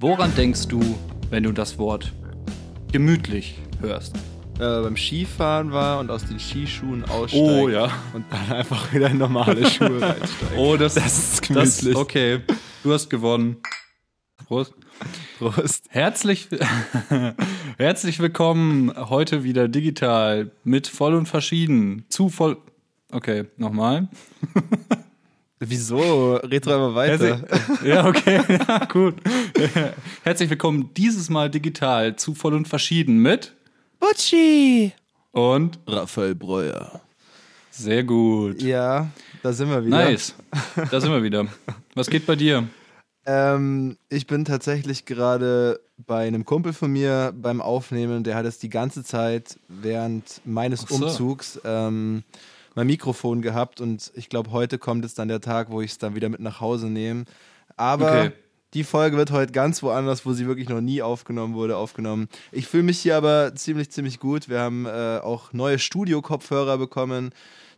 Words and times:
Woran 0.00 0.34
denkst 0.36 0.68
du, 0.68 0.80
wenn 1.30 1.42
du 1.42 1.52
das 1.52 1.78
Wort 1.78 2.12
gemütlich 2.92 3.58
hörst? 3.80 4.16
äh, 4.60 4.82
beim 4.82 4.96
Skifahren 4.96 5.70
war 5.72 6.00
und 6.00 6.10
aus 6.10 6.24
den 6.24 6.38
Skischuhen 6.40 7.04
aussteigt 7.04 7.42
Oh, 7.44 7.68
ja. 7.68 7.90
und 8.12 8.24
dann 8.30 8.52
einfach 8.56 8.92
wieder 8.92 9.08
in 9.08 9.18
normale 9.18 9.64
Schuhe 9.70 10.00
reinsteigt. 10.00 10.56
Oh, 10.56 10.76
das, 10.76 10.94
Das 10.94 11.18
ist 11.18 11.42
gemütlich. 11.42 11.94
okay, 11.96 12.40
du 12.82 12.92
hast 12.92 13.08
gewonnen. 13.08 13.56
Prost. 14.46 14.72
Prost. 15.38 15.84
Herzlich, 15.90 16.48
herzlich 17.78 18.18
willkommen 18.18 18.92
heute 18.96 19.44
wieder 19.44 19.68
digital 19.68 20.50
mit 20.64 20.88
voll 20.88 21.14
und 21.14 21.26
verschieden. 21.26 22.04
Zu 22.08 22.28
voll. 22.28 22.56
Okay, 23.12 23.44
nochmal. 23.56 24.08
Wieso? 25.60 26.36
Red 26.36 26.66
doch 26.68 26.76
immer 26.76 26.94
weiter. 26.94 27.40
Herzlich, 27.40 27.80
ja, 27.84 28.06
okay, 28.06 28.40
ja, 28.48 28.84
gut. 28.84 29.16
Herzlich 30.22 30.50
willkommen 30.50 30.90
dieses 30.96 31.28
Mal 31.30 31.50
digital 31.50 32.14
zu 32.14 32.34
voll 32.34 32.54
und 32.54 32.68
verschieden 32.68 33.18
mit 33.18 33.54
Butschi! 33.98 34.92
und 35.32 35.80
Raphael 35.88 36.36
Breuer. 36.36 37.00
sehr 37.72 38.04
gut. 38.04 38.62
Ja, 38.62 39.08
da 39.42 39.52
sind 39.52 39.68
wir 39.68 39.84
wieder. 39.84 39.96
Nice. 39.96 40.36
Da 40.92 41.00
sind 41.00 41.10
wir 41.10 41.24
wieder. 41.24 41.48
Was 41.96 42.08
geht 42.08 42.24
bei 42.24 42.36
dir? 42.36 42.68
Ähm, 43.26 43.98
ich 44.10 44.28
bin 44.28 44.44
tatsächlich 44.44 45.06
gerade 45.06 45.80
bei 45.96 46.24
einem 46.24 46.44
Kumpel 46.44 46.72
von 46.72 46.92
mir 46.92 47.34
beim 47.36 47.60
Aufnehmen, 47.60 48.22
der 48.22 48.36
hat 48.36 48.46
es 48.46 48.60
die 48.60 48.70
ganze 48.70 49.02
Zeit 49.02 49.58
während 49.66 50.40
meines 50.44 50.82
so. 50.82 50.94
Umzugs 50.94 51.60
ähm, 51.64 52.22
mein 52.78 52.86
Mikrofon 52.86 53.42
gehabt 53.42 53.80
und 53.80 54.12
ich 54.14 54.28
glaube, 54.28 54.52
heute 54.52 54.78
kommt 54.78 55.04
es 55.04 55.12
dann 55.12 55.26
der 55.26 55.40
Tag, 55.40 55.68
wo 55.70 55.80
ich 55.82 55.90
es 55.90 55.98
dann 55.98 56.14
wieder 56.14 56.28
mit 56.28 56.38
nach 56.38 56.60
Hause 56.60 56.86
nehme. 56.86 57.24
Aber 57.76 58.06
Okay. 58.08 58.32
die 58.72 58.84
Folge 58.84 59.16
wird 59.16 59.32
heute 59.32 59.50
ganz 59.50 59.82
woanders, 59.82 60.24
wo 60.24 60.32
sie 60.32 60.46
wirklich 60.46 60.68
noch 60.68 60.80
nie 60.80 61.02
aufgenommen 61.02 61.54
wurde, 61.54 61.76
aufgenommen. 61.76 62.28
Ich 62.52 62.68
fühle 62.68 62.84
mich 62.84 63.00
hier 63.00 63.16
aber 63.16 63.52
ziemlich, 63.56 63.90
ziemlich 63.90 64.20
gut. 64.20 64.48
Wir 64.48 64.60
haben 64.60 64.86
äh, 64.86 65.18
auch 65.20 65.52
neue 65.52 65.80
Studio-Kopfhörer 65.80 66.78
bekommen, 66.78 67.30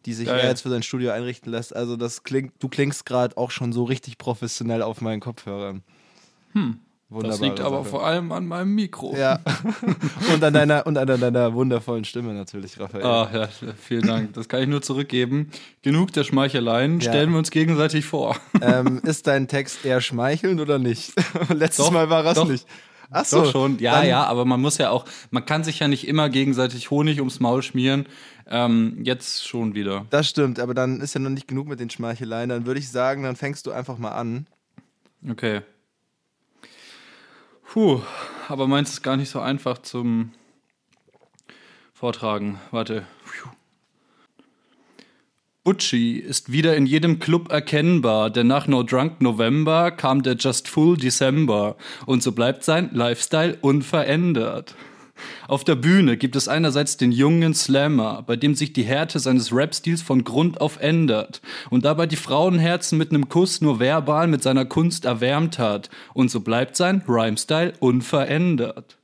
die 0.04 0.12
sich 0.12 0.26
Geil. 0.26 0.46
jetzt 0.46 0.60
für 0.60 0.68
sein 0.68 0.82
Studio 0.82 1.12
einrichten 1.12 1.50
lässt. 1.50 1.74
Also 1.74 1.96
das 1.96 2.22
klingt, 2.22 2.52
du 2.62 2.68
klingst 2.68 3.06
gerade 3.06 3.38
auch 3.38 3.50
schon 3.52 3.72
so 3.72 3.84
richtig 3.84 4.18
professionell 4.18 4.82
auf 4.82 5.00
meinen 5.00 5.20
Kopfhörern. 5.20 5.82
Hm. 6.52 6.78
Das 7.10 7.40
liegt 7.40 7.60
aber 7.60 7.84
vor 7.84 8.06
allem 8.06 8.30
an 8.30 8.46
meinem 8.46 8.72
Mikro. 8.74 9.16
Ja. 9.16 9.40
und, 10.32 10.44
an 10.44 10.54
deiner, 10.54 10.86
und 10.86 10.96
an 10.96 11.20
deiner 11.20 11.52
wundervollen 11.54 12.04
Stimme 12.04 12.32
natürlich, 12.34 12.78
Raphael. 12.78 13.04
Ah, 13.04 13.28
ja, 13.32 13.48
vielen 13.76 14.06
Dank. 14.06 14.34
Das 14.34 14.48
kann 14.48 14.62
ich 14.62 14.68
nur 14.68 14.80
zurückgeben. 14.80 15.50
Genug 15.82 16.12
der 16.12 16.22
Schmeicheleien. 16.22 17.00
Ja. 17.00 17.10
Stellen 17.10 17.32
wir 17.32 17.38
uns 17.38 17.50
gegenseitig 17.50 18.04
vor. 18.04 18.36
Ähm, 18.62 19.00
ist 19.02 19.26
dein 19.26 19.48
Text 19.48 19.84
eher 19.84 20.00
schmeichelnd 20.00 20.60
oder 20.60 20.78
nicht? 20.78 21.12
Letztes 21.48 21.86
Doch, 21.86 21.92
Mal 21.92 22.10
war 22.10 22.24
es 22.24 22.34
doch. 22.34 22.48
nicht. 22.48 22.66
Ach 23.10 23.24
so, 23.24 23.42
Doch 23.42 23.50
schon. 23.50 23.80
Ja, 23.80 24.04
ja, 24.04 24.24
aber 24.24 24.44
man 24.44 24.60
muss 24.60 24.78
ja 24.78 24.90
auch, 24.90 25.04
man 25.30 25.44
kann 25.44 25.64
sich 25.64 25.80
ja 25.80 25.88
nicht 25.88 26.06
immer 26.06 26.28
gegenseitig 26.28 26.90
Honig 26.90 27.18
ums 27.18 27.40
Maul 27.40 27.62
schmieren. 27.62 28.06
Ähm, 28.46 28.98
jetzt 29.02 29.46
schon 29.46 29.74
wieder. 29.74 30.06
Das 30.10 30.28
stimmt, 30.28 30.60
aber 30.60 30.74
dann 30.74 31.00
ist 31.00 31.14
ja 31.14 31.20
noch 31.20 31.30
nicht 31.30 31.48
genug 31.48 31.66
mit 31.66 31.80
den 31.80 31.90
Schmeicheleien. 31.90 32.50
Dann 32.50 32.66
würde 32.66 32.78
ich 32.78 32.88
sagen, 32.88 33.24
dann 33.24 33.34
fängst 33.34 33.66
du 33.66 33.72
einfach 33.72 33.98
mal 33.98 34.12
an. 34.12 34.46
Okay. 35.28 35.62
Puh, 37.72 38.00
aber 38.48 38.66
meins 38.66 38.90
ist 38.90 39.02
gar 39.02 39.16
nicht 39.16 39.30
so 39.30 39.38
einfach 39.38 39.78
zum 39.78 40.32
Vortragen. 41.94 42.58
Warte. 42.72 43.06
Butchie 45.62 46.18
ist 46.18 46.50
wieder 46.50 46.76
in 46.76 46.84
jedem 46.84 47.20
Club 47.20 47.52
erkennbar, 47.52 48.30
denn 48.30 48.48
nach 48.48 48.66
No 48.66 48.82
Drunk 48.82 49.20
November 49.20 49.92
kam 49.92 50.24
der 50.24 50.34
Just 50.34 50.66
Full 50.66 50.96
December 50.96 51.76
und 52.06 52.24
so 52.24 52.32
bleibt 52.32 52.64
sein 52.64 52.90
Lifestyle 52.92 53.56
unverändert. 53.60 54.74
Auf 55.48 55.64
der 55.64 55.74
Bühne 55.74 56.16
gibt 56.16 56.36
es 56.36 56.48
einerseits 56.48 56.96
den 56.96 57.12
jungen 57.12 57.54
Slammer, 57.54 58.22
bei 58.26 58.36
dem 58.36 58.54
sich 58.54 58.72
die 58.72 58.84
Härte 58.84 59.18
seines 59.18 59.54
Rap-Stils 59.54 60.02
von 60.02 60.24
Grund 60.24 60.60
auf 60.60 60.80
ändert 60.80 61.40
und 61.70 61.84
dabei 61.84 62.06
die 62.06 62.16
Frauenherzen 62.16 62.98
mit 62.98 63.10
einem 63.10 63.28
Kuss 63.28 63.60
nur 63.60 63.80
verbal 63.80 64.26
mit 64.26 64.42
seiner 64.42 64.64
Kunst 64.64 65.04
erwärmt 65.04 65.58
hat. 65.58 65.90
Und 66.14 66.30
so 66.30 66.40
bleibt 66.40 66.76
sein 66.76 67.02
Rhyme-Style 67.08 67.72
unverändert. 67.80 68.99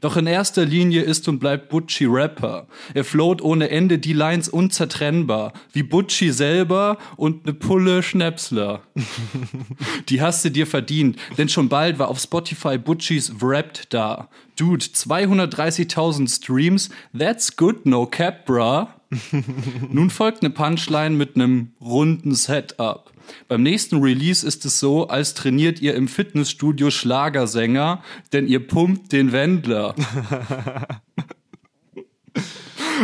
Doch 0.00 0.16
in 0.16 0.26
erster 0.26 0.64
Linie 0.64 1.02
ist 1.02 1.28
und 1.28 1.38
bleibt 1.38 1.68
Butchie 1.68 2.06
Rapper. 2.06 2.66
Er 2.94 3.04
float 3.04 3.42
ohne 3.42 3.70
Ende 3.70 3.98
die 3.98 4.12
Lines 4.12 4.48
unzertrennbar, 4.48 5.52
wie 5.72 5.82
Butchie 5.82 6.30
selber 6.30 6.98
und 7.16 7.46
ne 7.46 7.54
Pulle 7.54 8.02
Schnäpsler. 8.02 8.82
Die 10.08 10.20
hast 10.20 10.44
du 10.44 10.50
dir 10.50 10.66
verdient, 10.66 11.16
denn 11.38 11.48
schon 11.48 11.68
bald 11.68 11.98
war 11.98 12.08
auf 12.08 12.18
Spotify 12.18 12.78
Butchies 12.78 13.32
Wrapped 13.40 13.92
da. 13.92 14.28
Dude, 14.56 14.84
230.000 14.84 16.28
Streams, 16.28 16.90
that's 17.16 17.56
good, 17.56 17.86
no 17.86 18.06
cap, 18.06 18.44
bruh. 18.46 18.86
Nun 19.90 20.10
folgt 20.10 20.42
eine 20.42 20.50
Punchline 20.50 21.16
mit 21.16 21.36
einem 21.36 21.72
runden 21.80 22.34
Setup. 22.34 23.11
Beim 23.48 23.62
nächsten 23.62 24.02
Release 24.02 24.46
ist 24.46 24.64
es 24.64 24.80
so, 24.80 25.08
als 25.08 25.34
trainiert 25.34 25.80
ihr 25.80 25.94
im 25.94 26.08
Fitnessstudio 26.08 26.90
Schlagersänger, 26.90 28.02
denn 28.32 28.46
ihr 28.46 28.66
pumpt 28.66 29.12
den 29.12 29.32
Wendler. 29.32 29.94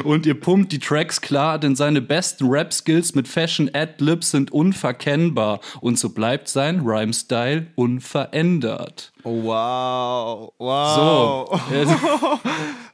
Und 0.05 0.27
ihr 0.27 0.39
pumpt 0.39 0.73
die 0.73 0.79
Tracks 0.79 1.21
klar, 1.21 1.59
denn 1.59 1.77
seine 1.77 2.01
besten 2.01 2.47
Rap-Skills 2.49 3.15
mit 3.15 3.29
Fashion 3.29 3.71
Ad-Libs 3.73 4.31
sind 4.31 4.51
unverkennbar. 4.53 5.61
Und 5.81 5.99
so 5.99 6.11
bleibt 6.11 6.49
sein 6.49 6.81
Rhyme-Style 6.81 7.67
unverändert. 7.75 9.13
Oh, 9.25 9.43
wow. 9.43 10.53
So. 10.59 11.49
Wow. 11.51 12.41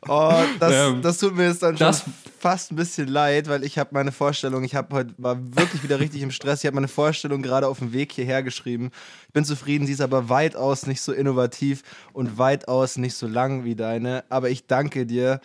Oh, 0.06 0.34
das, 0.60 0.72
Ähm, 0.90 1.00
das 1.00 1.16
tut 1.16 1.34
mir 1.34 1.46
jetzt 1.48 1.62
dann 1.62 1.78
schon 1.78 1.86
das- 1.86 2.04
fast 2.38 2.70
ein 2.70 2.76
bisschen 2.76 3.08
leid, 3.08 3.48
weil 3.48 3.64
ich 3.64 3.78
habe 3.78 3.88
meine 3.94 4.12
Vorstellung, 4.12 4.62
ich 4.62 4.74
habe 4.74 4.94
heute 4.94 5.14
war 5.16 5.38
wirklich 5.56 5.82
wieder 5.82 5.98
richtig 5.98 6.20
im 6.20 6.30
Stress. 6.30 6.60
Ich 6.62 6.66
habe 6.66 6.74
meine 6.74 6.88
Vorstellung 6.88 7.40
gerade 7.40 7.66
auf 7.66 7.78
dem 7.78 7.94
Weg 7.94 8.12
hierher 8.12 8.42
geschrieben. 8.42 8.90
Ich 9.28 9.32
bin 9.32 9.46
zufrieden, 9.46 9.86
sie 9.86 9.94
ist 9.94 10.02
aber 10.02 10.28
weitaus 10.28 10.86
nicht 10.86 11.00
so 11.00 11.12
innovativ 11.14 11.82
und 12.12 12.36
weitaus 12.36 12.98
nicht 12.98 13.14
so 13.14 13.26
lang 13.26 13.64
wie 13.64 13.76
deine. 13.76 14.24
Aber 14.28 14.50
ich 14.50 14.66
danke 14.66 15.06
dir. 15.06 15.40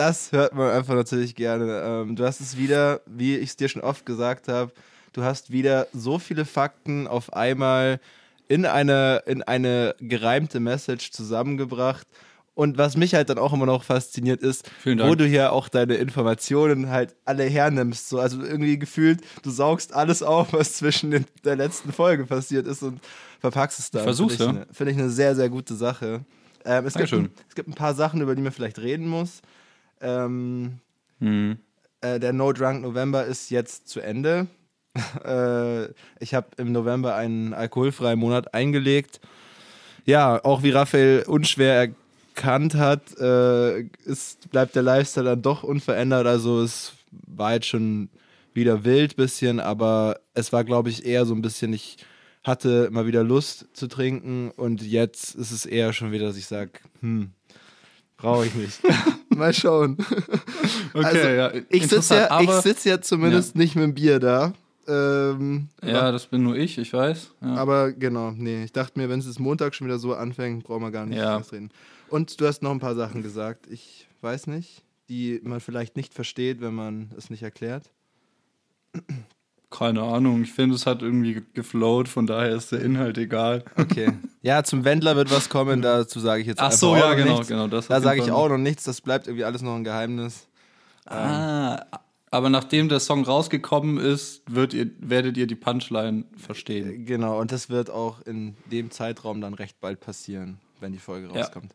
Das 0.00 0.32
hört 0.32 0.54
man 0.54 0.70
einfach 0.70 0.94
natürlich 0.94 1.34
gerne. 1.34 1.82
Ähm, 1.84 2.16
du 2.16 2.24
hast 2.24 2.40
es 2.40 2.56
wieder, 2.56 3.02
wie 3.04 3.36
ich 3.36 3.50
es 3.50 3.56
dir 3.56 3.68
schon 3.68 3.82
oft 3.82 4.06
gesagt 4.06 4.48
habe, 4.48 4.72
du 5.12 5.22
hast 5.22 5.52
wieder 5.52 5.88
so 5.92 6.18
viele 6.18 6.46
Fakten 6.46 7.06
auf 7.06 7.34
einmal 7.34 8.00
in 8.48 8.64
eine, 8.64 9.22
in 9.26 9.42
eine 9.42 9.94
gereimte 10.00 10.58
Message 10.58 11.10
zusammengebracht. 11.10 12.06
Und 12.54 12.78
was 12.78 12.96
mich 12.96 13.14
halt 13.14 13.28
dann 13.28 13.36
auch 13.38 13.52
immer 13.52 13.66
noch 13.66 13.84
fasziniert 13.84 14.40
ist, 14.40 14.68
wo 15.08 15.14
du 15.14 15.26
hier 15.26 15.52
auch 15.52 15.68
deine 15.68 15.94
Informationen 15.96 16.88
halt 16.88 17.14
alle 17.26 17.44
hernimmst. 17.44 18.08
So, 18.08 18.18
also 18.20 18.42
irgendwie 18.42 18.78
gefühlt, 18.78 19.20
du 19.42 19.50
saugst 19.50 19.92
alles 19.94 20.22
auf, 20.22 20.52
was 20.54 20.74
zwischen 20.74 21.10
den, 21.10 21.26
der 21.44 21.56
letzten 21.56 21.92
Folge 21.92 22.24
passiert 22.24 22.66
ist 22.66 22.82
und 22.82 23.00
verpackst 23.40 23.78
es 23.78 23.90
dann. 23.90 24.02
versuch's, 24.04 24.36
Finde 24.36 24.50
ich, 24.52 24.56
ja. 24.56 24.62
eine- 24.64 24.74
Finde 24.74 24.92
ich 24.92 24.98
eine 24.98 25.10
sehr, 25.10 25.34
sehr 25.36 25.48
gute 25.50 25.74
Sache. 25.74 26.24
Ähm, 26.64 26.86
es, 26.86 26.94
gibt, 26.94 27.12
Dankeschön. 27.12 27.24
ein- 27.26 27.30
es 27.50 27.54
gibt 27.54 27.68
ein 27.68 27.74
paar 27.74 27.94
Sachen, 27.94 28.20
über 28.22 28.34
die 28.34 28.42
man 28.42 28.52
vielleicht 28.52 28.78
reden 28.78 29.06
muss. 29.08 29.42
Ähm, 30.00 30.78
Hm. 31.18 31.58
äh, 32.00 32.18
der 32.18 32.32
No 32.32 32.52
Drunk 32.52 32.82
November 32.82 33.24
ist 33.24 33.50
jetzt 33.50 33.88
zu 33.88 34.00
Ende. 34.00 34.46
äh, 35.24 35.84
ich 36.18 36.34
habe 36.34 36.48
im 36.56 36.72
November 36.72 37.14
einen 37.14 37.54
alkoholfreien 37.54 38.18
Monat 38.18 38.54
eingelegt. 38.54 39.20
Ja, 40.06 40.42
auch 40.44 40.62
wie 40.62 40.70
Raphael 40.70 41.24
unschwer 41.26 41.92
erkannt 42.34 42.74
hat, 42.74 43.16
äh, 43.18 43.82
ist, 44.04 44.50
bleibt 44.50 44.74
der 44.74 44.82
Lifestyle 44.82 45.26
dann 45.26 45.42
doch 45.42 45.62
unverändert. 45.62 46.26
Also 46.26 46.62
es 46.62 46.94
war 47.10 47.54
jetzt 47.54 47.66
schon 47.66 48.08
wieder 48.54 48.84
wild 48.84 49.16
bisschen, 49.16 49.60
aber 49.60 50.20
es 50.34 50.52
war, 50.52 50.64
glaube 50.64 50.88
ich, 50.88 51.04
eher 51.04 51.26
so 51.26 51.34
ein 51.34 51.42
bisschen, 51.42 51.72
ich 51.72 51.98
hatte 52.42 52.88
mal 52.90 53.06
wieder 53.06 53.22
Lust 53.22 53.66
zu 53.74 53.86
trinken 53.86 54.50
und 54.50 54.82
jetzt 54.82 55.34
ist 55.34 55.50
es 55.50 55.66
eher 55.66 55.92
schon 55.92 56.12
wieder, 56.12 56.26
dass 56.26 56.36
ich 56.36 56.46
sage, 56.46 56.72
hm, 57.00 57.30
brauche 58.20 58.46
ich 58.46 58.54
nicht. 58.54 58.80
mal 59.30 59.52
schauen. 59.52 59.96
Okay, 60.92 61.04
Also, 61.06 61.18
ja. 61.28 61.52
Ich 61.68 61.86
sitze 61.88 62.14
ja, 62.14 62.40
ich 62.40 62.50
sitz 62.50 62.84
ja 62.84 63.00
zumindest 63.00 63.56
nicht 63.56 63.74
mit 63.76 63.84
dem 63.84 63.94
Bier 63.94 64.18
da. 64.18 64.52
Ähm, 64.88 65.68
Ja, 65.82 66.10
das 66.10 66.26
bin 66.26 66.42
nur 66.42 66.56
ich, 66.56 66.76
ich 66.78 66.92
weiß. 66.92 67.32
Ja. 67.42 67.54
Aber 67.54 67.92
genau, 67.92 68.32
nee. 68.32 68.64
Ich 68.64 68.72
dachte 68.72 68.98
mir, 68.98 69.08
wenn 69.08 69.20
es 69.20 69.26
jetzt 69.26 69.38
Montag 69.40 69.74
schon 69.74 69.86
wieder 69.86 69.98
so 69.98 70.14
anfängt, 70.14 70.64
brauchen 70.64 70.82
wir 70.82 70.90
gar 70.90 71.06
nicht 71.06 71.18
Ja. 71.18 71.36
reden. 71.36 71.70
Und 72.08 72.40
du 72.40 72.46
hast 72.46 72.62
noch 72.62 72.72
ein 72.72 72.80
paar 72.80 72.96
Sachen 72.96 73.22
gesagt. 73.22 73.66
Ich 73.70 74.08
weiß 74.20 74.48
nicht, 74.48 74.82
die 75.08 75.40
man 75.44 75.60
vielleicht 75.60 75.96
nicht 75.96 76.12
versteht, 76.12 76.60
wenn 76.60 76.74
man 76.74 77.10
es 77.16 77.30
nicht 77.30 77.42
erklärt. 77.42 77.90
Keine 79.70 80.02
Ahnung, 80.02 80.42
ich 80.42 80.52
finde, 80.52 80.74
es 80.74 80.84
hat 80.84 81.00
irgendwie 81.00 81.42
geflowt, 81.54 82.08
von 82.08 82.26
daher 82.26 82.56
ist 82.56 82.72
der 82.72 82.80
Inhalt 82.82 83.16
egal. 83.18 83.64
Okay. 83.76 84.12
ja, 84.42 84.64
zum 84.64 84.84
Wendler 84.84 85.14
wird 85.14 85.30
was 85.30 85.48
kommen, 85.48 85.80
dazu 85.80 86.18
sage 86.18 86.40
ich 86.42 86.48
jetzt 86.48 86.58
Ach 86.58 86.66
einfach 86.66 86.76
so, 86.78 86.96
ja, 86.96 87.10
noch 87.10 87.16
genau, 87.16 87.32
nichts. 87.34 87.48
genau. 87.48 87.68
Das 87.68 87.86
Da 87.86 88.00
sage 88.00 88.20
ich 88.20 88.30
auch 88.32 88.48
noch 88.48 88.58
nichts, 88.58 88.82
das 88.84 89.00
bleibt 89.00 89.28
irgendwie 89.28 89.44
alles 89.44 89.62
noch 89.62 89.76
ein 89.76 89.84
Geheimnis. 89.84 90.48
Ah, 91.06 91.84
Aber 92.32 92.50
nachdem 92.50 92.88
der 92.88 93.00
Song 93.00 93.24
rausgekommen 93.24 93.98
ist, 93.98 94.42
wird 94.48 94.74
ihr, 94.74 94.90
werdet 94.98 95.36
ihr 95.36 95.46
die 95.46 95.54
Punchline 95.56 96.24
verstehen. 96.36 97.04
Genau, 97.06 97.40
und 97.40 97.50
das 97.52 97.68
wird 97.70 97.90
auch 97.90 98.20
in 98.26 98.56
dem 98.70 98.90
Zeitraum 98.90 99.40
dann 99.40 99.54
recht 99.54 99.80
bald 99.80 100.00
passieren, 100.00 100.58
wenn 100.80 100.92
die 100.92 100.98
Folge 100.98 101.28
Ja. 101.28 101.40
rauskommt. 101.42 101.74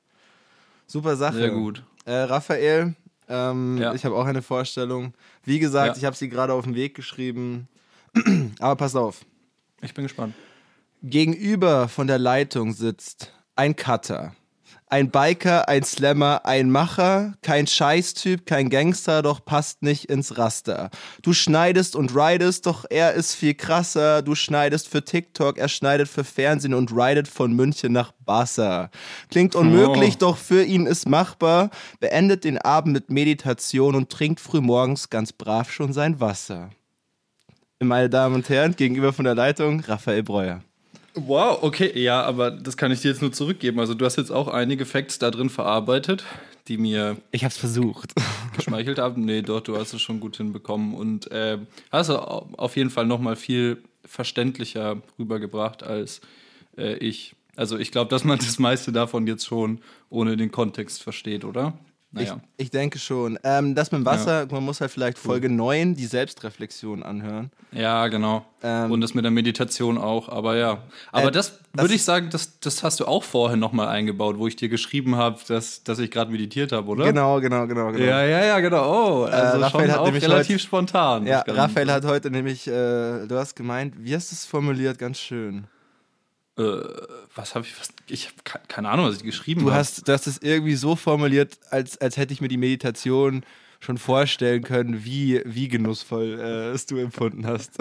Super 0.88 1.16
Sache. 1.16 1.36
Sehr 1.38 1.50
gut. 1.52 1.84
Äh, 2.06 2.14
Raphael, 2.14 2.96
ähm, 3.28 3.78
Ja. 3.78 3.94
ich 3.94 4.06
habe 4.06 4.16
auch 4.16 4.26
eine 4.26 4.42
Vorstellung. 4.42 5.14
Wie 5.44 5.60
gesagt, 5.60 5.96
Ja. 5.96 5.98
ich 5.98 6.06
habe 6.06 6.16
sie 6.16 6.30
gerade 6.30 6.54
auf 6.54 6.66
den 6.66 6.76
Weg 6.76 6.94
geschrieben. 6.96 7.68
Aber 8.60 8.76
pass 8.76 8.96
auf. 8.96 9.26
Ich 9.82 9.94
bin 9.94 10.04
gespannt. 10.06 10.34
Gegenüber 11.02 11.88
von 11.88 12.08
der 12.08 12.18
Leitung 12.20 12.74
sitzt 12.74 13.32
ein 13.56 13.76
Cutter. 13.76 14.34
Ein 14.88 15.10
Biker, 15.10 15.68
ein 15.68 15.84
Slammer, 15.84 16.46
ein 16.46 16.70
Macher, 16.70 17.34
kein 17.42 17.66
Scheißtyp, 17.66 18.46
kein 18.46 18.70
Gangster, 18.70 19.24
doch 19.24 19.44
passt 19.44 19.82
nicht 19.82 20.06
ins 20.06 20.38
Raster. 20.38 20.92
Du 21.24 21.34
schneidest 21.34 21.96
und 21.96 22.16
ridest, 22.16 22.68
doch 22.68 22.86
er 22.90 23.14
ist 23.14 23.34
viel 23.34 23.56
krasser. 23.56 24.22
Du 24.22 24.36
schneidest 24.36 24.88
für 24.88 25.04
TikTok, 25.04 25.58
er 25.58 25.70
schneidet 25.70 26.08
für 26.08 26.24
Fernsehen 26.24 26.76
und 26.76 26.92
ridet 26.92 27.28
von 27.28 27.54
München 27.54 27.94
nach 27.94 28.12
Barca. 28.26 28.92
Klingt 29.30 29.56
unmöglich, 29.56 30.16
Oh. 30.16 30.20
doch 30.20 30.38
für 30.38 30.64
ihn 30.64 30.86
ist 30.86 31.10
machbar. 31.10 31.72
Beendet 32.00 32.44
den 32.44 32.60
Abend 32.60 32.94
mit 32.94 33.10
Meditation 33.10 33.96
und 33.96 34.12
trinkt 34.12 34.40
frühmorgens 34.40 35.10
ganz 35.10 35.34
brav 35.34 35.72
schon 35.72 35.94
sein 35.94 36.20
Wasser. 36.20 36.70
Meine 37.88 38.10
Damen 38.10 38.36
und 38.36 38.50
Herren, 38.50 38.76
gegenüber 38.76 39.14
von 39.14 39.26
der 39.26 39.36
Leitung, 39.36 39.82
Raphael 39.82 40.24
Breuer. 40.24 40.62
Wow, 41.14 41.60
okay, 41.64 41.98
ja, 41.98 42.22
aber 42.24 42.52
das 42.52 42.76
kann 42.76 42.92
ich 42.92 43.00
dir 43.02 43.10
jetzt 43.10 43.22
nur 43.22 43.32
zurückgeben. 43.32 43.80
Also 43.80 43.94
du 43.94 44.04
hast 44.04 44.18
jetzt 44.18 44.32
auch 44.32 44.50
einige 44.50 44.86
Facts 44.86 45.18
da 45.18 45.32
drin 45.32 45.50
verarbeitet, 45.50 46.26
die 46.68 46.78
mir 46.78 47.16
Ich 47.32 47.46
hab's 47.46 47.58
versucht. 47.58 48.14
geschmeichelt 48.56 49.00
haben. 49.00 49.24
Nee, 49.24 49.42
doch, 49.42 49.62
du 49.62 49.78
hast 49.78 49.94
es 49.94 50.02
schon 50.02 50.20
gut 50.20 50.36
hinbekommen 50.36 50.94
und 50.94 51.32
äh, 51.32 51.58
hast 51.92 52.10
auf 52.10 52.76
jeden 52.76 52.90
Fall 52.90 53.06
nochmal 53.06 53.38
viel 53.38 53.82
verständlicher 54.04 54.98
rübergebracht 55.18 55.84
als 55.84 56.20
äh, 56.78 56.96
ich. 56.98 57.36
Also 57.56 57.78
ich 57.78 57.92
glaube, 57.92 58.10
dass 58.10 58.26
man 58.26 58.38
das 58.40 58.60
meiste 58.60 58.92
davon 58.92 59.26
jetzt 59.26 59.46
schon 59.46 59.80
ohne 60.10 60.36
den 60.36 60.52
Kontext 60.52 61.02
versteht, 61.02 61.46
oder? 61.46 61.78
Naja. 62.16 62.40
Ich, 62.58 62.66
ich 62.66 62.72
denke 62.72 62.98
schon. 62.98 63.38
Ähm, 63.44 63.76
das 63.76 63.92
mit 63.92 64.00
dem 64.02 64.06
Wasser, 64.06 64.48
man 64.50 64.64
muss 64.64 64.80
halt 64.82 64.90
vielleicht 64.90 65.18
Folge 65.18 65.50
9, 65.50 65.96
die 65.96 66.06
Selbstreflexion 66.06 67.04
anhören. 67.04 67.52
Ja, 67.74 68.08
genau. 68.08 68.46
Ähm, 68.64 68.90
und 68.92 69.02
das 69.02 69.14
mit 69.14 69.26
der 69.26 69.32
Meditation 69.32 69.98
auch, 69.98 70.30
aber 70.30 70.56
ja. 70.56 70.80
Aber 71.12 71.28
Äh, 71.28 71.32
das 71.32 71.60
würde 71.74 71.94
ich 71.94 72.04
sagen, 72.04 72.30
das, 72.32 72.60
das 72.62 72.84
hast 72.84 73.02
du 73.02 73.06
auch 73.06 73.24
vorher 73.24 73.58
nochmal 73.58 73.90
eingebaut, 73.90 74.38
wo 74.40 74.48
ich 74.48 74.56
dir 74.56 74.70
geschrieben 74.70 75.18
habe, 75.18 75.40
dass, 75.48 75.84
dass 75.84 76.00
ich 76.00 76.10
gerade 76.10 76.32
meditiert 76.32 76.72
habe, 76.72 76.88
oder? 76.90 77.04
Genau, 77.04 77.42
genau, 77.42 77.68
genau, 77.68 77.92
genau. 77.92 78.04
Ja, 78.06 78.24
ja, 78.24 78.46
ja, 78.46 78.60
genau. 78.62 79.22
Oh, 79.22 79.24
also 79.26 79.60
Raphael 79.60 79.86
schon 79.88 79.92
hat 79.92 80.00
auch 80.00 80.06
nämlich 80.06 80.24
relativ 80.24 80.56
heute- 80.56 80.60
spontan. 80.64 81.28
Ja. 81.28 81.44
Raphael 81.46 81.92
hat 81.92 82.06
heute 82.06 82.32
nämlich, 82.32 82.66
äh, 82.66 82.72
du 83.28 83.36
hast 83.36 83.56
gemeint, 83.56 83.94
wie 84.00 84.16
hast 84.16 84.32
du 84.32 84.36
es 84.36 84.46
formuliert? 84.46 84.98
Ganz 84.98 85.20
schön. 85.20 85.66
Äh, 86.57 86.62
was 87.36 87.54
habe 87.56 87.66
ich, 87.66 87.78
was, 87.80 87.90
ich 88.07 88.28
habe 88.28 88.36
ke- 88.44 88.62
keine 88.68 88.90
Ahnung, 88.90 89.07
was 89.07 89.18
ich 89.18 89.24
geschrieben 89.24 89.62
Du 89.62 89.68
habe. 89.68 89.80
hast, 89.80 90.07
du 90.07 90.12
hast 90.13 90.25
es 90.28 90.38
irgendwie 90.42 90.75
so 90.75 90.96
formuliert, 90.96 91.60
als, 91.69 91.98
als 91.98 92.16
hätte 92.18 92.31
ich 92.34 92.40
mir 92.42 92.48
die 92.48 92.57
Meditation 92.57 93.44
schon 93.81 93.98
vorstellen 93.98 94.63
können, 94.63 95.04
wie, 95.04 95.42
wie 95.46 95.68
genussvoll 95.68 96.40
äh, 96.40 96.69
es 96.72 96.86
du 96.86 96.98
empfunden 96.98 97.46
hast. 97.46 97.72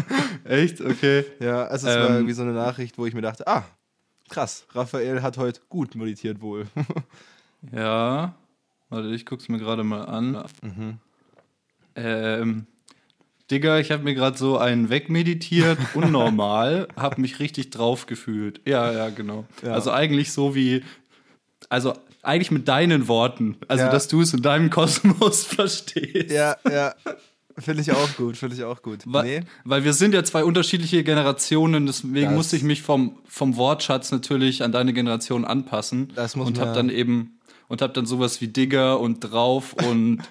Echt? 0.44 0.80
Okay. 0.80 1.24
ja, 1.38 1.64
also 1.66 1.86
es 1.88 1.94
war 1.96 2.08
Ähm. 2.08 2.14
irgendwie 2.16 2.34
so 2.34 2.42
eine 2.42 2.52
Nachricht, 2.52 2.98
wo 2.98 3.06
ich 3.06 3.14
mir 3.14 3.22
dachte, 3.22 3.46
ah, 3.46 3.64
krass, 4.28 4.66
Raphael 4.72 5.22
hat 5.22 5.38
heute 5.38 5.60
gut 5.68 5.94
meditiert 5.94 6.40
wohl. 6.40 6.66
Ja. 7.72 8.34
Warte, 8.90 9.08
ich 9.14 9.24
guck's 9.24 9.48
mir 9.48 9.58
gerade 9.58 9.84
mal 9.84 10.04
an. 10.04 10.44
Mhm. 10.60 10.98
Ähm. 11.96 12.66
Digga, 13.50 13.78
ich 13.78 13.90
habe 13.90 14.02
mir 14.04 14.14
gerade 14.14 14.38
so 14.38 14.56
einen 14.58 14.88
wegmeditiert, 14.90 15.78
unnormal, 15.94 16.88
habe 16.96 17.20
mich 17.20 17.38
richtig 17.40 17.70
drauf 17.70 18.06
gefühlt. 18.06 18.60
Ja, 18.66 18.90
ja, 18.92 19.10
genau. 19.10 19.44
Ja. 19.62 19.72
Also 19.72 19.90
eigentlich 19.92 20.32
so 20.32 20.54
wie, 20.54 20.82
also 21.68 21.92
eigentlich 22.22 22.50
mit 22.50 22.68
deinen 22.68 23.06
Worten, 23.08 23.56
also 23.68 23.84
Ja. 23.84 23.90
dass 23.90 24.08
du 24.08 24.22
es 24.22 24.32
in 24.32 24.40
deinem 24.42 24.70
Kosmos 24.70 25.44
verstehst. 25.44 26.30
ja, 26.30 26.56
ja. 26.70 26.94
Finde 27.56 27.82
ich 27.82 27.92
auch 27.92 28.16
gut, 28.16 28.36
finde 28.36 28.56
ich 28.56 28.64
auch 28.64 28.82
gut. 28.82 29.00
Weil, 29.06 29.44
weil 29.64 29.84
wir 29.84 29.92
sind 29.92 30.12
ja 30.12 30.24
zwei 30.24 30.42
unterschiedliche 30.42 31.04
Generationen, 31.04 31.86
deswegen 31.86 32.26
Das- 32.26 32.34
musste 32.34 32.56
ich 32.56 32.64
mich 32.64 32.82
vom, 32.82 33.18
vom 33.28 33.56
Wortschatz 33.56 34.10
natürlich 34.10 34.64
an 34.64 34.72
deine 34.72 34.92
Generation 34.92 35.44
anpassen. 35.44 36.12
Das 36.16 36.34
muss 36.34 36.48
und 36.48 36.58
habe 36.58 36.72
dann 36.72 36.88
eben 36.90 37.38
und 37.68 37.80
habe 37.80 37.92
dann 37.92 38.06
sowas 38.06 38.40
wie 38.40 38.48
Digger 38.48 38.98
und 38.98 39.20
drauf 39.20 39.74
und 39.88 40.22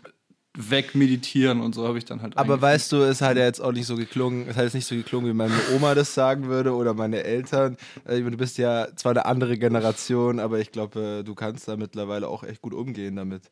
wegmeditieren 0.56 1.62
und 1.62 1.74
so 1.74 1.88
habe 1.88 1.98
ich 1.98 2.06
dann 2.06 2.22
halt. 2.22 2.38
Aber 2.38 2.62
weißt 2.62 2.92
du, 2.92 2.98
es 2.98 3.22
hat 3.22 3.38
ja 3.38 3.44
jetzt 3.44 3.60
auch 3.60 3.72
nicht 3.72 3.88
so 3.88 3.96
geklungen, 3.96 4.48
es 4.48 4.56
hat 4.56 4.66
jetzt 4.66 4.76
nicht 4.76 4.86
so 4.88 4.96
geklungen, 4.96 5.30
wie 5.30 5.34
meine 5.34 5.54
Oma 5.76 5.96
das 5.96 6.14
sagen 6.14 6.48
würde 6.48 6.74
oder 6.76 6.94
meine 6.94 7.24
Eltern. 7.24 7.78
Äh, 8.06 8.22
Du 8.22 8.38
bist 8.38 8.58
ja 8.58 8.88
zwar 8.96 9.12
eine 9.12 9.26
andere 9.26 9.58
Generation, 9.58 10.40
aber 10.40 10.60
ich 10.60 10.72
glaube, 10.72 11.20
äh, 11.20 11.24
du 11.24 11.34
kannst 11.36 11.68
da 11.68 11.76
mittlerweile 11.76 12.28
auch 12.28 12.44
echt 12.44 12.62
gut 12.62 12.74
umgehen 12.74 13.16
damit. 13.16 13.52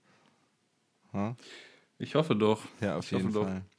Ha? 1.14 1.36
ich 1.98 2.16
hoffe 2.16 2.36
doch. 2.36 2.62
Ja, 2.82 2.98
auf 2.98 3.06
Ich 3.06 3.12
jeden 3.12 3.34
hoffe 3.36 3.46
doch. 3.46 3.71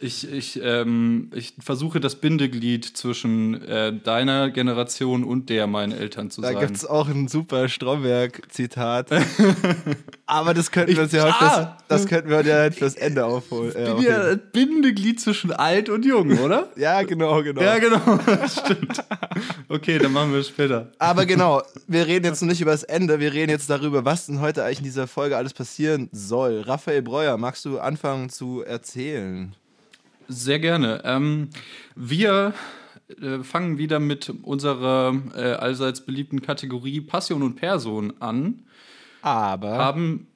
Ich, 0.00 0.30
ich, 0.30 0.60
ähm, 0.62 1.30
ich 1.34 1.54
versuche 1.58 1.98
das 1.98 2.16
Bindeglied 2.16 2.84
zwischen 2.84 3.60
äh, 3.62 3.92
deiner 3.92 4.50
Generation 4.50 5.24
und 5.24 5.50
der 5.50 5.66
meinen 5.66 5.90
Eltern 5.92 6.30
zu 6.30 6.40
Da 6.40 6.52
sein. 6.52 6.60
gibt 6.60 6.76
es 6.76 6.86
auch 6.86 7.08
ein 7.08 7.26
super 7.26 7.68
Stromberg-Zitat. 7.68 9.08
aber 10.26 10.54
das 10.54 10.70
könnten 10.70 10.94
wir 10.94 11.02
uns 11.02 11.12
ja 11.12 11.24
heute 11.24 11.34
fürs, 11.34 11.52
ah! 11.52 11.76
das 11.88 12.06
könnten 12.06 12.30
wir 12.30 12.42
ja 12.42 12.70
fürs 12.70 12.94
Ende 12.94 13.24
aufholen. 13.24 13.74
Äh, 13.74 13.88
Ich 13.90 13.94
bin 13.96 14.04
ja 14.04 14.18
das 14.34 14.38
Bindeglied 14.52 15.20
zwischen 15.20 15.50
alt 15.52 15.88
und 15.88 16.04
jung, 16.04 16.38
oder? 16.38 16.68
ja, 16.76 17.02
genau, 17.02 17.42
genau. 17.42 17.60
Ja, 17.60 17.78
genau. 17.78 17.98
Stimmt. 18.48 19.02
Okay, 19.68 19.98
dann 19.98 20.12
machen 20.12 20.32
wir 20.32 20.40
es 20.40 20.48
später. 20.48 20.92
Aber 21.00 21.26
genau, 21.26 21.62
wir 21.88 22.06
reden 22.06 22.26
jetzt 22.26 22.40
noch 22.40 22.48
nicht 22.48 22.60
über 22.60 22.70
das 22.70 22.84
Ende, 22.84 23.18
wir 23.18 23.32
reden 23.32 23.50
jetzt 23.50 23.68
darüber, 23.68 24.04
was 24.04 24.26
denn 24.26 24.40
heute 24.40 24.62
eigentlich 24.62 24.78
in 24.78 24.84
dieser 24.84 25.08
Folge 25.08 25.36
alles 25.36 25.54
passieren 25.54 26.08
soll. 26.12 26.60
Raphael 26.60 27.02
Breuer, 27.02 27.36
magst 27.36 27.64
du 27.64 27.80
anfangen 27.80 28.28
zu 28.30 28.62
erzählen? 28.62 29.56
Sehr 30.28 30.58
gerne. 30.58 31.02
Ähm, 31.04 31.48
wir 31.96 32.52
äh, 33.20 33.42
fangen 33.42 33.78
wieder 33.78 33.98
mit 33.98 34.32
unserer 34.42 35.14
äh, 35.34 35.52
allseits 35.54 36.04
beliebten 36.04 36.42
Kategorie 36.42 37.00
Passion 37.00 37.42
und 37.42 37.56
Person 37.56 38.12
an, 38.20 38.66
Aber. 39.22 39.78
haben 39.78 40.26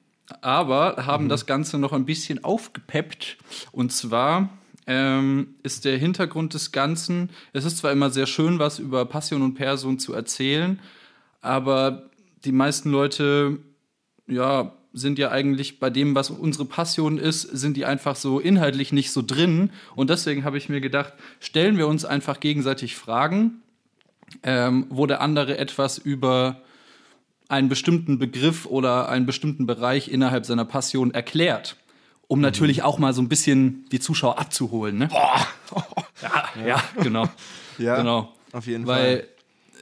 aber 0.41 1.05
haben 1.05 1.29
das 1.29 1.45
Ganze 1.45 1.77
noch 1.77 1.93
ein 1.93 2.05
bisschen 2.05 2.43
aufgepeppt. 2.43 3.37
Und 3.71 3.91
zwar 3.91 4.49
ähm, 4.87 5.55
ist 5.63 5.85
der 5.85 5.97
Hintergrund 5.97 6.53
des 6.53 6.71
Ganzen, 6.71 7.29
es 7.53 7.65
ist 7.65 7.77
zwar 7.77 7.91
immer 7.91 8.09
sehr 8.09 8.25
schön, 8.25 8.59
was 8.59 8.79
über 8.79 9.05
Passion 9.05 9.41
und 9.41 9.53
Person 9.53 9.99
zu 9.99 10.13
erzählen, 10.13 10.79
aber 11.41 12.09
die 12.45 12.51
meisten 12.51 12.89
Leute, 12.89 13.59
ja, 14.27 14.73
sind 14.93 15.17
ja 15.17 15.31
eigentlich 15.31 15.79
bei 15.79 15.89
dem, 15.89 16.13
was 16.13 16.29
unsere 16.29 16.65
Passion 16.65 17.17
ist, 17.17 17.41
sind 17.41 17.75
die 17.75 17.85
einfach 17.85 18.15
so 18.15 18.39
inhaltlich 18.39 18.93
nicht 18.93 19.11
so 19.11 19.23
drin. 19.23 19.71
Und 19.95 20.11
deswegen 20.11 20.45
habe 20.45 20.57
ich 20.57 20.69
mir 20.69 20.81
gedacht, 20.81 21.13
stellen 21.39 21.77
wir 21.77 21.87
uns 21.87 22.05
einfach 22.05 22.39
gegenseitig 22.39 22.95
Fragen, 22.95 23.63
ähm, 24.43 24.85
wo 24.89 25.07
der 25.07 25.21
andere 25.21 25.57
etwas 25.57 25.97
über 25.97 26.61
einen 27.49 27.69
bestimmten 27.69 28.19
Begriff 28.19 28.65
oder 28.67 29.09
einen 29.09 29.25
bestimmten 29.25 29.65
Bereich 29.65 30.09
innerhalb 30.09 30.45
seiner 30.45 30.65
Passion 30.65 31.11
erklärt. 31.11 31.75
Um 32.27 32.39
natürlich 32.39 32.83
auch 32.83 32.99
mal 32.99 33.13
so 33.13 33.21
ein 33.21 33.29
bisschen 33.29 33.85
die 33.91 33.99
Zuschauer 33.99 34.39
abzuholen. 34.39 34.97
Ne? 34.97 35.09
Ja, 36.21 36.65
ja, 36.65 36.83
genau. 37.01 37.29
Ja, 37.79 37.97
genau. 37.97 38.31
auf 38.51 38.67
jeden 38.67 38.85
Weil, 38.85 39.27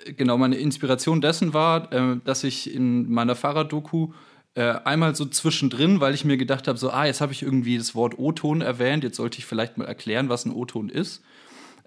äh, 0.05 0.13
genau, 0.13 0.37
meine 0.37 0.55
Inspiration 0.55 1.19
dessen 1.19 1.53
war, 1.53 1.91
äh, 1.91 2.17
dass 2.23 2.45
ich 2.45 2.73
in 2.73 3.11
meiner 3.11 3.35
Fahrraddoku 3.35 4.13
äh, 4.55 4.75
einmal 4.83 5.15
so 5.15 5.25
zwischendrin, 5.25 5.99
weil 5.99 6.13
ich 6.13 6.25
mir 6.25 6.37
gedacht 6.37 6.67
habe, 6.67 6.77
so, 6.77 6.89
ah, 6.89 7.05
jetzt 7.05 7.21
habe 7.21 7.31
ich 7.31 7.41
irgendwie 7.41 7.77
das 7.77 7.95
Wort 7.95 8.17
O-Ton 8.19 8.61
erwähnt, 8.61 9.03
jetzt 9.03 9.17
sollte 9.17 9.39
ich 9.39 9.45
vielleicht 9.45 9.77
mal 9.77 9.85
erklären, 9.85 10.29
was 10.29 10.45
ein 10.45 10.51
O-Ton 10.51 10.89
ist. 10.89 11.23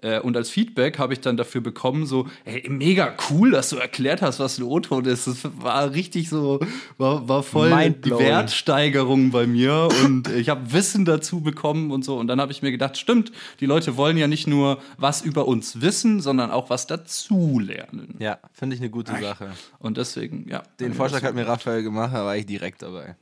Äh, 0.01 0.19
und 0.19 0.35
als 0.37 0.49
Feedback 0.49 0.99
habe 0.99 1.13
ich 1.13 1.21
dann 1.21 1.37
dafür 1.37 1.61
bekommen, 1.61 2.05
so, 2.05 2.27
hey, 2.43 2.67
mega 2.69 3.13
cool, 3.29 3.51
dass 3.51 3.69
du 3.69 3.77
erklärt 3.77 4.21
hast, 4.21 4.39
was 4.39 4.57
ein 4.57 4.63
O-Ton 4.63 5.05
ist. 5.05 5.27
Das 5.27 5.37
war 5.59 5.91
richtig 5.93 6.29
so, 6.29 6.59
war, 6.97 7.27
war 7.27 7.43
voll 7.43 7.91
die. 7.91 8.11
Wertsteigerung 8.11 9.31
bei 9.31 9.47
mir 9.47 9.87
und 10.03 10.27
ich 10.35 10.49
habe 10.49 10.73
Wissen 10.73 11.05
dazu 11.05 11.41
bekommen 11.41 11.91
und 11.91 12.03
so. 12.03 12.17
Und 12.17 12.27
dann 12.27 12.39
habe 12.41 12.51
ich 12.51 12.61
mir 12.61 12.71
gedacht, 12.71 12.97
stimmt, 12.97 13.31
die 13.59 13.65
Leute 13.65 13.97
wollen 13.97 14.17
ja 14.17 14.27
nicht 14.27 14.47
nur 14.47 14.81
was 14.97 15.21
über 15.21 15.47
uns 15.47 15.81
wissen, 15.81 16.21
sondern 16.21 16.51
auch 16.51 16.69
was 16.69 16.87
dazu 16.87 17.59
lernen. 17.59 18.15
Ja, 18.19 18.39
finde 18.53 18.75
ich 18.75 18.81
eine 18.81 18.89
gute 18.89 19.11
Sache. 19.19 19.51
Und 19.79 19.97
deswegen, 19.97 20.47
ja. 20.49 20.63
Den 20.79 20.93
Vorschlag 20.93 21.23
hat 21.23 21.35
mir 21.35 21.47
Raphael 21.47 21.83
gemacht, 21.83 22.13
da 22.13 22.25
war 22.25 22.35
ich 22.35 22.45
direkt 22.45 22.81
dabei. 22.81 23.15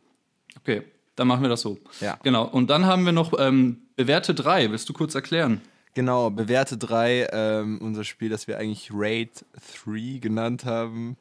Okay, 0.59 0.83
dann 1.15 1.27
machen 1.27 1.41
wir 1.41 1.49
das 1.49 1.61
so. 1.61 1.77
Ja. 2.01 2.17
Genau. 2.23 2.45
Und 2.45 2.69
dann 2.69 2.85
haben 2.85 3.05
wir 3.05 3.11
noch 3.11 3.33
ähm, 3.37 3.77
bewährte 3.95 4.33
drei. 4.33 4.71
Willst 4.71 4.89
du 4.89 4.93
kurz 4.93 5.15
erklären? 5.15 5.61
Genau, 5.93 6.29
bewährte 6.31 6.77
3, 6.77 7.27
ähm, 7.31 7.79
unser 7.81 8.03
Spiel, 8.03 8.29
das 8.29 8.47
wir 8.47 8.57
eigentlich 8.57 8.89
Raid 8.93 9.45
3 9.85 10.17
genannt 10.19 10.65
haben. 10.65 11.17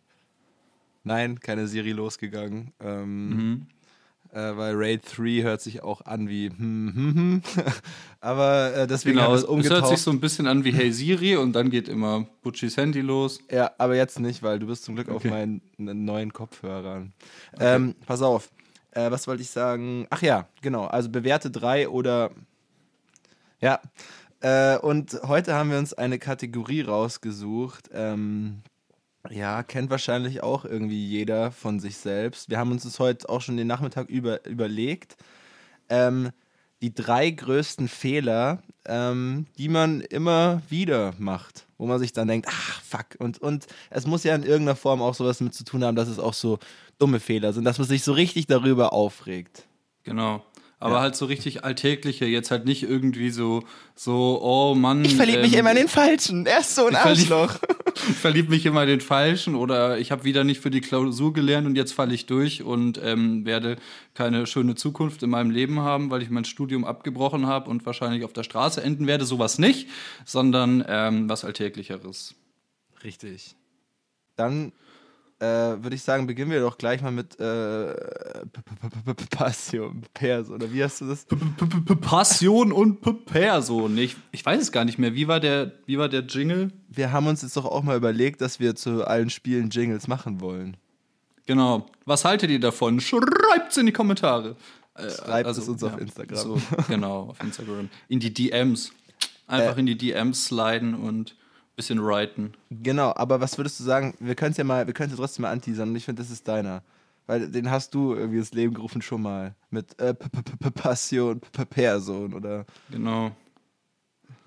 Nein, 1.05 1.41
keine 1.41 1.67
Serie 1.67 1.93
losgegangen. 1.95 2.73
Ähm, 2.81 3.67
äh, 4.33 4.57
weil 4.57 4.75
Raid 4.77 5.03
3 5.17 5.43
hört 5.43 5.61
sich 5.61 5.83
auch 5.83 6.01
an 6.07 6.29
wie 6.29 6.49
hm, 6.49 6.93
hm, 6.95 7.15
hm. 7.15 7.43
Aber 8.21 8.75
äh, 8.75 8.87
deswegen 8.87 9.17
Genau, 9.17 9.29
haben 9.29 9.35
es 9.35 9.43
es 9.67 9.71
hört 9.71 9.89
sich 9.89 10.01
so 10.01 10.11
ein 10.11 10.21
bisschen 10.21 10.47
an 10.47 10.65
wie 10.65 10.73
Hey 10.73 10.91
Siri 10.93 11.37
und 11.37 11.53
dann 11.53 11.69
geht 11.71 11.89
immer 11.89 12.27
Butchis 12.43 12.77
Handy 12.79 13.01
los. 13.03 13.41
Ja, 13.51 13.73
aber 13.79 13.97
jetzt 13.97 14.21
nicht, 14.21 14.43
weil 14.43 14.59
du 14.59 14.67
bist 14.69 14.85
zum 14.85 14.95
Glück 14.95 15.09
auf 15.11 15.17
Okay. 15.17 15.29
meinen 15.31 15.61
n- 15.77 16.05
neuen 16.07 16.33
Kopfhörern. 16.33 17.13
Ähm, 17.59 17.95
pass 18.07 18.23
auf. 18.23 18.51
Äh, 18.93 19.11
was 19.11 19.27
wollte 19.27 19.43
ich 19.43 19.51
sagen? 19.51 20.07
Ach 20.09 20.23
ja, 20.23 20.47
genau. 20.63 20.85
Also 20.85 21.11
bewährte 21.11 21.51
drei 21.51 21.89
oder. 21.89 22.31
Ja. 23.61 23.81
Äh, 24.43 24.77
und 24.79 25.21
heute 25.23 25.55
haben 25.55 25.71
wir 25.71 25.79
uns 25.79 25.95
eine 25.95 26.19
Kategorie 26.19 26.83
rausgesucht. 26.83 27.91
Ähm, 27.93 28.63
ja, 29.31 29.63
kennt 29.63 29.89
wahrscheinlich 29.89 30.43
auch 30.43 30.65
irgendwie 30.65 31.07
jeder 31.07 31.53
von 31.53 31.79
sich 31.79 31.97
selbst. 31.97 32.51
Wir 32.51 32.59
haben 32.59 32.73
uns 32.73 32.83
das 32.83 32.99
heute 32.99 33.29
auch 33.29 33.41
schon 33.41 33.57
den 33.57 33.69
Nachmittag 33.69 34.09
über, 34.09 34.45
überlegt. 34.47 35.17
Ähm, 35.89 36.31
die 36.81 36.93
drei 36.93 37.31
größten 37.31 37.87
Fehler, 37.87 38.65
ähm, 38.87 39.47
die 39.59 39.69
man 39.69 40.01
immer 40.01 40.61
wieder 40.69 41.15
macht, 41.19 41.69
wo 41.79 41.87
man 41.87 42.01
sich 42.01 42.13
dann 42.13 42.27
denkt, 42.27 42.49
ach 42.51 42.83
fuck. 42.83 43.07
Und, 43.21 43.39
und 43.39 43.69
es 43.91 44.09
muss 44.09 44.25
ja 44.25 44.35
in 44.35 44.43
irgendeiner 44.43 44.75
Form 44.75 45.01
auch 45.01 45.15
sowas 45.15 45.39
damit 45.39 45.55
zu 45.55 45.63
tun 45.65 45.85
haben, 45.85 45.95
dass 45.95 46.09
es 46.09 46.19
auch 46.19 46.35
so 46.35 46.59
dumme 46.99 47.21
Fehler 47.21 47.53
sind, 47.53 47.65
dass 47.65 47.79
man 47.79 47.87
sich 47.87 48.03
so 48.03 48.13
richtig 48.13 48.49
darüber 48.49 48.93
aufregt. 48.93 49.69
Genau. 50.03 50.45
Aber 50.83 50.97
Ja. 50.97 51.01
halt 51.03 51.17
so 51.17 51.27
richtig 51.27 51.65
alltägliche, 51.65 52.25
jetzt 52.27 52.51
halt 52.51 52.65
nicht 52.65 52.83
irgendwie 52.83 53.31
so, 53.31 53.63
so, 53.95 54.41
oh 54.43 54.75
Mann. 54.75 55.05
Ich 55.05 55.15
verliebe 55.17 55.43
mich 55.43 55.53
ähm, 55.55 55.61
immer 55.61 55.71
in 55.71 55.77
den 55.77 55.89
Falschen. 55.89 56.45
Er 56.47 56.61
ist 56.61 56.75
so 56.75 56.87
ein 56.87 56.93
ich 56.93 56.99
verlieb- 56.99 57.31
Arschloch. 57.33 57.59
Ich 58.09 58.17
verliebe 58.17 58.49
mich 58.51 58.65
immer 58.67 58.83
in 58.83 58.89
den 58.89 59.01
Falschen 59.03 59.55
oder 59.55 59.99
ich 59.99 60.11
habe 60.11 60.25
wieder 60.25 60.45
nicht 60.45 60.61
für 60.61 60.71
die 60.71 60.81
Klausur 60.81 61.33
gelernt 61.35 61.67
und 61.67 61.77
jetzt 61.77 61.93
falle 61.93 62.15
ich 62.15 62.25
durch 62.27 62.63
und 62.63 62.99
ähm, 63.05 63.45
werde 63.45 63.77
keine 64.15 64.47
schöne 64.47 64.75
Zukunft 64.75 65.23
in 65.23 65.29
meinem 65.31 65.51
Leben 65.51 65.81
haben, 65.81 66.11
weil 66.11 66.23
ich 66.23 66.31
mein 66.31 66.47
Studium 66.47 66.85
abgebrochen 66.87 67.47
habe 67.47 67.69
und 67.71 67.85
wahrscheinlich 67.85 68.25
auf 68.25 68.33
der 68.33 68.43
Straße 68.45 68.83
enden 68.83 69.07
werde. 69.07 69.25
Sowas 69.27 69.59
nicht, 69.59 69.89
sondern 70.25 70.83
ähm, 70.89 71.29
was 71.29 71.45
Alltäglicheres. 71.45 72.35
Richtig. 73.05 73.55
Dann 74.37 74.73
würde 75.45 75.95
ich 75.95 76.03
sagen, 76.03 76.27
beginnen 76.27 76.51
wir 76.51 76.61
doch 76.61 76.79
gleich 76.79 77.03
mal 77.03 77.11
mit 77.11 77.39
äh, 77.41 77.95
Passion, 79.31 80.03
Pers, 80.15 80.51
oder 80.51 80.73
wie 80.73 80.83
hast 80.85 81.01
du 81.01 81.07
das? 81.07 81.27
Passion 82.01 82.73
und 82.73 83.01
Person. 83.27 83.99
Ich, 83.99 84.17
ich 84.31 84.45
weiß 84.45 84.61
es 84.61 84.73
gar 84.73 84.85
nicht 84.85 84.99
mehr. 84.99 85.15
Wie 85.15 85.29
war 85.29 85.41
der, 85.41 85.73
wie 85.87 85.99
war 85.99 86.09
der 86.09 86.21
Jingle? 86.23 86.69
Wir 86.89 87.13
haben 87.13 87.27
uns 87.27 87.43
jetzt 87.43 87.57
doch 87.57 87.65
auch 87.65 87.83
mal 87.83 87.97
überlegt, 87.97 88.41
dass 88.41 88.61
wir 88.61 88.75
zu 88.75 89.07
allen 89.07 89.31
Spielen 89.31 89.71
Jingles 89.71 90.09
machen 90.09 90.41
wollen. 90.41 90.77
Genau. 91.47 91.87
Was 92.05 92.25
haltet 92.25 92.51
ihr 92.51 92.61
davon? 92.61 93.01
Schreibt's 93.01 93.77
in 93.77 93.87
die 93.87 93.93
Kommentare. 93.93 94.57
Äh, 94.95 95.11
Schreibt 95.11 95.49
es 95.51 95.69
uns 95.69 95.83
auf 95.83 95.99
Instagram. 95.99 96.37
So, 96.39 96.61
genau, 96.89 97.31
auf 97.31 97.43
Instagram. 97.43 97.89
In 98.09 98.21
die 98.21 98.33
DMs. 98.33 98.93
Einfach 99.47 99.77
Äh. 99.77 99.81
in 99.81 99.87
die 99.87 99.97
DMs 99.99 100.47
sliden 100.47 100.95
und 100.95 101.35
bisschen 101.77 102.03
writen. 102.05 102.53
Genau, 102.71 103.13
aber 103.17 103.41
was 103.41 103.57
würdest 103.59 103.81
du 103.81 103.85
sagen? 103.85 104.15
Wir 104.21 104.35
können 104.35 104.53
es 104.53 104.57
ja 104.59 104.65
mal, 104.65 104.87
wir 104.87 104.95
können 104.95 105.11
es 105.11 105.17
ja 105.19 105.23
trotzdem 105.23 105.43
mal 105.43 105.51
anteasern 105.53 105.91
und 105.91 105.97
ich 105.97 106.05
finde, 106.05 106.23
das 106.23 106.31
ist 106.31 106.47
deiner. 106.47 106.83
Weil 107.27 107.49
den 107.51 107.71
hast 107.71 107.95
du 107.95 108.15
irgendwie 108.15 108.39
ins 108.39 108.53
Leben 108.53 108.75
gerufen 108.75 109.01
schon 109.01 109.23
mal. 109.23 109.55
Mit 109.71 109.99
äh, 110.01 110.13
P- 110.13 110.29
P- 110.29 110.43
P- 110.43 110.71
Passion, 110.71 111.41
Person 111.71 112.35
oder 112.35 112.67
Genau. 112.91 113.31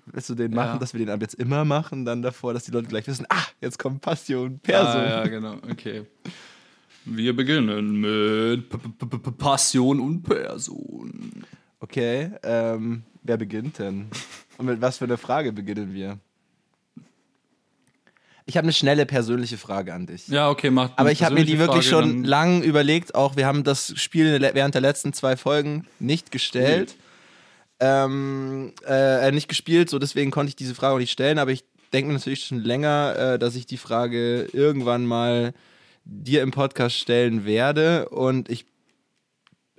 willst 0.06 0.28
du 0.28 0.34
den 0.34 0.52
Ja. 0.52 0.56
machen, 0.64 0.78
dass 0.80 0.92
wir 0.92 0.98
den 0.98 1.08
ab 1.10 1.20
jetzt 1.22 1.34
immer 1.34 1.64
machen, 1.64 2.04
dann 2.04 2.20
davor, 2.22 2.52
dass 2.52 2.64
die 2.64 2.70
Leute 2.70 2.88
gleich 2.88 3.06
wissen, 3.06 3.26
ah, 3.30 3.42
jetzt 3.60 3.78
kommt 3.78 4.02
Passion, 4.02 4.58
Person. 4.60 5.00
Ah, 5.00 5.08
ja, 5.08 5.26
genau. 5.26 5.54
Okay. 5.70 6.04
Wir 7.06 7.34
beginnen 7.34 8.00
mit 8.00 8.68
-P 8.70 8.78
-P 8.78 9.08
-P 9.08 9.30
Passion 9.32 9.98
und 10.00 10.22
Person. 10.22 11.44
Okay, 11.80 12.30
ähm, 12.42 13.02
wer 13.22 13.36
beginnt 13.36 13.78
denn? 13.78 14.06
Und 14.58 14.66
mit 14.66 14.80
was 14.80 14.98
für 14.98 15.04
einer 15.04 15.18
Frage 15.18 15.52
beginnen 15.52 15.94
wir? 15.94 16.18
Ich 18.48 18.56
habe 18.56 18.64
eine 18.64 18.72
schnelle 18.72 19.06
persönliche 19.06 19.58
Frage 19.58 19.92
an 19.92 20.06
dich. 20.06 20.28
Ja, 20.28 20.48
okay, 20.48 20.70
macht. 20.70 20.92
Aber 20.96 21.10
ich 21.10 21.24
habe 21.24 21.34
mir 21.34 21.44
die 21.44 21.58
wirklich 21.58 21.88
schon 21.88 22.22
lang. 22.22 22.62
überlegt. 22.62 23.16
Auch 23.16 23.36
wir 23.36 23.44
haben 23.44 23.64
das 23.64 23.92
Spiel 23.96 24.40
während 24.40 24.72
der 24.72 24.82
letzten 24.82 25.12
zwei 25.12 25.36
Folgen 25.36 25.86
nicht 25.98 26.30
gestellt. 26.30 26.96
Ähm, 27.80 28.72
äh, 28.86 29.30
nicht 29.32 29.48
gespielt, 29.48 29.90
so 29.90 29.98
deswegen 29.98 30.30
konnte 30.30 30.48
ich 30.48 30.56
diese 30.56 30.74
Frage 30.74 30.94
auch 30.94 30.98
nicht 30.98 31.10
stellen. 31.10 31.38
Aber 31.38 31.50
ich 31.50 31.64
denke 31.92 32.06
mir 32.08 32.14
natürlich 32.14 32.44
schon 32.44 32.62
länger, 32.62 33.16
äh, 33.34 33.38
dass 33.38 33.56
ich 33.56 33.66
die 33.66 33.76
Frage 33.76 34.48
irgendwann 34.52 35.04
mal 35.04 35.52
dir 36.04 36.42
im 36.42 36.52
Podcast 36.52 36.96
stellen 36.96 37.44
werde. 37.44 38.08
Und 38.10 38.48
ich. 38.48 38.64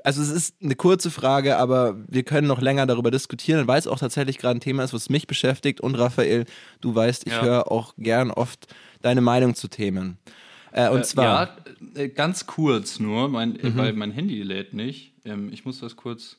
Also 0.07 0.21
es 0.21 0.29
ist 0.29 0.55
eine 0.63 0.75
kurze 0.75 1.11
Frage, 1.11 1.57
aber 1.57 1.97
wir 2.07 2.23
können 2.23 2.47
noch 2.47 2.61
länger 2.61 2.85
darüber 2.85 3.11
diskutieren, 3.11 3.67
weil 3.67 3.77
es 3.77 3.87
auch 3.87 3.99
tatsächlich 3.99 4.37
gerade 4.37 4.57
ein 4.57 4.61
Thema 4.61 4.85
ist, 4.85 4.93
was 4.93 5.09
mich 5.09 5.27
beschäftigt. 5.27 5.81
Und 5.81 5.95
Raphael, 5.95 6.45
du 6.79 6.95
weißt, 6.95 7.27
ich 7.27 7.33
Ja. 7.33 7.41
höre 7.41 7.69
auch 7.73 7.93
gern 7.97 8.31
oft 8.31 8.73
deine 9.01 9.19
Meinung 9.19 9.53
zu 9.53 9.67
Themen. 9.67 10.17
Äh, 10.71 10.87
und 10.91 10.99
Äh, 11.01 11.03
zwar. 11.03 11.25
Ja, 11.95 12.01
äh, 12.01 12.07
ganz 12.07 12.45
kurz 12.47 13.01
nur, 13.01 13.27
mein, 13.27 13.49
Mhm. 13.49 13.59
äh, 13.65 13.75
weil 13.77 13.91
mein 13.93 14.11
Handy 14.11 14.41
lädt 14.43 14.73
nicht. 14.73 15.13
Ähm, 15.25 15.51
ich 15.51 15.65
muss 15.65 15.81
das 15.81 15.97
kurz. 15.97 16.37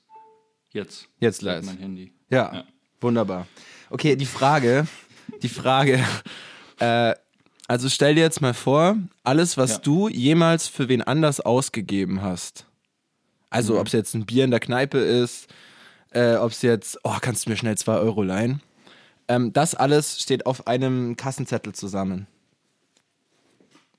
Jetzt. 0.71 1.09
Jetzt 1.21 1.43
lädt 1.43 1.63
mein 1.67 1.77
Handy. 1.77 2.13
Ja, 2.31 2.51
Ja. 2.55 2.65
wunderbar. 3.03 3.47
Okay, 3.91 4.17
die 4.17 4.25
Frage, 4.25 4.87
die 5.43 5.49
Frage, 5.51 6.03
äh, 6.79 7.15
also 7.67 7.91
stell 7.91 8.15
dir 8.15 8.23
jetzt 8.23 8.41
mal 8.41 8.55
vor, 8.55 8.97
alles, 9.25 9.59
was 9.59 9.73
Ja. 9.73 9.79
du 9.81 10.09
jemals 10.09 10.69
für 10.69 10.89
wen 10.89 11.03
anders 11.03 11.41
ausgegeben 11.41 12.23
hast, 12.23 12.65
also 13.51 13.75
Mhm. 13.75 13.81
ob 13.81 13.87
es 13.87 13.93
jetzt 13.93 14.15
ein 14.15 14.27
Bier 14.27 14.45
in 14.45 14.51
der 14.51 14.61
Kneipe 14.61 14.99
ist, 14.99 15.49
äh, 16.11 16.37
ob 16.37 16.53
es 16.53 16.63
jetzt, 16.63 16.99
oh, 17.05 17.17
kannst 17.21 17.47
du 17.47 17.51
mir 17.51 17.57
schnell 17.57 17.77
zwei 17.77 17.97
Euro 17.99 18.23
leihen, 18.23 18.63
ähm, 19.29 19.53
das 19.53 19.75
alles 19.75 20.21
steht 20.21 20.47
auf 20.47 20.67
einem 20.67 21.17
Kassenzettel 21.17 21.75
zusammen. 21.75 22.27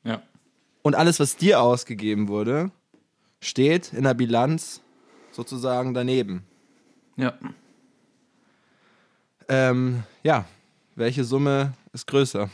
Ja. 0.04 0.22
Und 0.82 0.96
alles, 0.96 1.20
was 1.20 1.36
dir 1.36 1.62
ausgegeben 1.62 2.28
wurde, 2.28 2.72
steht 3.42 3.94
in 3.94 4.04
der 4.04 4.14
Bilanz 4.14 4.82
sozusagen 5.32 5.94
daneben. 5.94 6.44
Ja. 7.16 7.34
Ähm, 9.48 10.04
ja, 10.24 10.46
welche 10.96 11.24
Summe 11.24 11.74
ist 11.94 12.08
größer? 12.08 12.50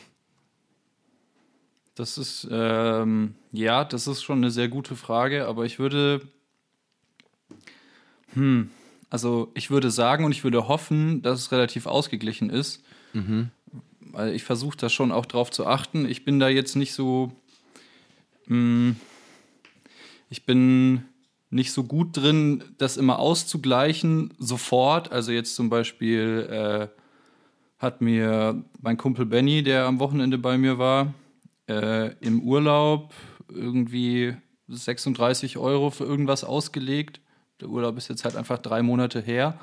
Das 1.96 2.18
ist, 2.18 2.48
ähm, 2.52 3.36
ja, 3.52 3.86
das 3.86 4.08
ist 4.08 4.24
schon 4.24 4.40
eine 4.40 4.52
sehr 4.52 4.68
gute 4.68 4.96
Frage, 4.96 5.48
aber 5.48 5.66
ich 5.66 5.80
würde, 5.80 6.22
hm, 8.36 8.70
also 9.10 9.52
ich 9.54 9.70
würde 9.72 9.92
sagen 9.92 10.26
und 10.26 10.32
ich 10.32 10.44
würde 10.44 10.68
hoffen, 10.68 11.22
dass 11.22 11.40
es 11.40 11.52
relativ 11.52 11.86
ausgeglichen 11.86 12.50
ist. 12.50 12.84
Weil 14.12 14.34
ich 14.34 14.44
versuche 14.44 14.78
da 14.78 14.90
schon 14.90 15.12
auch 15.12 15.26
drauf 15.26 15.52
zu 15.52 15.66
achten. 15.66 16.08
Ich 16.08 16.24
bin 16.26 16.40
da 16.40 16.48
jetzt 16.48 16.76
nicht 16.76 16.94
so, 16.94 17.32
hm, 18.48 18.96
ich 20.30 20.46
bin 20.46 21.04
nicht 21.50 21.72
so 21.72 21.84
gut 21.84 22.18
drin, 22.18 22.64
das 22.78 22.98
immer 22.98 23.20
auszugleichen, 23.20 24.34
sofort. 24.38 25.12
Also 25.12 25.32
jetzt 25.32 25.56
zum 25.56 25.70
Beispiel 25.70 26.48
äh, 26.52 27.02
hat 27.78 28.02
mir 28.02 28.64
mein 28.82 28.98
Kumpel 28.98 29.26
Benny, 29.26 29.64
der 29.64 29.86
am 29.86 30.00
Wochenende 30.00 30.38
bei 30.38 30.58
mir 30.58 30.78
war, 30.78 31.14
äh, 31.68 32.14
im 32.20 32.42
Urlaub 32.42 33.14
irgendwie 33.50 34.36
36 34.68 35.58
Euro 35.58 35.92
für 35.92 36.04
irgendwas 36.04 36.44
ausgelegt. 36.44 37.22
Der 37.62 37.70
Urlaub 37.70 37.98
ist 37.98 38.10
jetzt 38.10 38.26
halt 38.26 38.36
einfach 38.36 38.58
drei 38.58 38.82
Monate 38.82 39.22
her. 39.22 39.58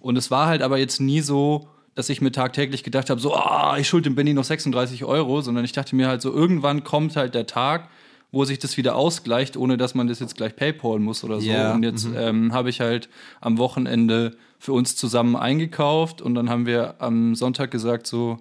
Und 0.00 0.16
es 0.16 0.30
war 0.30 0.46
halt 0.46 0.62
aber 0.62 0.78
jetzt 0.78 1.00
nie 1.00 1.20
so, 1.20 1.68
dass 1.94 2.08
ich 2.08 2.20
mir 2.20 2.32
tagtäglich 2.32 2.82
gedacht 2.84 3.10
habe, 3.10 3.20
so, 3.20 3.34
ah, 3.34 3.76
ich 3.78 3.88
schulde 3.88 4.10
dem 4.10 4.14
Benny 4.14 4.32
noch 4.34 4.44
36 4.44 5.04
Euro, 5.04 5.40
sondern 5.42 5.64
ich 5.64 5.72
dachte 5.72 5.94
mir 5.94 6.08
halt 6.08 6.22
so, 6.22 6.32
irgendwann 6.32 6.84
kommt 6.84 7.16
halt 7.16 7.34
der 7.34 7.46
Tag, 7.46 7.88
wo 8.30 8.44
sich 8.44 8.58
das 8.58 8.78
wieder 8.78 8.96
ausgleicht, 8.96 9.56
ohne 9.58 9.76
dass 9.76 9.94
man 9.94 10.08
das 10.08 10.18
jetzt 10.18 10.36
gleich 10.36 10.56
Paypal 10.56 10.98
muss 10.98 11.22
oder 11.22 11.40
so. 11.40 11.50
Ja, 11.50 11.74
Und 11.74 11.82
jetzt 11.82 12.08
ähm, 12.16 12.54
habe 12.54 12.70
ich 12.70 12.80
halt 12.80 13.10
am 13.42 13.58
Wochenende 13.58 14.36
für 14.58 14.72
uns 14.72 14.96
zusammen 14.96 15.36
eingekauft 15.36 16.22
und 16.22 16.34
dann 16.34 16.48
haben 16.48 16.64
wir 16.64 16.94
am 17.00 17.34
Sonntag 17.34 17.70
gesagt 17.70 18.06
so, 18.06 18.38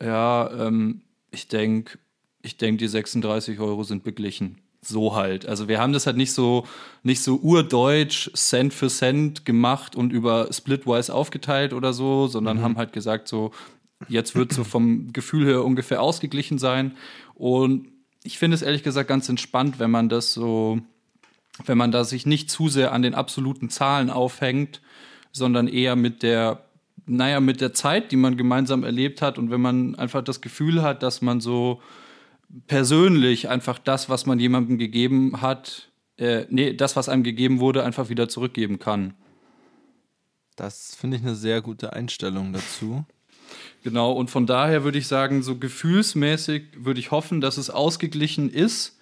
ja, 0.00 0.50
ähm, 0.66 1.02
ich 1.30 1.48
denke, 1.48 1.98
ich 2.40 2.56
denke, 2.56 2.78
die 2.78 2.88
36 2.88 3.60
Euro 3.60 3.82
sind 3.82 4.04
beglichen. 4.04 4.58
So 4.86 5.14
halt. 5.16 5.46
Also 5.46 5.68
wir 5.68 5.80
haben 5.80 5.92
das 5.92 6.06
halt 6.06 6.16
nicht 6.16 6.32
so, 6.32 6.66
nicht 7.02 7.22
so 7.22 7.36
urdeutsch 7.36 8.30
Cent 8.34 8.74
für 8.74 8.88
Cent 8.88 9.44
gemacht 9.44 9.96
und 9.96 10.12
über 10.12 10.52
Splitwise 10.52 11.12
aufgeteilt 11.12 11.72
oder 11.72 11.92
so, 11.92 12.26
sondern 12.26 12.60
haben 12.62 12.76
halt 12.76 12.92
gesagt 12.92 13.28
so, 13.28 13.50
jetzt 14.08 14.34
wird 14.34 14.52
so 14.52 14.64
vom 14.64 15.12
Gefühl 15.12 15.46
her 15.46 15.64
ungefähr 15.64 16.02
ausgeglichen 16.02 16.58
sein. 16.58 16.96
Und 17.34 17.88
ich 18.22 18.38
finde 18.38 18.54
es 18.54 18.62
ehrlich 18.62 18.82
gesagt 18.82 19.08
ganz 19.08 19.28
entspannt, 19.28 19.78
wenn 19.78 19.90
man 19.90 20.08
das 20.08 20.32
so, 20.32 20.80
wenn 21.64 21.78
man 21.78 21.92
da 21.92 22.04
sich 22.04 22.26
nicht 22.26 22.50
zu 22.50 22.68
sehr 22.68 22.92
an 22.92 23.02
den 23.02 23.14
absoluten 23.14 23.70
Zahlen 23.70 24.10
aufhängt, 24.10 24.80
sondern 25.32 25.68
eher 25.68 25.96
mit 25.96 26.22
der, 26.22 26.62
naja, 27.06 27.40
mit 27.40 27.60
der 27.60 27.74
Zeit, 27.74 28.12
die 28.12 28.16
man 28.16 28.36
gemeinsam 28.36 28.82
erlebt 28.82 29.22
hat 29.22 29.38
und 29.38 29.50
wenn 29.50 29.60
man 29.60 29.94
einfach 29.94 30.22
das 30.22 30.40
Gefühl 30.40 30.82
hat, 30.82 31.02
dass 31.02 31.22
man 31.22 31.40
so 31.40 31.80
persönlich 32.66 33.48
einfach 33.48 33.78
das, 33.78 34.08
was 34.08 34.26
man 34.26 34.38
jemandem 34.38 34.78
gegeben 34.78 35.40
hat, 35.42 35.90
äh, 36.16 36.44
nee, 36.48 36.72
das, 36.74 36.96
was 36.96 37.08
einem 37.08 37.24
gegeben 37.24 37.60
wurde, 37.60 37.84
einfach 37.84 38.08
wieder 38.08 38.28
zurückgeben 38.28 38.78
kann. 38.78 39.14
Das 40.56 40.94
finde 40.94 41.16
ich 41.16 41.22
eine 41.22 41.34
sehr 41.34 41.60
gute 41.60 41.92
Einstellung 41.92 42.52
dazu. 42.52 43.04
Genau, 43.82 44.12
und 44.12 44.30
von 44.30 44.46
daher 44.46 44.84
würde 44.84 44.98
ich 44.98 45.08
sagen, 45.08 45.42
so 45.42 45.58
gefühlsmäßig 45.58 46.64
würde 46.76 47.00
ich 47.00 47.10
hoffen, 47.10 47.40
dass 47.40 47.56
es 47.56 47.70
ausgeglichen 47.70 48.48
ist. 48.48 48.98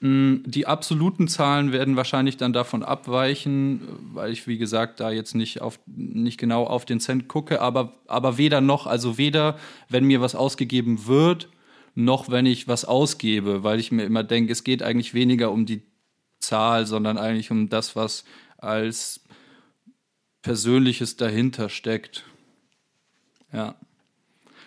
Mm, 0.00 0.36
die 0.44 0.66
absoluten 0.66 1.28
Zahlen 1.28 1.72
werden 1.72 1.96
wahrscheinlich 1.96 2.36
dann 2.36 2.52
davon 2.52 2.82
abweichen, 2.82 3.82
weil 4.12 4.32
ich, 4.32 4.46
wie 4.46 4.58
gesagt, 4.58 5.00
da 5.00 5.10
jetzt 5.10 5.34
nicht, 5.34 5.60
auf, 5.62 5.78
nicht 5.86 6.38
genau 6.38 6.64
auf 6.64 6.84
den 6.84 7.00
Cent 7.00 7.28
gucke, 7.28 7.60
aber, 7.60 7.92
aber 8.06 8.36
weder 8.36 8.60
noch, 8.60 8.86
also 8.86 9.16
weder, 9.16 9.56
wenn 9.88 10.04
mir 10.04 10.20
was 10.20 10.34
ausgegeben 10.34 11.06
wird, 11.06 11.48
noch 11.96 12.30
wenn 12.30 12.46
ich 12.46 12.68
was 12.68 12.84
ausgebe, 12.84 13.64
weil 13.64 13.80
ich 13.80 13.90
mir 13.90 14.04
immer 14.04 14.22
denke, 14.22 14.52
es 14.52 14.64
geht 14.64 14.82
eigentlich 14.82 15.14
weniger 15.14 15.50
um 15.50 15.64
die 15.64 15.82
Zahl, 16.38 16.86
sondern 16.86 17.16
eigentlich 17.16 17.50
um 17.50 17.70
das, 17.70 17.96
was 17.96 18.24
als 18.58 19.24
Persönliches 20.42 21.16
dahinter 21.16 21.70
steckt. 21.70 22.24
Ja. 23.50 23.76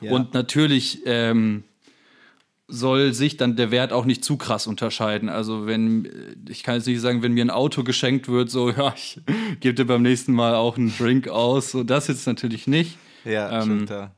ja. 0.02 0.12
Und 0.12 0.34
natürlich 0.34 1.04
ähm, 1.06 1.64
soll 2.68 3.14
sich 3.14 3.38
dann 3.38 3.56
der 3.56 3.70
Wert 3.70 3.94
auch 3.94 4.06
nicht 4.06 4.26
zu 4.26 4.36
krass 4.36 4.66
unterscheiden. 4.66 5.30
Also 5.30 5.68
wenn, 5.68 6.10
ich 6.50 6.64
kann 6.64 6.76
jetzt 6.76 6.88
nicht 6.88 7.00
sagen, 7.00 7.22
wenn 7.22 7.34
mir 7.34 7.46
ein 7.46 7.52
Auto 7.52 7.84
geschenkt 7.84 8.28
wird, 8.28 8.50
so, 8.50 8.72
ja, 8.72 8.92
ich 8.96 9.22
gebe 9.60 9.76
dir 9.76 9.86
beim 9.86 10.02
nächsten 10.02 10.34
Mal 10.34 10.56
auch 10.56 10.78
einen 10.78 10.96
Drink 10.98 11.28
aus, 11.28 11.72
so 11.72 11.84
das 11.84 12.08
jetzt 12.08 12.26
natürlich 12.26 12.66
nicht. 12.66 12.98
Ja, 13.24 13.62
ähm, 13.62 13.64
stimmt, 13.64 13.90
ja. 13.92 14.16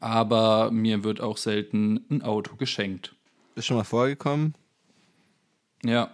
Aber 0.00 0.70
mir 0.70 1.04
wird 1.04 1.20
auch 1.20 1.36
selten 1.36 2.04
ein 2.10 2.22
Auto 2.22 2.56
geschenkt. 2.56 3.14
Ist 3.54 3.66
schon 3.66 3.76
mal 3.76 3.84
vorgekommen? 3.84 4.54
Ja. 5.84 6.10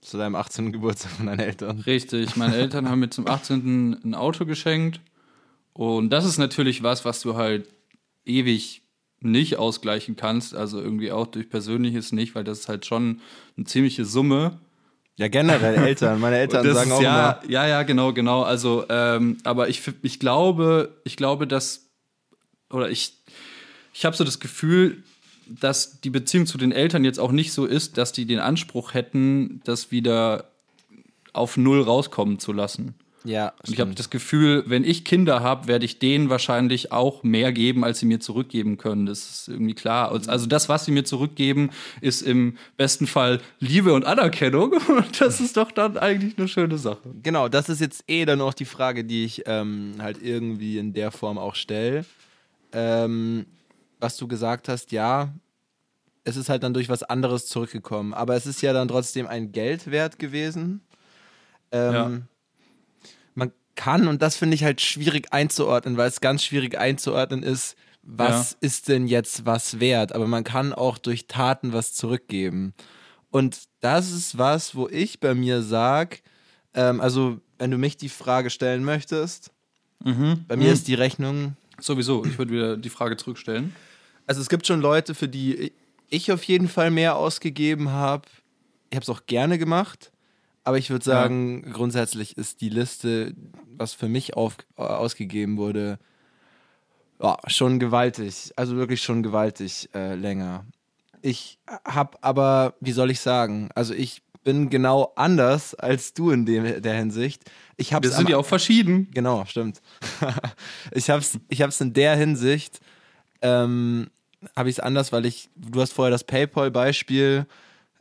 Zu 0.00 0.16
deinem 0.16 0.34
18. 0.34 0.72
Geburtstag 0.72 1.12
von 1.12 1.26
deinen 1.26 1.40
Eltern. 1.40 1.80
Richtig, 1.80 2.36
meine 2.36 2.56
Eltern 2.56 2.88
haben 2.88 3.00
mir 3.00 3.10
zum 3.10 3.26
18. 3.26 4.00
ein 4.04 4.14
Auto 4.14 4.46
geschenkt. 4.46 5.00
Und 5.72 6.10
das 6.10 6.24
ist 6.24 6.38
natürlich 6.38 6.82
was, 6.82 7.04
was 7.04 7.20
du 7.20 7.36
halt 7.36 7.68
ewig 8.24 8.82
nicht 9.20 9.56
ausgleichen 9.56 10.16
kannst. 10.16 10.54
Also 10.54 10.80
irgendwie 10.80 11.12
auch 11.12 11.26
durch 11.26 11.48
Persönliches 11.48 12.12
nicht, 12.12 12.34
weil 12.34 12.44
das 12.44 12.60
ist 12.60 12.68
halt 12.68 12.86
schon 12.86 13.20
eine 13.56 13.66
ziemliche 13.66 14.04
Summe. 14.04 14.58
Ja, 15.16 15.28
generell 15.28 15.74
Eltern. 15.86 16.20
Meine 16.20 16.38
Eltern 16.38 16.74
sagen 16.74 16.92
auch 16.92 17.02
ja, 17.02 17.32
immer. 17.32 17.50
Ja, 17.50 17.66
ja, 17.66 17.82
genau, 17.82 18.12
genau. 18.12 18.42
Also, 18.42 18.84
ähm, 18.88 19.36
aber 19.44 19.68
ich, 19.68 19.82
ich 20.02 20.18
glaube, 20.18 21.00
ich 21.04 21.16
glaube, 21.16 21.46
dass, 21.46 21.89
oder 22.70 22.90
ich, 22.90 23.14
ich 23.92 24.04
habe 24.04 24.16
so 24.16 24.24
das 24.24 24.40
Gefühl, 24.40 25.02
dass 25.46 26.00
die 26.00 26.10
Beziehung 26.10 26.46
zu 26.46 26.58
den 26.58 26.72
Eltern 26.72 27.04
jetzt 27.04 27.18
auch 27.18 27.32
nicht 27.32 27.52
so 27.52 27.66
ist, 27.66 27.98
dass 27.98 28.12
die 28.12 28.24
den 28.24 28.38
Anspruch 28.38 28.94
hätten, 28.94 29.60
das 29.64 29.90
wieder 29.90 30.50
auf 31.32 31.56
Null 31.56 31.82
rauskommen 31.82 32.38
zu 32.38 32.52
lassen. 32.52 32.94
Ja. 33.24 33.52
Und 33.66 33.74
ich 33.74 33.80
habe 33.80 33.94
das 33.94 34.08
Gefühl, 34.08 34.64
wenn 34.66 34.84
ich 34.84 35.04
Kinder 35.04 35.40
habe, 35.40 35.68
werde 35.68 35.84
ich 35.84 35.98
denen 35.98 36.30
wahrscheinlich 36.30 36.90
auch 36.90 37.22
mehr 37.22 37.52
geben, 37.52 37.84
als 37.84 37.98
sie 37.98 38.06
mir 38.06 38.20
zurückgeben 38.20 38.78
können. 38.78 39.06
Das 39.06 39.30
ist 39.30 39.48
irgendwie 39.48 39.74
klar. 39.74 40.10
Also 40.10 40.46
das, 40.46 40.68
was 40.68 40.86
sie 40.86 40.92
mir 40.92 41.04
zurückgeben, 41.04 41.70
ist 42.00 42.22
im 42.22 42.56
besten 42.76 43.06
Fall 43.06 43.40
Liebe 43.58 43.92
und 43.92 44.04
Anerkennung. 44.04 44.72
Und 44.88 45.20
das 45.20 45.40
ist 45.40 45.56
doch 45.56 45.70
dann 45.70 45.98
eigentlich 45.98 46.38
eine 46.38 46.48
schöne 46.48 46.78
Sache. 46.78 47.00
Genau, 47.22 47.48
das 47.48 47.68
ist 47.68 47.80
jetzt 47.80 48.04
eh 48.08 48.24
dann 48.24 48.40
auch 48.40 48.54
die 48.54 48.64
Frage, 48.64 49.04
die 49.04 49.24
ich 49.24 49.42
ähm, 49.46 49.94
halt 49.98 50.22
irgendwie 50.22 50.78
in 50.78 50.92
der 50.94 51.10
Form 51.10 51.38
auch 51.38 51.54
stelle. 51.54 52.04
Ähm, 52.72 53.46
was 53.98 54.16
du 54.16 54.28
gesagt 54.28 54.68
hast, 54.68 54.92
ja, 54.92 55.32
es 56.24 56.36
ist 56.36 56.48
halt 56.48 56.62
dann 56.62 56.74
durch 56.74 56.88
was 56.88 57.02
anderes 57.02 57.46
zurückgekommen. 57.46 58.14
Aber 58.14 58.34
es 58.36 58.46
ist 58.46 58.62
ja 58.62 58.72
dann 58.72 58.88
trotzdem 58.88 59.26
ein 59.26 59.52
Geld 59.52 59.90
wert 59.90 60.18
gewesen. 60.18 60.80
Ähm, 61.72 61.94
ja. 61.94 62.10
Man 63.34 63.52
kann, 63.74 64.08
und 64.08 64.22
das 64.22 64.36
finde 64.36 64.54
ich 64.54 64.64
halt 64.64 64.80
schwierig 64.80 65.32
einzuordnen, 65.32 65.96
weil 65.96 66.08
es 66.08 66.20
ganz 66.20 66.44
schwierig 66.44 66.78
einzuordnen 66.78 67.42
ist, 67.42 67.76
was 68.02 68.52
ja. 68.52 68.56
ist 68.60 68.88
denn 68.88 69.06
jetzt 69.06 69.46
was 69.46 69.80
wert? 69.80 70.14
Aber 70.14 70.26
man 70.26 70.44
kann 70.44 70.72
auch 70.72 70.98
durch 70.98 71.26
Taten 71.26 71.72
was 71.72 71.94
zurückgeben. 71.94 72.74
Und 73.30 73.64
das 73.80 74.10
ist 74.10 74.38
was, 74.38 74.74
wo 74.74 74.88
ich 74.88 75.20
bei 75.20 75.34
mir 75.34 75.62
sage, 75.62 76.18
ähm, 76.74 77.00
also 77.00 77.40
wenn 77.58 77.70
du 77.70 77.78
mich 77.78 77.96
die 77.96 78.08
Frage 78.08 78.50
stellen 78.50 78.84
möchtest, 78.84 79.50
mhm. 80.02 80.44
bei 80.48 80.56
mir 80.56 80.68
mhm. 80.68 80.72
ist 80.72 80.88
die 80.88 80.94
Rechnung. 80.94 81.56
Sowieso, 81.80 82.24
ich 82.24 82.38
würde 82.38 82.52
wieder 82.52 82.76
die 82.76 82.90
Frage 82.90 83.16
zurückstellen. 83.16 83.74
Also 84.26 84.40
es 84.40 84.48
gibt 84.48 84.66
schon 84.66 84.80
Leute, 84.80 85.14
für 85.14 85.28
die 85.28 85.72
ich 86.08 86.32
auf 86.32 86.44
jeden 86.44 86.68
Fall 86.68 86.90
mehr 86.90 87.16
ausgegeben 87.16 87.90
habe. 87.90 88.28
Ich 88.90 88.96
habe 88.96 89.02
es 89.02 89.08
auch 89.08 89.26
gerne 89.26 89.58
gemacht, 89.58 90.12
aber 90.64 90.78
ich 90.78 90.90
würde 90.90 91.04
sagen, 91.04 91.62
ja. 91.64 91.72
grundsätzlich 91.72 92.36
ist 92.36 92.60
die 92.60 92.68
Liste, 92.68 93.34
was 93.76 93.92
für 93.94 94.08
mich 94.08 94.34
auf, 94.34 94.56
äh, 94.76 94.82
ausgegeben 94.82 95.56
wurde, 95.56 95.98
ja, 97.22 97.36
schon 97.46 97.78
gewaltig. 97.78 98.52
Also 98.56 98.76
wirklich 98.76 99.02
schon 99.02 99.22
gewaltig 99.22 99.88
äh, 99.94 100.14
länger. 100.14 100.66
Ich 101.22 101.58
habe 101.84 102.18
aber, 102.22 102.74
wie 102.80 102.92
soll 102.92 103.10
ich 103.10 103.20
sagen, 103.20 103.68
also 103.74 103.94
ich 103.94 104.22
bin 104.42 104.70
genau 104.70 105.12
anders 105.16 105.74
als 105.74 106.14
du 106.14 106.30
in 106.30 106.46
dem, 106.46 106.82
der 106.82 106.94
Hinsicht. 106.94 107.42
Ich 107.76 107.92
hab's 107.92 108.08
Wir 108.08 108.12
sind 108.14 108.28
ja 108.28 108.36
auch 108.36 108.46
verschieden. 108.46 109.08
Genau, 109.12 109.44
stimmt. 109.44 109.80
ich 110.92 111.10
habe 111.10 111.20
es 111.20 111.38
ich 111.48 111.62
hab's 111.62 111.80
in 111.80 111.92
der 111.92 112.16
Hinsicht, 112.16 112.80
ähm, 113.42 114.08
habe 114.56 114.70
ich 114.70 114.76
es 114.76 114.80
anders, 114.80 115.12
weil 115.12 115.26
ich, 115.26 115.50
du 115.56 115.80
hast 115.80 115.92
vorher 115.92 116.10
das 116.10 116.24
PayPal-Beispiel 116.24 117.46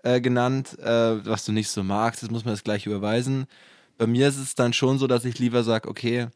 äh, 0.04 0.22
genannt, 0.22 0.78
äh, 0.80 1.26
was 1.26 1.46
du 1.46 1.52
nicht 1.52 1.70
so 1.70 1.84
magst, 1.84 2.24
das 2.24 2.32
muss 2.32 2.46
man 2.46 2.54
jetzt 2.54 2.64
gleich 2.64 2.86
überweisen. 2.86 3.46
Bei 3.98 4.08
mir 4.08 4.30
ist 4.30 4.38
es 4.38 4.56
dann 4.56 4.72
schon 4.72 4.98
so, 4.98 5.08
dass 5.08 5.26
ich 5.26 5.40
lieber 5.40 5.64
sage, 5.64 5.90
okay, 5.90 6.28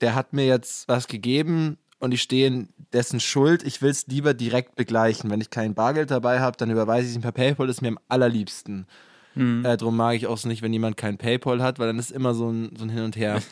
der 0.00 0.14
hat 0.14 0.32
mir 0.32 0.46
jetzt 0.46 0.88
was 0.88 1.08
gegeben 1.08 1.78
und 2.04 2.12
ich 2.12 2.22
stehe 2.22 2.46
in 2.46 2.68
dessen 2.92 3.18
Schuld. 3.18 3.62
Ich 3.62 3.82
will 3.82 3.90
es 3.90 4.06
lieber 4.06 4.34
direkt 4.34 4.76
begleichen. 4.76 5.30
Wenn 5.30 5.40
ich 5.40 5.50
kein 5.50 5.74
Bargeld 5.74 6.10
dabei 6.10 6.40
habe, 6.40 6.56
dann 6.56 6.70
überweise 6.70 7.08
ich 7.08 7.14
ihn 7.14 7.22
per 7.22 7.32
PayPal, 7.32 7.66
das 7.66 7.76
ist 7.76 7.82
mir 7.82 7.88
am 7.88 7.98
allerliebsten. 8.08 8.86
Mhm. 9.34 9.64
Äh, 9.64 9.76
darum 9.76 9.96
mag 9.96 10.14
ich 10.14 10.26
auch 10.26 10.42
nicht, 10.44 10.62
wenn 10.62 10.72
jemand 10.72 10.96
kein 10.96 11.18
PayPal 11.18 11.62
hat, 11.62 11.78
weil 11.78 11.88
dann 11.88 11.98
ist 11.98 12.12
immer 12.12 12.34
so 12.34 12.50
ein, 12.50 12.76
so 12.76 12.84
ein 12.84 12.90
Hin 12.90 13.02
und 13.02 13.16
Her. 13.16 13.42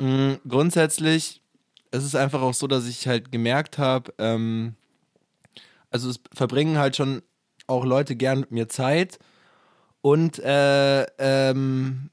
mhm, 0.00 0.38
grundsätzlich 0.48 1.42
es 1.94 2.04
ist 2.04 2.16
einfach 2.16 2.42
auch 2.42 2.54
so, 2.54 2.66
dass 2.66 2.88
ich 2.88 3.06
halt 3.06 3.30
gemerkt 3.30 3.78
habe, 3.78 4.12
ähm, 4.18 4.74
also 5.90 6.10
es 6.10 6.20
verbringen 6.32 6.76
halt 6.76 6.96
schon 6.96 7.22
auch 7.68 7.84
Leute 7.84 8.16
gern 8.16 8.40
mit 8.40 8.50
mir 8.50 8.68
Zeit 8.68 9.18
und 10.00 10.40
äh, 10.40 11.04
ähm, 11.18 12.10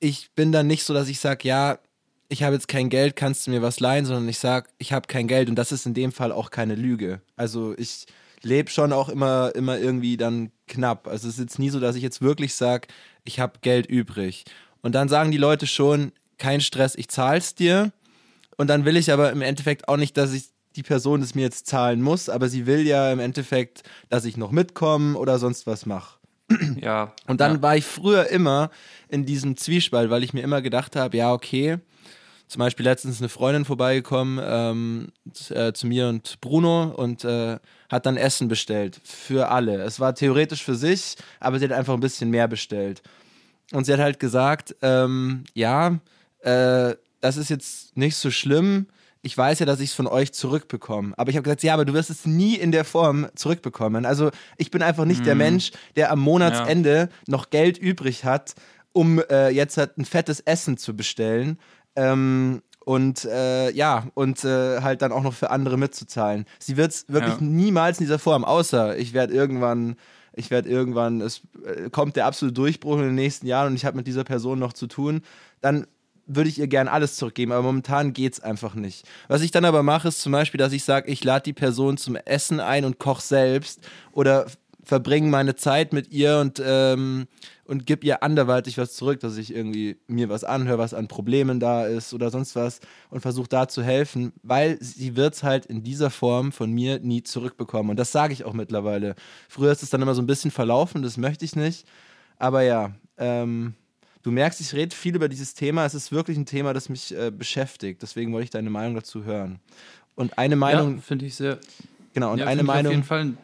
ich 0.00 0.30
bin 0.32 0.52
dann 0.52 0.66
nicht 0.66 0.84
so, 0.84 0.94
dass 0.94 1.08
ich 1.08 1.20
sage, 1.20 1.46
ja, 1.46 1.78
ich 2.30 2.44
habe 2.44 2.54
jetzt 2.54 2.68
kein 2.68 2.88
Geld, 2.88 3.16
kannst 3.16 3.46
du 3.46 3.50
mir 3.50 3.60
was 3.60 3.80
leihen, 3.80 4.06
sondern 4.06 4.28
ich 4.28 4.38
sage, 4.38 4.70
ich 4.78 4.92
habe 4.92 5.08
kein 5.08 5.26
Geld 5.26 5.48
und 5.48 5.56
das 5.56 5.72
ist 5.72 5.84
in 5.84 5.94
dem 5.94 6.12
Fall 6.12 6.30
auch 6.30 6.50
keine 6.50 6.76
Lüge. 6.76 7.20
Also 7.36 7.74
ich 7.76 8.06
lebe 8.42 8.70
schon 8.70 8.92
auch 8.92 9.08
immer, 9.08 9.52
immer 9.54 9.78
irgendwie 9.78 10.16
dann 10.16 10.52
knapp. 10.68 11.08
Also 11.08 11.28
es 11.28 11.34
ist 11.34 11.40
jetzt 11.40 11.58
nie 11.58 11.70
so, 11.70 11.80
dass 11.80 11.96
ich 11.96 12.02
jetzt 12.02 12.22
wirklich 12.22 12.54
sage, 12.54 12.86
ich 13.24 13.40
habe 13.40 13.58
Geld 13.62 13.86
übrig. 13.86 14.44
Und 14.80 14.94
dann 14.94 15.08
sagen 15.08 15.32
die 15.32 15.38
Leute 15.38 15.66
schon, 15.66 16.12
kein 16.38 16.60
Stress, 16.60 16.94
ich 16.94 17.08
zahl's 17.08 17.56
dir. 17.56 17.92
Und 18.56 18.68
dann 18.68 18.84
will 18.84 18.96
ich 18.96 19.12
aber 19.12 19.32
im 19.32 19.42
Endeffekt 19.42 19.88
auch 19.88 19.96
nicht, 19.96 20.16
dass 20.16 20.32
ich 20.32 20.44
die 20.76 20.84
Person 20.84 21.22
es 21.22 21.34
mir 21.34 21.42
jetzt 21.42 21.66
zahlen 21.66 22.00
muss, 22.00 22.28
aber 22.28 22.48
sie 22.48 22.64
will 22.64 22.86
ja 22.86 23.12
im 23.12 23.18
Endeffekt, 23.18 23.82
dass 24.08 24.24
ich 24.24 24.36
noch 24.36 24.52
mitkomme 24.52 25.18
oder 25.18 25.40
sonst 25.40 25.66
was 25.66 25.84
mache. 25.84 26.20
Ja. 26.80 27.12
Und 27.26 27.40
dann 27.40 27.56
ja. 27.56 27.62
war 27.62 27.76
ich 27.76 27.84
früher 27.84 28.28
immer 28.28 28.70
in 29.08 29.26
diesem 29.26 29.56
Zwiespalt, 29.56 30.10
weil 30.10 30.22
ich 30.22 30.32
mir 30.32 30.42
immer 30.42 30.62
gedacht 30.62 30.96
habe, 30.96 31.16
ja, 31.16 31.32
okay, 31.32 31.78
zum 32.50 32.58
Beispiel 32.58 32.84
letztens 32.84 33.20
eine 33.20 33.28
Freundin 33.28 33.64
vorbeigekommen 33.64 34.40
ähm, 34.42 35.08
äh, 35.50 35.72
zu 35.72 35.86
mir 35.86 36.08
und 36.08 36.40
Bruno 36.40 36.92
und 36.96 37.24
äh, 37.24 37.58
hat 37.88 38.06
dann 38.06 38.16
Essen 38.16 38.48
bestellt 38.48 39.00
für 39.04 39.50
alle. 39.50 39.80
Es 39.82 40.00
war 40.00 40.16
theoretisch 40.16 40.64
für 40.64 40.74
sich, 40.74 41.16
aber 41.38 41.58
sie 41.60 41.66
hat 41.66 41.72
einfach 41.72 41.94
ein 41.94 42.00
bisschen 42.00 42.28
mehr 42.30 42.48
bestellt. 42.48 43.02
Und 43.72 43.84
sie 43.84 43.92
hat 43.92 44.00
halt 44.00 44.18
gesagt, 44.18 44.74
ähm, 44.82 45.44
ja, 45.54 46.00
äh, 46.40 46.96
das 47.20 47.36
ist 47.36 47.50
jetzt 47.50 47.96
nicht 47.96 48.16
so 48.16 48.32
schlimm. 48.32 48.86
Ich 49.22 49.36
weiß 49.38 49.60
ja, 49.60 49.66
dass 49.66 49.78
ich 49.78 49.90
es 49.90 49.94
von 49.94 50.08
euch 50.08 50.32
zurückbekomme. 50.32 51.14
Aber 51.16 51.30
ich 51.30 51.36
habe 51.36 51.44
gesagt, 51.44 51.62
ja, 51.62 51.74
aber 51.74 51.84
du 51.84 51.92
wirst 51.92 52.10
es 52.10 52.26
nie 52.26 52.56
in 52.56 52.72
der 52.72 52.84
Form 52.84 53.28
zurückbekommen. 53.36 54.06
Also 54.06 54.30
ich 54.56 54.72
bin 54.72 54.82
einfach 54.82 55.04
nicht 55.04 55.20
mhm. 55.20 55.24
der 55.24 55.34
Mensch, 55.36 55.70
der 55.94 56.10
am 56.10 56.18
Monatsende 56.18 56.96
ja. 56.96 57.08
noch 57.28 57.50
Geld 57.50 57.78
übrig 57.78 58.24
hat, 58.24 58.54
um 58.92 59.20
äh, 59.30 59.50
jetzt 59.50 59.76
halt 59.76 59.98
ein 59.98 60.04
fettes 60.04 60.40
Essen 60.40 60.76
zu 60.76 60.96
bestellen. 60.96 61.58
Ähm, 61.96 62.62
und 62.84 63.24
äh, 63.24 63.70
ja, 63.72 64.06
und 64.14 64.44
äh, 64.44 64.80
halt 64.80 65.02
dann 65.02 65.12
auch 65.12 65.22
noch 65.22 65.34
für 65.34 65.50
andere 65.50 65.76
mitzuzahlen. 65.76 66.46
Sie 66.58 66.76
wird 66.76 66.92
es 66.92 67.04
wirklich 67.08 67.34
ja. 67.34 67.40
niemals 67.40 67.98
in 68.00 68.06
dieser 68.06 68.18
Form, 68.18 68.44
außer 68.44 68.96
ich 68.96 69.12
werde 69.12 69.34
irgendwann, 69.34 69.96
ich 70.34 70.50
werde 70.50 70.68
irgendwann, 70.68 71.20
es 71.20 71.42
äh, 71.64 71.90
kommt 71.90 72.16
der 72.16 72.26
absolute 72.26 72.54
Durchbruch 72.54 72.96
in 72.96 73.04
den 73.04 73.14
nächsten 73.14 73.46
Jahren 73.46 73.68
und 73.68 73.74
ich 73.76 73.84
habe 73.84 73.96
mit 73.96 74.06
dieser 74.06 74.24
Person 74.24 74.58
noch 74.58 74.72
zu 74.72 74.86
tun, 74.86 75.20
dann 75.60 75.86
würde 76.26 76.48
ich 76.48 76.58
ihr 76.58 76.68
gern 76.68 76.88
alles 76.88 77.16
zurückgeben, 77.16 77.52
aber 77.52 77.62
momentan 77.62 78.12
geht 78.12 78.34
es 78.34 78.40
einfach 78.40 78.74
nicht. 78.74 79.06
Was 79.28 79.42
ich 79.42 79.50
dann 79.50 79.64
aber 79.64 79.82
mache, 79.82 80.08
ist 80.08 80.20
zum 80.20 80.32
Beispiel, 80.32 80.58
dass 80.58 80.72
ich 80.72 80.84
sage, 80.84 81.10
ich 81.10 81.24
lade 81.24 81.42
die 81.42 81.52
Person 81.52 81.96
zum 81.96 82.16
Essen 82.16 82.60
ein 82.60 82.84
und 82.84 82.98
koche 82.98 83.22
selbst 83.22 83.80
oder 84.12 84.46
verbringe 84.84 85.28
meine 85.28 85.56
Zeit 85.56 85.92
mit 85.92 86.10
ihr 86.10 86.38
und, 86.38 86.62
ähm, 86.64 87.26
und 87.64 87.86
gebe 87.86 88.06
ihr 88.06 88.22
anderweitig 88.22 88.78
was 88.78 88.94
zurück, 88.94 89.20
dass 89.20 89.36
ich 89.36 89.54
irgendwie 89.54 89.98
mir 90.06 90.28
was 90.28 90.44
anhöre, 90.44 90.78
was 90.78 90.94
an 90.94 91.08
Problemen 91.08 91.60
da 91.60 91.86
ist 91.86 92.12
oder 92.14 92.30
sonst 92.30 92.56
was 92.56 92.80
und 93.10 93.20
versuche 93.20 93.48
da 93.48 93.68
zu 93.68 93.82
helfen, 93.82 94.32
weil 94.42 94.78
sie 94.80 95.16
wird 95.16 95.34
es 95.34 95.42
halt 95.42 95.66
in 95.66 95.82
dieser 95.82 96.10
Form 96.10 96.52
von 96.52 96.72
mir 96.72 96.98
nie 97.00 97.22
zurückbekommen. 97.22 97.90
Und 97.90 97.98
das 97.98 98.12
sage 98.12 98.32
ich 98.32 98.44
auch 98.44 98.54
mittlerweile. 98.54 99.14
Früher 99.48 99.72
ist 99.72 99.82
es 99.82 99.90
dann 99.90 100.02
immer 100.02 100.14
so 100.14 100.22
ein 100.22 100.26
bisschen 100.26 100.50
verlaufen, 100.50 101.02
das 101.02 101.16
möchte 101.16 101.44
ich 101.44 101.56
nicht. 101.56 101.86
Aber 102.38 102.62
ja, 102.62 102.92
ähm, 103.18 103.74
du 104.22 104.30
merkst, 104.30 104.60
ich 104.60 104.72
rede 104.72 104.96
viel 104.96 105.14
über 105.14 105.28
dieses 105.28 105.54
Thema. 105.54 105.84
Es 105.84 105.94
ist 105.94 106.10
wirklich 106.10 106.36
ein 106.36 106.46
Thema, 106.46 106.72
das 106.72 106.88
mich 106.88 107.14
äh, 107.14 107.30
beschäftigt. 107.30 108.02
Deswegen 108.02 108.32
wollte 108.32 108.44
ich 108.44 108.50
deine 108.50 108.70
Meinung 108.70 108.94
dazu 108.94 109.24
hören. 109.24 109.60
Und 110.14 110.38
eine 110.38 110.56
Meinung. 110.56 110.96
Ja, 110.96 111.00
finde 111.02 111.26
ich 111.26 111.34
sehr. 111.34 111.58
Genau, 112.12 112.32
und 112.32 112.40
ja, 112.40 112.46
eine 112.46 112.62
Meinung. 112.62 112.90
Auf 112.90 112.96
jeden 112.96 113.04
Fall 113.04 113.20
ein 113.20 113.38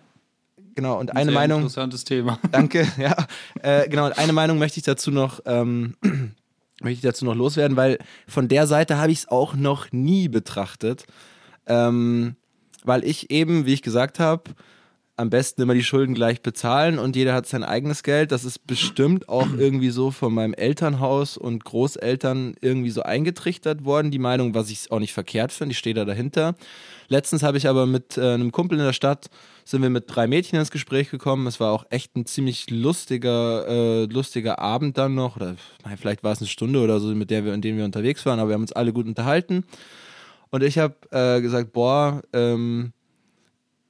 genau, 0.77 1.01
und 1.01 1.17
eine 1.17 1.33
Meinung. 1.33 1.63
Interessantes 1.63 2.05
Thema. 2.05 2.39
Danke, 2.53 2.87
ja. 2.99 3.17
Äh, 3.61 3.89
genau, 3.89 4.07
und 4.07 4.19
eine 4.19 4.33
Meinung 4.33 4.59
möchte 4.59 4.79
ich 4.79 4.85
dazu 4.85 5.11
noch. 5.11 5.41
Ähm, 5.45 5.97
möchte 6.81 6.99
ich 6.99 7.01
dazu 7.01 7.25
noch 7.25 7.35
loswerden, 7.35 7.77
weil 7.77 7.99
von 8.29 8.47
der 8.47 8.69
Seite 8.69 8.99
habe 8.99 9.11
ich 9.11 9.21
es 9.21 9.29
auch 9.29 9.55
noch 9.55 9.91
nie 9.91 10.29
betrachtet. 10.29 11.05
Ähm, 11.67 12.37
weil 12.85 13.05
ich 13.05 13.31
eben, 13.31 13.67
wie 13.67 13.73
ich 13.73 13.83
gesagt 13.83 14.21
habe, 14.21 14.45
am 15.17 15.31
besten 15.31 15.63
immer 15.63 15.75
die 15.75 15.83
Schulden 15.83 16.15
gleich 16.15 16.43
bezahlen 16.43 16.99
und 16.99 17.17
jeder 17.17 17.33
hat 17.33 17.47
sein 17.47 17.65
eigenes 17.65 18.03
Geld. 18.03 18.33
Das 18.33 18.45
ist 18.45 18.67
bestimmt 18.67 19.29
auch 19.29 19.49
irgendwie 19.59 19.91
so 19.91 20.11
von 20.11 20.33
meinem 20.33 20.55
Elternhaus 20.55 21.37
und 21.37 21.65
Großeltern 21.65 22.55
irgendwie 22.61 22.91
so 22.91 23.03
eingetrichtert 23.03 23.85
worden, 23.85 24.11
die 24.11 24.19
Meinung, 24.19 24.55
was 24.55 24.71
ich 24.71 24.93
auch 24.93 25.01
nicht 25.01 25.15
verkehrt 25.15 25.53
finde. 25.53 25.73
Ich 25.73 25.79
stehe 25.79 25.95
da 25.95 26.05
dahinter. 26.05 26.55
Letztens 27.09 27.43
habe 27.43 27.59
ich 27.59 27.69
aber 27.69 27.87
mit 27.87 28.19
äh, 28.19 28.35
einem 28.35 28.53
Kumpel 28.53 28.79
in 28.79 28.85
der 28.85 28.93
Stadt, 28.93 29.31
sind 29.65 29.83
wir 29.83 29.91
mit 29.91 30.05
drei 30.07 30.27
Mädchen 30.27 30.59
ins 30.59 30.71
Gespräch 30.71 31.11
gekommen. 31.11 31.47
Es 31.47 31.61
war 31.61 31.73
auch 31.73 31.85
echt 31.91 32.17
ein 32.17 32.27
ziemlich 32.27 32.71
lustiger, 32.71 33.67
äh, 33.69 34.05
lustiger 34.05 34.59
Abend 34.59 34.99
dann 34.99 35.15
noch. 35.15 35.37
Oder 35.37 35.57
vielleicht 35.97 36.25
war 36.25 36.33
es 36.33 36.39
eine 36.39 36.49
Stunde 36.49 36.81
oder 36.81 37.01
so, 37.01 37.09
mit 37.15 37.31
der 37.31 37.45
wir, 37.45 37.55
in 37.55 37.63
denen 37.63 37.79
wir 37.79 37.85
unterwegs 37.85 38.25
waren, 38.27 38.39
aber 38.39 38.51
wir 38.51 38.55
haben 38.55 38.63
uns 38.63 38.73
alle 38.73 38.93
gut 38.93 39.07
unterhalten. 39.07 39.65
Und 40.51 40.63
ich 40.63 40.79
habe 40.79 40.95
äh, 41.11 41.41
gesagt, 41.41 41.73
boah, 41.73 42.23
ähm, 42.33 42.93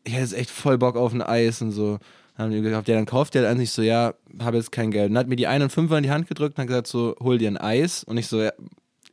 ich 0.04 0.12
hätte 0.12 0.22
jetzt 0.22 0.34
echt 0.34 0.50
voll 0.50 0.78
Bock 0.78 0.96
auf 0.96 1.12
ein 1.12 1.22
Eis 1.22 1.60
und 1.62 1.72
so. 1.72 1.98
Dann 2.36 2.46
haben 2.46 2.52
die 2.52 2.60
gesagt, 2.60 2.88
ja, 2.88 2.94
dann 2.94 3.06
kauft 3.06 3.34
ihr 3.34 3.42
halt 3.42 3.50
eigentlich 3.50 3.70
so, 3.70 3.82
ja, 3.82 4.14
habe 4.40 4.58
jetzt 4.58 4.72
kein 4.72 4.90
Geld. 4.90 5.08
Und 5.08 5.14
dann 5.14 5.20
hat 5.20 5.28
mir 5.28 5.36
die 5.36 5.46
einen 5.46 5.70
Fünfer 5.70 5.96
in 5.96 6.02
die 6.02 6.10
Hand 6.10 6.28
gedrückt 6.28 6.56
und 6.56 6.62
hat 6.62 6.68
gesagt, 6.68 6.86
so, 6.86 7.16
hol 7.20 7.38
dir 7.38 7.48
ein 7.48 7.56
Eis. 7.56 8.04
Und 8.04 8.18
ich 8.18 8.26
so, 8.26 8.42
ja, 8.42 8.52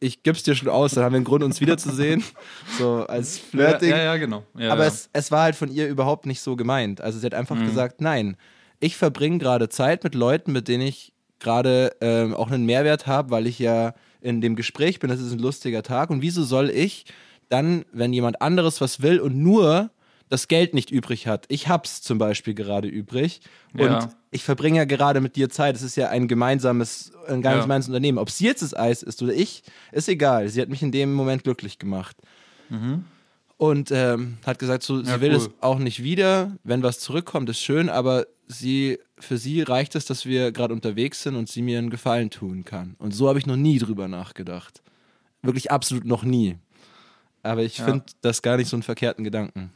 ich 0.03 0.21
gib's 0.23 0.43
dir 0.43 0.53
schon 0.55 0.69
aus, 0.69 0.91
dann 0.93 1.03
haben 1.03 1.13
wir 1.13 1.17
einen 1.17 1.25
Grund, 1.25 1.43
uns 1.43 1.61
wiederzusehen. 1.61 2.23
so 2.77 3.05
als 3.07 3.37
Flirting. 3.39 3.89
Ja, 3.89 3.97
ja, 3.97 4.03
ja 4.03 4.17
genau. 4.17 4.43
Ja, 4.57 4.71
Aber. 4.73 4.85
Es, 4.85 5.09
es 5.13 5.31
war 5.31 5.43
halt 5.43 5.55
von 5.55 5.71
ihr 5.71 5.87
überhaupt 5.87 6.25
nicht 6.25 6.41
so 6.41 6.55
gemeint. 6.55 7.01
Also 7.01 7.19
sie 7.19 7.25
hat 7.25 7.33
einfach 7.33 7.55
Mhm. 7.55 7.65
gesagt, 7.65 8.01
nein, 8.01 8.35
ich 8.79 8.97
verbringe 8.97 9.37
gerade 9.37 9.69
Zeit 9.69 10.03
mit 10.03 10.13
Leuten, 10.15 10.51
mit 10.51 10.67
denen 10.67 10.83
ich 10.85 11.13
gerade 11.39 11.95
ähm, 12.01 12.33
auch 12.35 12.51
einen 12.51 12.65
Mehrwert 12.65 13.07
habe, 13.07 13.31
weil 13.31 13.47
ich 13.47 13.59
ja 13.59 13.93
in 14.21 14.39
dem 14.41 14.55
Gespräch 14.55 14.99
bin, 14.99 15.09
das 15.09 15.19
ist 15.19 15.31
ein 15.33 15.39
lustiger 15.39 15.83
Tag. 15.83 16.09
Und 16.09 16.21
wieso 16.21 16.43
soll 16.43 16.69
ich 16.69 17.05
dann, 17.49 17.85
wenn 17.91 18.13
jemand 18.13 18.41
anderes 18.41 18.79
was 18.81 19.01
will 19.01 19.19
und 19.19 19.35
nur 19.37 19.89
das 20.33 20.47
Geld 20.47 20.73
nicht 20.73 20.89
übrig 20.91 21.27
hat. 21.27 21.45
Ich 21.49 21.67
hab's 21.67 22.01
zum 22.01 22.17
Beispiel 22.17 22.53
gerade 22.55 22.87
übrig 22.87 23.41
und 23.73 23.81
Ja. 23.81 24.09
ich 24.31 24.43
verbringe 24.43 24.77
ja 24.79 24.85
gerade 24.85 25.21
mit 25.21 25.35
dir 25.35 25.49
Zeit. 25.49 25.75
Es 25.75 25.81
ist 25.83 25.95
ja 25.95 26.09
ein 26.09 26.27
gemeinsames, 26.27 27.11
ein 27.27 27.41
Ja. 27.43 27.51
gemeinsames 27.61 27.87
Unternehmen. 27.87 28.17
Ob 28.17 28.29
sie 28.31 28.45
jetzt 28.45 28.61
das 28.63 28.73
Eis 28.75 29.03
ist 29.03 29.21
oder 29.21 29.33
ich, 29.33 29.61
ist 29.91 30.09
egal. 30.09 30.49
Sie 30.49 30.59
hat 30.61 30.69
mich 30.69 30.81
in 30.81 30.91
dem 30.91 31.13
Moment 31.13 31.43
glücklich 31.43 31.77
gemacht. 31.79 32.17
Und 33.57 33.91
ähm, 33.91 34.37
hat 34.45 34.59
gesagt, 34.59 34.83
so, 34.83 35.01
sie 35.03 35.09
Ja, 35.11 35.21
will 35.21 35.31
cool. 35.31 35.37
es 35.37 35.49
auch 35.61 35.77
nicht 35.79 36.01
wieder. 36.03 36.57
Wenn 36.63 36.81
was 36.83 36.99
zurückkommt, 36.99 37.49
ist 37.49 37.59
schön, 37.61 37.87
aber 37.89 38.25
sie, 38.47 38.99
für 39.19 39.37
sie 39.37 39.61
reicht 39.61 39.95
es, 39.95 40.05
dass 40.05 40.25
wir 40.25 40.51
gerade 40.51 40.73
unterwegs 40.73 41.21
sind 41.23 41.35
und 41.35 41.47
sie 41.47 41.61
mir 41.61 41.77
einen 41.77 41.89
Gefallen 41.91 42.29
tun 42.29 42.65
kann. 42.65 42.95
Und 42.99 43.13
so 43.13 43.29
habe 43.29 43.39
ich 43.39 43.45
noch 43.45 43.55
nie 43.55 43.77
drüber 43.77 44.07
nachgedacht. 44.07 44.81
Wirklich 45.43 45.71
absolut 45.71 46.05
noch 46.05 46.23
nie. 46.23 46.57
Aber 47.43 47.61
ich 47.61 47.77
Ja. 47.77 47.85
finde 47.85 48.05
das 48.21 48.41
gar 48.41 48.57
nicht 48.57 48.69
so 48.69 48.75
einen 48.75 48.83
verkehrten 48.83 49.23
Gedanken. 49.23 49.71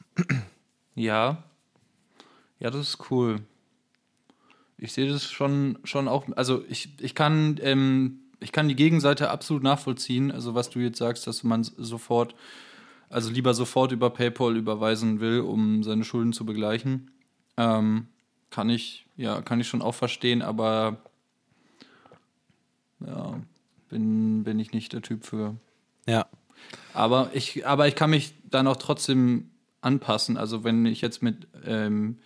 Ja. 0.96 1.44
Ja, 2.60 2.72
das 2.72 2.90
ist 2.90 3.12
cool. 3.12 3.42
Ich 4.78 4.94
sehe 4.94 5.10
das 5.10 5.30
schon, 5.30 5.78
schon 5.84 6.08
auch. 6.08 6.26
Also 6.36 6.64
ich, 6.70 6.90
ich 7.00 7.16
kann, 7.16 7.60
ähm, 7.62 8.20
ich 8.40 8.52
kann 8.52 8.68
die 8.68 8.76
Gegenseite 8.76 9.30
absolut 9.30 9.64
nachvollziehen. 9.64 10.32
Also 10.32 10.56
was 10.56 10.70
du 10.70 10.80
jetzt 10.80 10.98
sagst, 10.98 11.28
dass 11.28 11.44
man 11.44 11.64
sofort, 11.64 12.36
also 13.10 13.30
lieber 13.30 13.54
sofort 13.54 13.92
über 13.92 14.10
PayPal 14.10 14.56
überweisen 14.56 15.20
will, 15.20 15.42
um 15.42 15.84
seine 15.84 16.04
Schulden 16.04 16.34
zu 16.34 16.46
begleichen. 16.46 17.12
Ähm, 17.58 18.08
kann 18.50 18.70
ich, 18.70 19.06
ja, 19.18 19.42
kann 19.42 19.60
ich 19.60 19.68
schon 19.68 19.82
auch 19.82 19.96
verstehen, 19.96 20.42
aber 20.42 20.98
ja, 23.06 23.40
bin, 23.90 24.44
bin 24.44 24.60
ich 24.60 24.72
nicht 24.74 24.94
der 24.94 25.02
Typ 25.02 25.26
für. 25.26 25.56
Ja. 26.08 26.28
Aber 26.94 27.30
ich, 27.34 27.68
aber 27.68 27.88
ich 27.88 27.96
kann 27.96 28.10
mich 28.10 28.34
dann 28.50 28.68
auch 28.68 28.78
trotzdem 28.78 29.52
anpassen. 29.88 30.38
Also 30.38 30.64
wenn 30.64 30.86
ich 30.86 31.02
jetzt 31.02 31.24
mit, 31.24 31.48
ähm, 31.66 32.18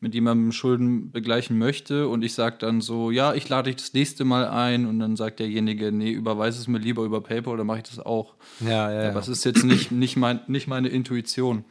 mit 0.00 0.14
jemandem 0.14 0.50
Schulden 0.50 1.12
begleichen 1.12 1.58
möchte 1.58 2.08
und 2.08 2.22
ich 2.22 2.34
sage 2.34 2.56
dann 2.58 2.80
so, 2.80 3.10
ja, 3.10 3.34
ich 3.34 3.48
lade 3.48 3.70
dich 3.70 3.76
das 3.76 3.92
nächste 3.92 4.24
Mal 4.24 4.48
ein 4.48 4.86
und 4.86 4.98
dann 4.98 5.16
sagt 5.16 5.38
derjenige, 5.38 5.92
nee, 5.92 6.10
überweise 6.10 6.58
es 6.58 6.66
mir 6.66 6.78
lieber 6.78 7.04
über 7.04 7.20
PayPal, 7.20 7.56
dann 7.56 7.66
mache 7.66 7.78
ich 7.78 7.84
das 7.84 8.00
auch. 8.00 8.34
Ja, 8.60 8.90
ja, 8.90 9.10
Aber 9.10 9.20
es 9.20 9.28
ist 9.28 9.44
jetzt 9.44 9.64
nicht, 9.64 9.92
nicht, 9.92 10.16
mein, 10.16 10.40
nicht 10.48 10.66
meine 10.66 10.88
Intuition. 10.88 11.64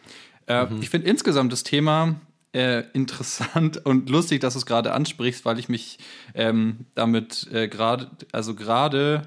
Äh, 0.46 0.68
Ich 0.80 0.90
finde 0.90 1.10
insgesamt 1.10 1.52
das 1.52 1.64
Thema 1.64 2.22
äh, 2.54 2.84
interessant 2.94 3.78
und 3.86 4.10
lustig, 4.10 4.40
dass 4.40 4.54
du 4.54 4.60
es 4.60 4.66
gerade 4.66 4.94
ansprichst, 4.94 5.44
weil 5.44 5.60
ich 5.60 5.68
mich 5.68 6.00
ähm, 6.34 6.86
damit 6.96 7.50
äh, 7.52 7.68
gerade, 7.68 8.12
also 8.32 8.56
gerade 8.56 9.24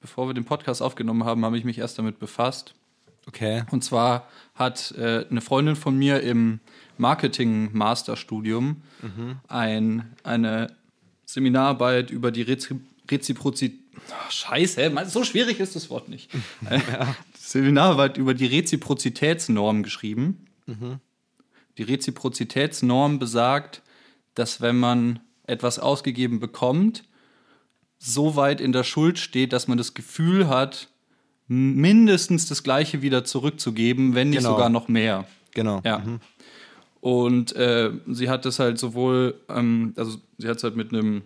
bevor 0.00 0.28
wir 0.28 0.34
den 0.34 0.44
Podcast 0.44 0.80
aufgenommen 0.80 1.24
haben, 1.24 1.44
habe 1.44 1.58
ich 1.58 1.64
mich 1.64 1.78
erst 1.78 1.98
damit 1.98 2.18
befasst. 2.18 2.74
Okay. 3.28 3.62
Und 3.70 3.84
zwar 3.84 4.26
hat 4.54 4.92
äh, 4.92 5.26
eine 5.30 5.40
Freundin 5.42 5.76
von 5.76 5.96
mir 5.96 6.22
im 6.22 6.60
Marketing-Masterstudium 6.96 8.82
ein, 9.46 10.14
eine 10.24 10.68
Seminararbeit 11.24 12.10
über 12.10 12.32
die 12.32 12.42
Rezi 12.42 12.80
Reziprozität. 13.10 13.78
Oh, 14.10 14.30
scheiße, 14.30 14.92
so 15.06 15.24
schwierig 15.24 15.60
ist 15.60 15.76
das 15.76 15.88
Wort 15.90 16.08
nicht. 16.08 16.30
Äh, 16.68 16.80
Seminararbeit 17.38 18.18
über 18.18 18.34
die 18.34 18.46
Reziprozitätsnorm 18.46 19.82
geschrieben. 19.82 20.46
Die 21.78 21.82
Reziprozitätsnorm 21.82 23.18
besagt, 23.18 23.82
dass 24.34 24.60
wenn 24.60 24.78
man 24.78 25.20
etwas 25.44 25.78
ausgegeben 25.78 26.40
bekommt, 26.40 27.04
so 27.98 28.36
weit 28.36 28.60
in 28.60 28.72
der 28.72 28.84
Schuld 28.84 29.18
steht, 29.18 29.54
dass 29.54 29.66
man 29.66 29.78
das 29.78 29.94
Gefühl 29.94 30.48
hat, 30.48 30.88
mindestens 31.48 32.46
das 32.46 32.62
Gleiche 32.62 33.02
wieder 33.02 33.24
zurückzugeben, 33.24 34.14
wenn 34.14 34.30
nicht 34.30 34.38
Genau. 34.40 34.50
sogar 34.50 34.68
noch 34.68 34.88
mehr. 34.88 35.26
Genau. 35.54 35.80
Ja. 35.84 36.02
Und 37.00 37.56
äh, 37.56 37.90
sie 38.06 38.28
hat 38.28 38.44
das 38.44 38.58
halt 38.58 38.78
sowohl, 38.78 39.40
ähm, 39.48 39.94
also 39.96 40.18
sie 40.36 40.48
hat 40.48 40.58
es 40.58 40.64
halt 40.64 40.76
mit 40.76 40.92
einem 40.92 41.22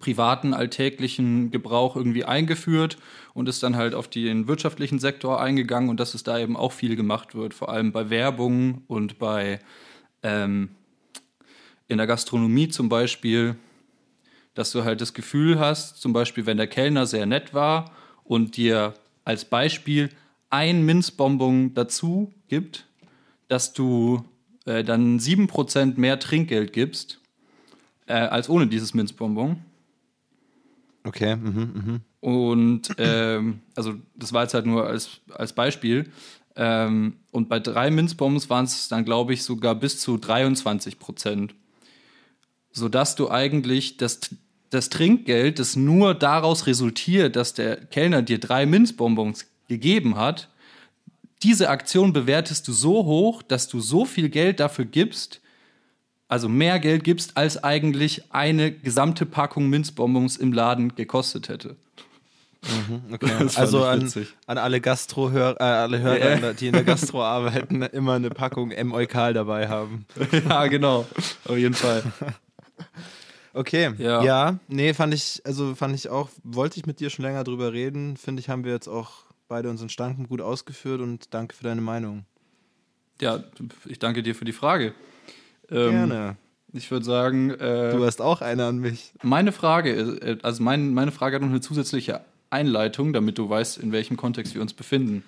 privaten, 0.00 0.54
alltäglichen 0.54 1.50
Gebrauch 1.50 1.96
irgendwie 1.96 2.24
eingeführt 2.24 2.96
und 3.32 3.48
ist 3.48 3.62
dann 3.62 3.76
halt 3.76 3.94
auf 3.94 4.08
den 4.08 4.46
wirtschaftlichen 4.48 4.98
Sektor 4.98 5.40
eingegangen 5.40 5.88
und 5.90 6.00
dass 6.00 6.14
es 6.14 6.22
da 6.22 6.38
eben 6.38 6.56
auch 6.56 6.72
viel 6.72 6.96
gemacht 6.96 7.34
wird, 7.34 7.54
vor 7.54 7.68
allem 7.68 7.92
bei 7.92 8.10
Werbung 8.10 8.82
und 8.86 9.18
bei 9.18 9.60
ähm, 10.22 10.70
in 11.88 11.98
der 11.98 12.06
Gastronomie 12.06 12.68
zum 12.68 12.88
Beispiel, 12.88 13.56
dass 14.54 14.72
du 14.72 14.84
halt 14.84 15.00
das 15.00 15.12
Gefühl 15.14 15.58
hast, 15.58 16.00
zum 16.00 16.12
Beispiel, 16.12 16.46
wenn 16.46 16.56
der 16.56 16.66
Kellner 16.66 17.06
sehr 17.06 17.26
nett 17.26 17.52
war 17.52 17.92
und 18.24 18.56
dir 18.56 18.94
als 19.24 19.44
Beispiel 19.44 20.10
ein 20.50 20.84
Minzbonbon 20.84 21.74
dazu 21.74 22.32
gibt, 22.48 22.86
dass 23.48 23.72
du 23.72 24.24
äh, 24.66 24.84
dann 24.84 25.18
7% 25.18 25.98
mehr 25.98 26.18
Trinkgeld 26.18 26.72
gibst, 26.72 27.20
äh, 28.06 28.14
als 28.14 28.48
ohne 28.48 28.66
dieses 28.66 28.94
Minzbonbon. 28.94 29.58
Okay. 31.04 31.36
Mhm, 31.36 31.72
mhm. 31.74 32.00
Und 32.20 32.94
ähm, 32.96 33.60
also 33.74 33.94
das 34.14 34.32
war 34.32 34.42
jetzt 34.42 34.54
halt 34.54 34.64
nur 34.64 34.86
als, 34.86 35.20
als 35.30 35.52
Beispiel. 35.52 36.10
Ähm, 36.56 37.16
und 37.32 37.48
bei 37.48 37.60
drei 37.60 37.90
Minzbonbons 37.90 38.48
waren 38.48 38.64
es 38.64 38.88
dann, 38.88 39.04
glaube 39.04 39.34
ich, 39.34 39.42
sogar 39.42 39.74
bis 39.74 40.00
zu 40.00 40.16
23 40.16 40.98
Prozent. 40.98 41.54
Sodass 42.70 43.14
du 43.16 43.30
eigentlich 43.30 43.98
das, 43.98 44.20
das 44.74 44.90
Trinkgeld, 44.90 45.58
das 45.58 45.76
nur 45.76 46.14
daraus 46.14 46.66
resultiert, 46.66 47.36
dass 47.36 47.54
der 47.54 47.76
Kellner 47.76 48.22
dir 48.22 48.38
drei 48.38 48.66
Minzbonbons 48.66 49.46
gegeben 49.68 50.16
hat, 50.16 50.48
diese 51.42 51.68
Aktion 51.68 52.12
bewertest 52.12 52.66
du 52.68 52.72
so 52.72 53.04
hoch, 53.04 53.42
dass 53.42 53.68
du 53.68 53.80
so 53.80 54.04
viel 54.04 54.30
Geld 54.30 54.60
dafür 54.60 54.86
gibst, 54.86 55.40
also 56.26 56.48
mehr 56.48 56.80
Geld 56.80 57.04
gibst, 57.04 57.36
als 57.36 57.62
eigentlich 57.62 58.32
eine 58.32 58.72
gesamte 58.72 59.26
Packung 59.26 59.68
Minzbonbons 59.68 60.38
im 60.38 60.52
Laden 60.52 60.94
gekostet 60.94 61.48
hätte. 61.48 61.76
Okay. 63.12 63.26
Das 63.28 63.54
fand 63.54 63.58
Also 63.58 63.84
an, 63.84 64.10
an 64.46 64.58
alle 64.58 64.80
Gastrohörer, 64.80 65.60
äh, 65.60 65.64
alle 65.64 66.00
Hörer, 66.00 66.54
die 66.54 66.68
in 66.68 66.72
der 66.72 66.82
Gastro 66.82 67.22
arbeiten, 67.22 67.82
immer 67.92 68.14
eine 68.14 68.30
Packung 68.30 68.70
M-Eukal 68.70 69.34
dabei 69.34 69.68
haben. 69.68 70.06
ja, 70.48 70.66
genau. 70.66 71.06
Auf 71.44 71.58
jeden 71.58 71.74
Fall. 71.74 72.02
Okay. 73.54 73.92
Ja. 73.98 74.22
ja, 74.22 74.58
nee, 74.68 74.92
fand 74.94 75.14
ich, 75.14 75.40
also 75.44 75.74
fand 75.74 75.94
ich 75.94 76.08
auch, 76.08 76.28
wollte 76.42 76.78
ich 76.78 76.86
mit 76.86 77.00
dir 77.00 77.08
schon 77.08 77.24
länger 77.24 77.44
drüber 77.44 77.72
reden. 77.72 78.16
Finde 78.16 78.40
ich, 78.40 78.48
haben 78.48 78.64
wir 78.64 78.72
jetzt 78.72 78.88
auch 78.88 79.24
beide 79.48 79.70
unseren 79.70 79.88
Standpunkt 79.88 80.28
gut 80.28 80.40
ausgeführt 80.40 81.00
und 81.00 81.32
danke 81.32 81.54
für 81.54 81.64
deine 81.64 81.80
Meinung. 81.80 82.24
Ja, 83.20 83.44
ich 83.86 84.00
danke 84.00 84.22
dir 84.24 84.34
für 84.34 84.44
die 84.44 84.52
Frage. 84.52 84.92
Ähm, 85.70 85.90
Gerne. 85.90 86.36
Ich 86.72 86.90
würde 86.90 87.04
sagen, 87.06 87.50
äh, 87.50 87.92
Du 87.92 88.04
hast 88.04 88.20
auch 88.20 88.40
eine 88.40 88.66
an 88.66 88.78
mich. 88.78 89.12
meine 89.22 89.52
Frage, 89.52 89.92
ist, 89.92 90.22
äh, 90.22 90.38
also 90.42 90.60
mein, 90.62 90.92
meine 90.92 91.12
Frage 91.12 91.36
hat 91.36 91.42
noch 91.42 91.48
eine 91.48 91.60
zusätzliche 91.60 92.22
Einleitung, 92.50 93.12
damit 93.12 93.38
du 93.38 93.48
weißt, 93.48 93.78
in 93.78 93.92
welchem 93.92 94.16
Kontext 94.16 94.54
wir 94.56 94.62
uns 94.62 94.72
befinden. 94.74 95.22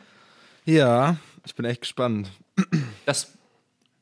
Ja, 0.65 1.17
ich 1.45 1.55
bin 1.55 1.65
echt 1.65 1.83
gespannt. 1.83 2.29
Das, 3.05 3.35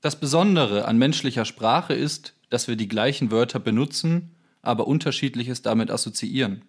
das 0.01 0.17
Besondere 0.19 0.87
an 0.87 0.97
menschlicher 0.97 1.45
Sprache 1.45 1.93
ist, 1.93 2.33
dass 2.55 2.69
wir 2.69 2.77
die 2.77 2.87
gleichen 2.87 3.33
Wörter 3.33 3.59
benutzen, 3.59 4.31
aber 4.63 4.87
unterschiedliches 4.87 5.63
damit 5.63 5.91
assoziieren. 5.91 6.63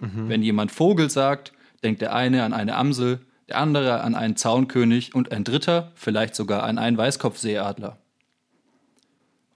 Wenn 0.00 0.42
jemand 0.42 0.70
Vogel 0.70 1.10
sagt, 1.10 1.52
denkt 1.82 2.02
der 2.02 2.14
eine 2.14 2.44
an 2.44 2.52
eine 2.52 2.76
Amsel, 2.76 3.20
der 3.48 3.58
andere 3.58 4.00
an 4.02 4.14
einen 4.14 4.36
Zaunkönig 4.36 5.14
und 5.14 5.32
ein 5.32 5.42
dritter 5.42 5.92
vielleicht 5.96 6.36
sogar 6.36 6.62
an 6.62 6.78
einen 6.78 6.96
Weißkopfseeadler. 6.96 7.98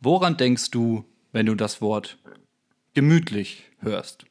Woran 0.01 0.37
denkst 0.37 0.71
du, 0.71 1.05
wenn 1.33 1.47
du 1.47 1.55
das 1.55 1.81
Wort 1.81 2.19
gemütlich 2.95 3.65
hörst? 3.81 4.27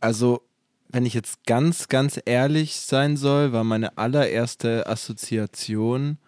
Also, 0.00 0.42
wenn 0.92 1.06
ich 1.06 1.14
jetzt 1.14 1.44
ganz, 1.46 1.88
ganz 1.88 2.20
ehrlich 2.26 2.76
sein 2.76 3.16
soll, 3.16 3.52
war 3.52 3.64
meine 3.64 3.96
allererste 3.96 4.86
Assoziation, 4.86 6.18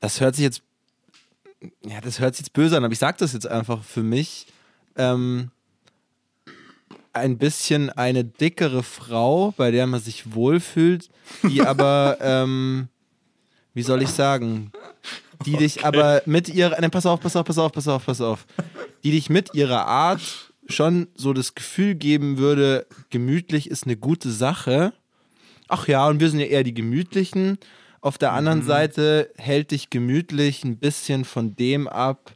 das 0.00 0.20
hört 0.20 0.34
sich 0.34 0.44
jetzt, 0.44 0.62
ja, 1.84 2.00
das 2.00 2.18
hört 2.18 2.34
sich 2.34 2.46
jetzt 2.46 2.54
böse 2.54 2.76
an, 2.76 2.84
aber 2.84 2.92
ich 2.92 2.98
sage 2.98 3.18
das 3.18 3.34
jetzt 3.34 3.46
einfach 3.46 3.84
für 3.84 4.02
mich, 4.02 4.46
ähm, 4.96 5.50
ein 7.12 7.38
bisschen 7.38 7.90
eine 7.90 8.24
dickere 8.24 8.82
Frau, 8.82 9.52
bei 9.56 9.70
der 9.70 9.86
man 9.86 10.00
sich 10.00 10.34
wohlfühlt, 10.34 11.10
die 11.42 11.62
aber, 11.66 12.16
ähm, 12.20 12.88
wie 13.74 13.82
soll 13.82 14.02
ich 14.02 14.10
sagen, 14.10 14.72
die 15.44 15.56
dich 15.56 15.84
aber 15.84 16.22
mit 16.24 16.48
ihrer, 16.48 16.80
ne, 16.80 16.88
pass 16.88 17.04
auf, 17.04 17.20
pass 17.20 17.36
auf, 17.36 17.44
pass 17.44 17.58
auf, 17.58 17.72
pass 17.72 17.88
auf, 17.88 18.06
pass 18.06 18.20
auf, 18.22 18.46
die 19.02 19.10
dich 19.10 19.28
mit 19.28 19.54
ihrer 19.54 19.86
Art 19.86 20.45
schon 20.68 21.08
so 21.14 21.32
das 21.32 21.54
Gefühl 21.54 21.94
geben 21.94 22.38
würde, 22.38 22.86
gemütlich 23.10 23.70
ist 23.70 23.84
eine 23.84 23.96
gute 23.96 24.30
Sache. 24.30 24.92
Ach 25.68 25.88
ja, 25.88 26.06
und 26.08 26.20
wir 26.20 26.30
sind 26.30 26.40
ja 26.40 26.46
eher 26.46 26.62
die 26.64 26.74
Gemütlichen. 26.74 27.58
Auf 28.00 28.18
der 28.18 28.32
anderen 28.32 28.62
Seite 28.62 29.30
hält 29.36 29.72
dich 29.72 29.90
gemütlich 29.90 30.62
ein 30.64 30.78
bisschen 30.78 31.24
von 31.24 31.56
dem 31.56 31.88
ab, 31.88 32.32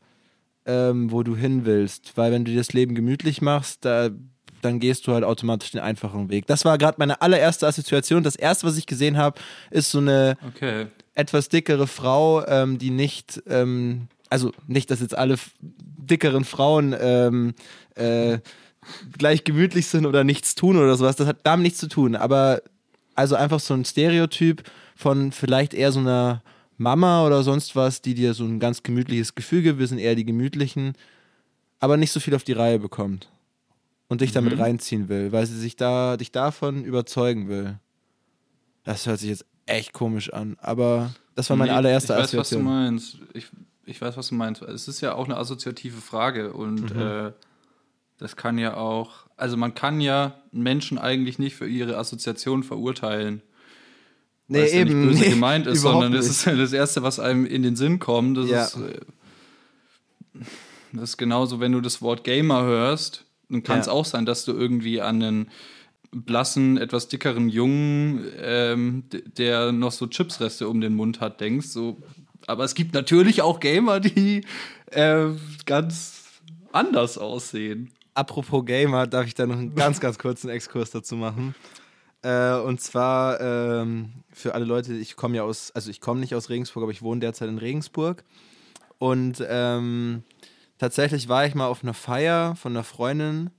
ähm, 0.66 1.12
wo 1.12 1.22
du 1.22 1.36
hin 1.36 1.64
willst. 1.64 2.16
Weil 2.16 2.32
wenn 2.32 2.44
du 2.44 2.50
dir 2.50 2.58
das 2.58 2.72
Leben 2.72 2.94
gemütlich 2.94 3.40
machst, 3.40 3.84
da, 3.84 4.10
dann 4.62 4.80
gehst 4.80 5.06
du 5.06 5.12
halt 5.12 5.22
automatisch 5.24 5.70
den 5.70 5.80
einfachen 5.80 6.28
Weg. 6.28 6.46
Das 6.46 6.64
war 6.64 6.76
gerade 6.76 6.96
meine 6.98 7.22
allererste 7.22 7.66
Assoziation. 7.66 8.24
Das 8.24 8.36
erste, 8.36 8.66
was 8.66 8.76
ich 8.78 8.86
gesehen 8.86 9.16
habe, 9.16 9.40
ist 9.70 9.90
so 9.90 9.98
eine 9.98 10.36
Okay. 10.48 10.86
etwas 11.14 11.48
dickere 11.48 11.86
Frau, 11.86 12.44
ähm, 12.46 12.78
die 12.78 12.90
nicht, 12.90 13.40
ähm, 13.46 14.08
also 14.28 14.50
nicht, 14.66 14.90
dass 14.90 15.00
jetzt 15.00 15.16
alle 15.16 15.36
dickeren 15.60 16.44
Frauen 16.44 16.94
ähm, 16.98 17.54
äh, 17.96 18.38
gleich 19.18 19.44
gemütlich 19.44 19.86
sind 19.88 20.06
oder 20.06 20.24
nichts 20.24 20.54
tun 20.54 20.76
oder 20.76 20.96
sowas, 20.96 21.16
das 21.16 21.26
hat 21.28 21.38
damit 21.44 21.64
nichts 21.64 21.78
zu 21.78 21.88
tun, 21.88 22.16
aber 22.16 22.62
also 23.14 23.34
einfach 23.36 23.60
so 23.60 23.74
ein 23.74 23.84
Stereotyp 23.84 24.62
von 24.96 25.32
vielleicht 25.32 25.74
eher 25.74 25.92
so 25.92 26.00
einer 26.00 26.42
Mama 26.78 27.26
oder 27.26 27.42
sonst 27.42 27.76
was, 27.76 28.00
die 28.00 28.14
dir 28.14 28.32
so 28.34 28.44
ein 28.44 28.58
ganz 28.58 28.82
gemütliches 28.82 29.34
Gefühl 29.34 29.62
gibt, 29.62 29.78
wir 29.78 29.86
sind 29.86 29.98
eher 29.98 30.14
die 30.14 30.24
Gemütlichen, 30.24 30.94
aber 31.78 31.96
nicht 31.96 32.12
so 32.12 32.20
viel 32.20 32.34
auf 32.34 32.44
die 32.44 32.52
Reihe 32.52 32.78
bekommt 32.78 33.28
und 34.08 34.22
dich 34.22 34.32
damit 34.32 34.58
reinziehen 34.58 35.08
will, 35.08 35.30
weil 35.32 35.46
sie 35.46 35.58
sich 35.58 35.76
da, 35.76 36.16
dich 36.16 36.32
davon 36.32 36.84
überzeugen 36.84 37.48
will. 37.48 37.78
Das 38.84 39.06
hört 39.06 39.20
sich 39.20 39.28
jetzt 39.28 39.44
echt 39.66 39.92
komisch 39.92 40.32
an, 40.32 40.56
aber 40.60 41.14
das 41.34 41.48
war 41.50 41.56
meine 41.56 41.72
Nee, 41.72 41.76
allererste 41.78 42.14
Ich 42.14 42.18
weiß, 42.18 42.22
was 42.22 42.30
du 42.32 42.38
Assoziation. 42.56 42.64
meinst. 42.64 43.18
Ich, 43.34 43.46
ich 43.84 44.00
weiß, 44.00 44.16
was 44.16 44.28
du 44.28 44.34
meinst. 44.34 44.62
Es 44.62 44.88
ist 44.88 45.00
ja 45.02 45.14
auch 45.14 45.26
eine 45.26 45.36
assoziative 45.36 46.00
Frage 46.00 46.52
und 46.54 46.94
Mhm. 46.94 47.00
äh, 47.00 47.32
das 48.20 48.36
kann 48.36 48.58
ja 48.58 48.76
auch, 48.76 49.26
also 49.36 49.56
man 49.56 49.74
kann 49.74 50.00
ja 50.00 50.40
Menschen 50.52 50.98
eigentlich 50.98 51.38
nicht 51.38 51.56
für 51.56 51.66
ihre 51.66 51.96
Assoziation 51.96 52.62
verurteilen. 52.62 53.42
weil 54.48 54.64
es 54.64 54.72
ja 54.74 54.84
nicht 54.84 54.94
böse 54.94 55.20
nee, 55.24 55.30
gemeint 55.30 55.66
ist, 55.68 55.80
sondern 55.82 56.12
das 56.12 56.28
ist 56.28 56.44
ja 56.44 56.54
das 56.54 56.72
Erste, 56.72 57.02
was 57.02 57.18
einem 57.18 57.46
in 57.46 57.62
den 57.62 57.76
Sinn 57.76 57.98
kommt. 57.98 58.36
Das, 58.36 58.48
Ja. 58.48 58.64
ist, 58.64 58.76
äh, 58.76 59.00
das 60.92 61.10
ist 61.10 61.16
genauso, 61.16 61.60
wenn 61.60 61.72
du 61.72 61.80
das 61.80 62.02
Wort 62.02 62.24
Gamer 62.24 62.62
hörst, 62.64 63.24
dann 63.48 63.62
kann 63.62 63.80
es 63.80 63.86
Ja. 63.86 63.92
auch 63.92 64.04
sein, 64.04 64.26
dass 64.26 64.44
du 64.44 64.52
irgendwie 64.52 65.00
an 65.00 65.22
einen 65.22 65.50
blassen, 66.12 66.76
etwas 66.78 67.06
dickeren 67.08 67.48
Jungen, 67.48 68.24
ähm, 68.38 69.04
der 69.38 69.70
noch 69.72 69.92
so 69.92 70.08
Chipsreste 70.08 70.68
um 70.68 70.80
den 70.80 70.94
Mund 70.94 71.20
hat, 71.20 71.40
denkst. 71.40 71.68
So. 71.68 71.98
Aber 72.46 72.64
es 72.64 72.74
gibt 72.74 72.94
natürlich 72.94 73.42
auch 73.42 73.60
Gamer, 73.60 74.00
die 74.00 74.44
äh, 74.90 75.26
ganz 75.66 76.24
anders 76.72 77.16
aussehen. 77.18 77.92
Apropos 78.14 78.64
Gamer, 78.64 79.06
darf 79.06 79.26
ich 79.26 79.34
da 79.34 79.46
noch 79.46 79.56
einen 79.56 79.74
ganz, 79.76 80.00
ganz 80.00 80.18
kurzen 80.18 80.48
Exkurs 80.48 80.90
dazu 80.90 81.16
machen. 81.16 81.54
Äh, 82.22 82.54
und 82.56 82.80
zwar 82.80 83.40
ähm, 83.40 84.12
für 84.32 84.54
alle 84.54 84.64
Leute, 84.64 84.94
ich 84.94 85.16
komme 85.16 85.36
ja 85.36 85.42
aus, 85.42 85.70
also 85.72 85.90
ich 85.90 86.00
komme 86.00 86.20
nicht 86.20 86.34
aus 86.34 86.50
Regensburg, 86.50 86.82
aber 86.82 86.92
ich 86.92 87.02
wohne 87.02 87.20
derzeit 87.20 87.48
in 87.48 87.58
Regensburg. 87.58 88.24
Und 88.98 89.42
ähm, 89.48 90.22
tatsächlich 90.78 91.28
war 91.28 91.46
ich 91.46 91.54
mal 91.54 91.66
auf 91.66 91.82
einer 91.82 91.94
Feier 91.94 92.56
von 92.56 92.72
einer 92.72 92.84
Freundin. 92.84 93.50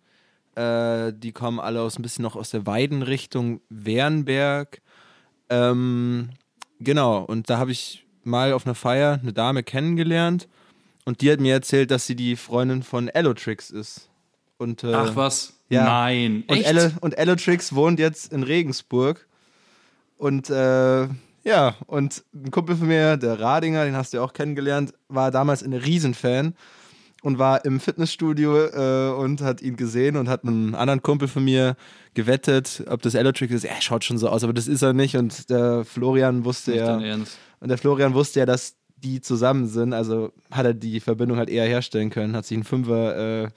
Äh, 0.55 1.13
die 1.13 1.31
kommen 1.31 1.59
alle 1.59 1.81
aus 1.81 1.97
ein 1.97 2.03
bisschen 2.03 2.23
noch 2.23 2.35
aus 2.35 2.51
der 2.51 2.67
Weidenrichtung 2.67 3.61
Wernberg. 3.69 4.81
Ähm, 5.49 6.29
genau, 6.79 7.23
und 7.23 7.49
da 7.49 7.57
habe 7.57 7.71
ich 7.71 8.05
mal 8.23 8.53
auf 8.53 8.67
einer 8.67 8.75
Feier 8.75 9.19
eine 9.21 9.33
Dame 9.33 9.63
kennengelernt. 9.63 10.47
Und 11.05 11.21
die 11.21 11.31
hat 11.31 11.39
mir 11.39 11.53
erzählt, 11.53 11.89
dass 11.89 12.05
sie 12.05 12.15
die 12.15 12.35
Freundin 12.35 12.83
von 12.83 13.09
Allotrix 13.09 13.71
ist. 13.71 14.10
Und, 14.61 14.83
äh, 14.83 14.93
Ach 14.93 15.15
was? 15.15 15.53
ja. 15.69 15.83
Nein. 15.83 16.43
und, 16.47 16.57
Echt? 16.57 16.67
Elle, 16.67 16.93
und 17.01 17.17
Allotrix 17.17 17.73
wohnt 17.73 17.99
jetzt 17.99 18.31
in 18.31 18.43
Regensburg. 18.43 19.27
Und 20.17 20.51
äh, 20.51 21.07
ja, 21.43 21.75
und 21.87 22.23
ein 22.35 22.51
Kumpel 22.51 22.75
von 22.75 22.87
mir, 22.87 23.17
der 23.17 23.39
Radinger, 23.39 23.85
den 23.85 23.95
hast 23.95 24.13
du 24.13 24.17
ja 24.17 24.23
auch 24.23 24.33
kennengelernt, 24.33 24.93
war 25.07 25.31
damals 25.31 25.63
ein 25.63 25.73
Riesenfan 25.73 26.53
und 27.23 27.39
war 27.39 27.65
im 27.65 27.79
Fitnessstudio 27.79 28.67
äh, 28.67 29.13
und 29.15 29.41
hat 29.41 29.63
ihn 29.63 29.77
gesehen 29.77 30.15
und 30.15 30.29
hat 30.29 30.43
mit 30.43 30.53
einem 30.53 30.75
anderen 30.75 31.01
Kumpel 31.01 31.27
von 31.27 31.43
mir 31.43 31.75
gewettet, 32.13 32.83
ob 32.87 33.01
das 33.01 33.15
Allotrix 33.15 33.51
ist. 33.51 33.63
Er 33.63 33.81
schaut 33.81 34.03
schon 34.03 34.19
so 34.19 34.29
aus, 34.29 34.43
aber 34.43 34.53
das 34.53 34.67
ist 34.67 34.83
er 34.83 34.93
nicht. 34.93 35.15
Und 35.15 35.49
der 35.49 35.85
Florian 35.85 36.45
wusste 36.45 36.71
Nicht 36.71 36.81
ja. 36.81 37.15
Und 37.59 37.67
der 37.67 37.79
Florian 37.79 38.13
wusste 38.13 38.41
ja, 38.41 38.45
dass 38.45 38.75
die 38.97 39.21
zusammen 39.21 39.67
sind, 39.67 39.93
also 39.93 40.31
hat 40.51 40.67
er 40.67 40.75
die 40.75 40.99
Verbindung 40.99 41.39
halt 41.39 41.49
eher 41.49 41.65
herstellen 41.65 42.11
können, 42.11 42.35
hat 42.35 42.45
sich 42.45 42.55
einen 42.55 42.63
Fünfer, 42.63 43.45
äh, 43.45 43.49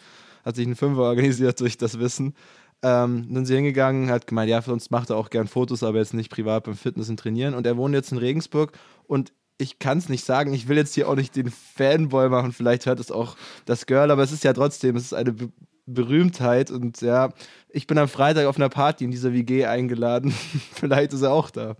hat 0.44 0.56
sich 0.56 0.66
einen 0.66 0.76
Fünfer 0.76 1.02
organisiert 1.02 1.60
durch 1.60 1.76
das 1.78 1.98
Wissen. 1.98 2.34
Ähm, 2.82 3.24
dann 3.28 3.34
sind 3.36 3.46
sie 3.46 3.54
hingegangen, 3.54 4.10
hat 4.10 4.26
gemeint, 4.26 4.50
ja, 4.50 4.60
sonst 4.60 4.90
macht 4.90 5.10
er 5.10 5.16
auch 5.16 5.30
gern 5.30 5.48
Fotos, 5.48 5.82
aber 5.82 5.98
jetzt 5.98 6.12
nicht 6.14 6.30
privat 6.30 6.64
beim 6.64 6.74
Fitness 6.76 7.08
und 7.08 7.18
Trainieren. 7.18 7.54
Und 7.54 7.66
er 7.66 7.76
wohnt 7.76 7.94
jetzt 7.94 8.12
in 8.12 8.18
Regensburg 8.18 8.72
und 9.06 9.32
ich 9.56 9.78
kann 9.78 9.98
es 9.98 10.08
nicht 10.08 10.24
sagen, 10.24 10.52
ich 10.52 10.66
will 10.68 10.76
jetzt 10.76 10.94
hier 10.94 11.08
auch 11.08 11.14
nicht 11.14 11.34
den 11.36 11.48
Fanboy 11.50 12.28
machen, 12.28 12.52
vielleicht 12.52 12.86
hört 12.86 12.98
es 13.00 13.10
auch 13.12 13.36
das 13.66 13.86
Girl, 13.86 14.10
aber 14.10 14.22
es 14.22 14.32
ist 14.32 14.42
ja 14.44 14.52
trotzdem, 14.52 14.96
es 14.96 15.04
ist 15.04 15.14
eine 15.14 15.32
Be 15.32 15.48
Berühmtheit 15.86 16.70
und 16.70 17.02
ja, 17.02 17.28
ich 17.68 17.86
bin 17.86 17.98
am 17.98 18.08
Freitag 18.08 18.46
auf 18.46 18.56
einer 18.56 18.70
Party 18.70 19.04
in 19.04 19.10
dieser 19.10 19.34
WG 19.34 19.66
eingeladen, 19.66 20.30
vielleicht 20.74 21.12
ist 21.12 21.20
er 21.22 21.30
auch 21.30 21.50
da. 21.50 21.76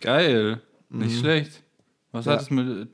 Geil. 0.00 0.62
Nicht 0.88 1.18
schlecht. 1.20 1.62
Was 2.10 2.24
Ja. 2.24 2.32
hat 2.32 2.40
es 2.42 2.50
mit. 2.50 2.88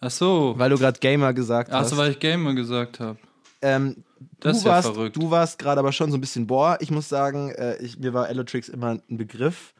Ach 0.00 0.10
so. 0.10 0.54
Weil 0.56 0.70
du 0.70 0.78
gerade 0.78 0.98
Gamer 1.00 1.32
gesagt 1.32 1.70
Ach 1.72 1.80
hast. 1.80 1.90
so, 1.90 1.96
weil 1.96 2.12
ich 2.12 2.18
Gamer 2.20 2.54
gesagt 2.54 3.00
habe. 3.00 3.18
Ähm, 3.62 3.96
Das 4.40 4.52
du 4.52 4.58
ist 4.58 4.64
ja 4.64 4.70
warst, 4.72 4.88
verrückt. 4.88 5.16
Du 5.16 5.30
warst 5.30 5.58
gerade 5.58 5.78
aber 5.80 5.92
schon 5.92 6.10
so 6.10 6.16
ein 6.16 6.20
bisschen, 6.20 6.46
boah, 6.46 6.76
ich 6.80 6.90
muss 6.90 7.08
sagen, 7.08 7.50
äh, 7.50 7.76
ich, 7.82 7.98
mir 7.98 8.12
war 8.14 8.26
Allotrix 8.26 8.68
immer 8.68 8.98
ein 9.08 9.16
Begriff, 9.16 9.72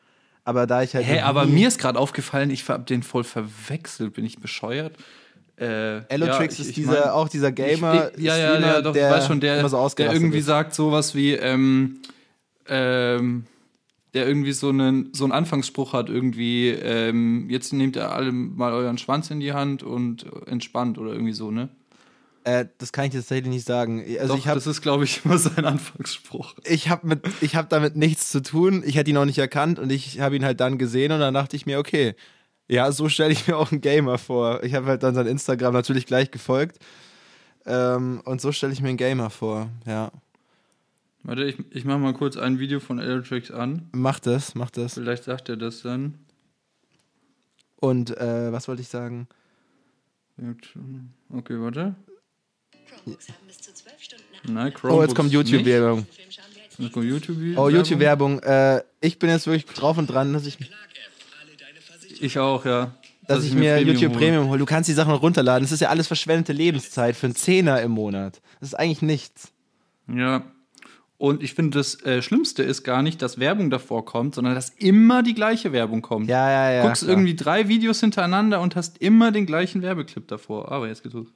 aber 0.45 0.67
da 0.67 0.83
ich 0.83 0.95
halt. 0.95 1.07
Hä, 1.07 1.21
aber 1.21 1.45
mir 1.47 1.69
ist 1.69 1.79
gerade 1.79 1.99
aufgefallen, 1.99 2.51
ich 2.51 2.69
hab 2.69 2.87
den 2.87 3.03
voll 3.03 3.25
verwechselt. 3.25 4.15
Bin 4.15 4.25
ich 4.25 4.39
bescheuert? 4.39 4.95
Äh, 5.57 6.03
Allotrix 6.11 6.59
ja, 6.59 6.62
ist 6.65 6.69
ich 6.71 6.75
dieser, 6.75 6.93
mein- 7.01 7.09
auch 7.11 7.29
dieser 7.29 7.51
Gamer. 7.53 8.11
Ich, 8.17 8.25
ja, 8.25 8.37
ja, 8.37 8.59
ja, 8.61 8.83
doch, 8.83 8.93
der 8.93 9.09
ich 9.11 9.17
weiß 9.17 9.27
schon, 9.27 9.41
der, 9.41 9.67
so 9.69 9.89
der 9.97 10.12
irgendwie 10.12 10.39
ist. 10.39 10.47
sagt 10.47 10.75
sowas 10.75 11.15
wie, 11.15 11.33
ähm, 11.33 11.99
ähm, 12.69 13.47
der 14.15 14.27
irgendwie 14.27 14.53
so 14.53 14.69
einen, 14.71 15.12
so 15.12 15.25
einen 15.25 15.33
Anfangsspruch 15.33 15.93
hat, 15.93 16.09
irgendwie, 16.09 16.69
ähm, 16.71 17.49
jetzt 17.51 17.73
nehmt 17.73 17.97
ihr 17.97 18.11
alle 18.12 18.33
mal 18.33 18.73
euren 18.73 18.99
Schwanz 18.99 19.31
in 19.31 19.41
die 19.41 19.53
Hand 19.53 19.83
und 19.83 20.27
entspannt 20.47 20.99
oder 20.99 21.12
irgendwie 21.12 21.33
so, 21.33 21.51
ne? 21.51 21.69
Äh, 22.47 22.67
das 22.79 22.93
kann 22.93 23.07
ich 23.07 23.11
dir 23.11 23.19
tatsächlich 23.19 23.53
nicht 23.53 23.67
sagen. 23.67 24.05
Also 24.21 24.35
Doch, 24.35 24.39
ich 24.39 24.47
habe 24.47 24.55
das 24.55 24.69
ist, 24.69 24.81
glaube 24.81 25.03
ich, 25.03 25.25
immer 25.25 25.37
sein 25.37 25.65
Anfangsspruch. 25.65 26.55
ich 26.63 26.89
habe 26.89 27.21
habe 27.55 27.69
damit 27.69 27.97
nichts 27.97 28.31
zu 28.31 28.41
tun. 28.41 28.85
Ich 28.87 28.95
hätte 28.95 29.11
ihn 29.11 29.15
noch 29.15 29.25
nicht 29.25 29.39
erkannt 29.39 29.81
und 29.81 29.91
ich 29.91 30.21
habe 30.21 30.37
ihn 30.37 30.45
halt 30.45 30.61
dann 30.61 30.79
gesehen 30.79 31.11
und 31.11 31.19
dann 31.19 31.35
dachte 31.35 31.57
ich 31.57 31.67
mir, 31.67 31.81
okay, 31.81 32.15
ja, 32.69 32.93
so 32.93 33.09
stelle 33.09 33.33
ich 33.33 33.49
mir 33.49 33.57
auch 33.57 33.73
einen 33.73 33.81
Gamer 33.81 34.17
vor. 34.17 34.63
Ich 34.63 34.75
habe 34.75 34.87
halt 34.87 35.03
dann 35.03 35.17
sein 35.17 35.27
Instagram 35.27 35.75
natürlich 35.75 36.07
gleich 36.07 36.31
gefolgt. 36.31 36.79
Ähm, 37.65 38.23
und 38.25 38.41
so 38.41 38.53
stelle 38.53 38.73
ich 38.73 38.81
mir 38.81 38.91
einen 38.91 38.97
Gamer 38.97 39.31
vor. 39.31 39.69
Ja. 39.85 40.13
Warte, 41.25 41.43
ich, 41.47 41.57
ich 41.71 41.85
mache 41.85 41.99
mal 41.99 42.15
kurz 42.15 42.37
ein 42.37 42.61
Video 42.61 42.79
von 42.79 43.01
Electrix 43.01 43.51
an. 43.51 43.89
Mach 43.91 44.21
das, 44.21 44.55
mach 44.55 44.71
das. 44.71 44.95
Vielleicht 44.95 45.25
sagt 45.25 45.49
er 45.49 45.57
das 45.57 45.83
dann. 45.83 46.15
Und 47.75 48.17
äh, 48.17 48.53
was 48.53 48.69
wollte 48.69 48.83
ich 48.83 48.89
sagen? 48.89 49.27
Okay, 51.29 51.61
warte. 51.61 51.97
Chromebooks 52.87 53.27
Nein, 54.49 54.72
Oh, 54.83 55.03
jetzt 55.03 55.14
kommt 55.14 55.31
Chromebooks 55.31 55.51
YouTube-Werbung. 55.51 56.07
YouTube 56.79 57.59
Oh, 57.59 57.68
YouTube-Werbung. 57.68 58.40
Äh, 58.40 58.83
ich 59.01 59.18
bin 59.18 59.31
jetzt 59.31 59.46
wirklich 59.46 59.64
drauf 59.66 59.99
und 59.99 60.07
dran, 60.07 60.33
dass 60.33 60.46
ich, 60.46 60.59
Ich 62.20 62.38
auch, 62.38 62.64
ja. 62.64 62.92
dass 63.27 63.44
ich 63.44 63.55
mir 63.55 63.81
YouTube 63.81 64.12
hole. 64.12 64.18
Premium 64.18 64.49
hole. 64.49 64.59
Du 64.59 64.66
kannst 64.66 64.88
die 64.88 64.94
Sachen 64.94 65.11
noch 65.12 65.22
runterladen. 65.22 65.64
Das 65.64 65.72
ist 65.72 65.81
ja 65.81 65.88
alles 65.88 66.07
verschwendete 66.07 66.53
Lebenszeit 66.53 67.16
für 67.16 67.27
einen 67.27 67.35
Zehner 67.35 67.81
im 67.83 67.92
Monat. 67.92 68.40
Das 68.61 68.70
ist 68.70 68.75
eigentlich 68.75 69.03
nichts. 69.03 69.53
Ja. 70.12 70.44
Und 71.18 71.42
ich 71.42 71.55
finde, 71.55 71.79
das 71.79 72.03
äh, 72.05 72.20
Schlimmste 72.20 72.62
ist 72.62 72.83
gar 72.85 73.03
nicht, 73.03 73.22
dass 73.22 73.38
Werbung 73.38 73.70
davor 73.70 74.05
kommt, 74.05 74.35
sondern 74.35 74.55
dass 74.55 74.68
immer 74.70 75.22
die 75.22 75.33
gleiche 75.33 75.72
Werbung 75.72 76.03
kommt. 76.03 76.29
Ja, 76.29 76.51
ja, 76.51 76.70
ja. 76.70 76.83
Guckst 76.83 77.05
klar. 77.05 77.12
irgendwie 77.16 77.35
drei 77.35 77.68
Videos 77.68 78.01
hintereinander 78.01 78.61
und 78.61 78.77
hast 78.77 78.99
immer 78.99 79.33
den 79.33 79.46
gleichen 79.46 79.81
Werbeclip 79.81 80.29
davor. 80.29 80.70
Aber 80.70 80.88
jetzt 80.88 81.03
geht's 81.03 81.14
los. 81.14 81.29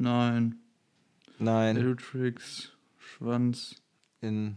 Nein. 0.00 0.54
Nein. 1.40 1.76
Electrix, 1.76 2.70
Schwanz. 2.98 3.74
In. 4.20 4.56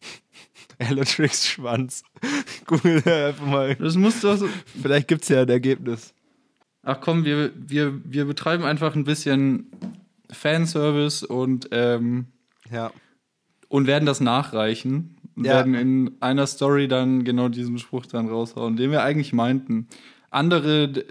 Electrix 0.78 1.46
Schwanz. 1.46 2.02
Google 2.66 3.02
einfach 3.06 3.46
mal. 3.46 3.74
Das 3.76 3.96
muss 3.96 4.20
doch 4.20 4.36
so. 4.36 4.48
Vielleicht 4.80 5.08
gibt 5.08 5.22
es 5.22 5.28
ja 5.28 5.42
ein 5.42 5.48
Ergebnis. 5.48 6.14
Ach 6.82 7.00
komm, 7.00 7.24
wir, 7.24 7.52
wir, 7.54 8.00
wir 8.10 8.24
betreiben 8.24 8.64
einfach 8.64 8.94
ein 8.96 9.04
bisschen 9.04 9.70
Fanservice 10.30 11.22
und, 11.24 11.68
ähm, 11.72 12.26
Ja. 12.70 12.92
und 13.68 13.86
werden 13.86 14.06
das 14.06 14.20
nachreichen. 14.20 15.16
Und 15.36 15.44
Ja. 15.44 15.56
werden 15.56 15.74
in 15.74 16.16
einer 16.20 16.46
Story 16.46 16.88
dann 16.88 17.24
genau 17.24 17.48
diesen 17.50 17.78
Spruch 17.78 18.06
dann 18.06 18.28
raushauen, 18.28 18.76
den 18.76 18.90
wir 18.90 19.02
eigentlich 19.02 19.34
meinten. 19.34 19.88
Andere 20.30 21.04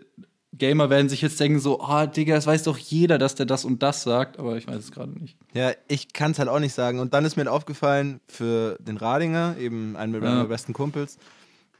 Gamer 0.54 0.90
werden 0.90 1.10
sich 1.10 1.22
jetzt 1.22 1.40
denken 1.40 1.60
so, 1.60 1.80
ah, 1.82 2.08
Digga, 2.08 2.36
das 2.36 2.48
weiß 2.48 2.64
doch 2.64 2.78
jeder, 2.78 3.18
dass 3.18 3.36
der 3.36 3.46
das 3.46 3.66
und 3.66 3.84
das 3.84 4.04
sagt, 4.04 4.40
aber 4.40 4.58
ich 4.58 4.68
weiß 4.68 4.78
es 4.78 4.92
gerade 4.92 5.12
nicht. 5.12 5.38
Ja, 5.54 5.72
ich 5.88 6.12
kann 6.14 6.32
es 6.32 6.40
halt 6.40 6.50
auch 6.50 6.60
nicht 6.60 6.74
sagen. 6.74 7.00
Und 7.00 7.14
dann 7.14 7.24
ist 7.24 7.36
mir 7.38 7.50
aufgefallen 7.52 8.20
für 8.28 8.78
den 8.80 8.98
Radinger, 8.98 9.56
eben 9.60 9.96
einen 9.96 10.14
Ja. 10.16 10.20
meiner 10.22 10.46
besten 10.46 10.74
Kumpels, 10.74 11.18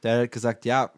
der 0.03 0.21
hat 0.23 0.32
gesagt, 0.32 0.65
ja, 0.65 0.91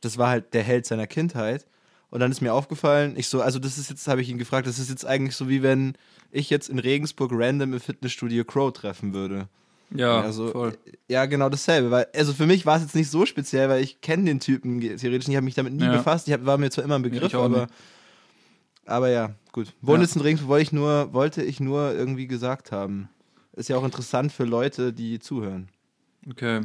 das 0.00 0.18
war 0.18 0.28
halt 0.30 0.52
der 0.52 0.62
Held 0.64 0.84
seiner 0.84 1.06
Kindheit. 1.06 1.64
Und 2.10 2.20
dann 2.20 2.30
ist 2.30 2.42
mir 2.42 2.52
aufgefallen, 2.52 3.14
ich 3.16 3.28
so, 3.28 3.40
also 3.40 3.58
das 3.58 3.78
ist 3.78 3.88
jetzt, 3.88 4.06
habe 4.08 4.20
ich 4.20 4.28
ihn 4.28 4.36
gefragt, 4.36 4.66
das 4.66 4.78
ist 4.78 4.90
jetzt 4.90 5.06
eigentlich 5.06 5.36
so 5.36 5.48
wie 5.48 5.62
wenn 5.62 5.94
ich 6.30 6.50
jetzt 6.50 6.68
in 6.68 6.78
Regensburg 6.78 7.30
random 7.32 7.72
im 7.74 7.80
Fitnessstudio 7.80 8.44
Crow 8.44 8.72
treffen 8.72 9.14
würde. 9.14 9.48
Ja, 9.94 10.20
also, 10.20 10.48
voll. 10.48 10.76
ja, 11.08 11.26
genau 11.26 11.48
dasselbe. 11.48 11.90
Weil, 11.90 12.06
also 12.14 12.32
für 12.32 12.46
mich 12.46 12.64
war 12.66 12.76
es 12.76 12.82
jetzt 12.82 12.94
nicht 12.94 13.10
so 13.10 13.26
speziell, 13.26 13.68
weil 13.68 13.82
ich 13.82 14.00
kenne 14.00 14.24
den 14.24 14.40
Typen 14.40 14.80
theoretisch 14.80 15.10
nicht, 15.10 15.28
ich 15.30 15.36
habe 15.36 15.44
mich 15.44 15.54
damit 15.54 15.72
nie 15.74 15.84
Ja. 15.84 15.92
befasst. 15.96 16.26
Ich 16.28 16.32
hab, 16.34 16.44
war 16.46 16.58
mir 16.58 16.70
zwar 16.70 16.84
immer 16.84 16.96
ein 16.96 17.02
Begriff, 17.02 17.34
aber, 17.34 17.68
aber 18.86 19.08
ja, 19.10 19.34
gut. 19.52 19.72
Wohnen 19.80 20.02
Ja. 20.02 20.48
wollte 20.48 20.62
ich, 20.62 20.72
nur, 20.72 21.12
wollte 21.12 21.42
ich 21.42 21.60
nur 21.60 21.92
irgendwie 21.92 22.26
gesagt 22.26 22.72
haben. 22.72 23.08
Ist 23.54 23.68
ja 23.68 23.76
auch 23.76 23.84
interessant 23.84 24.32
für 24.32 24.44
Leute, 24.44 24.92
die 24.92 25.18
zuhören. 25.18 25.68
Okay. 26.30 26.62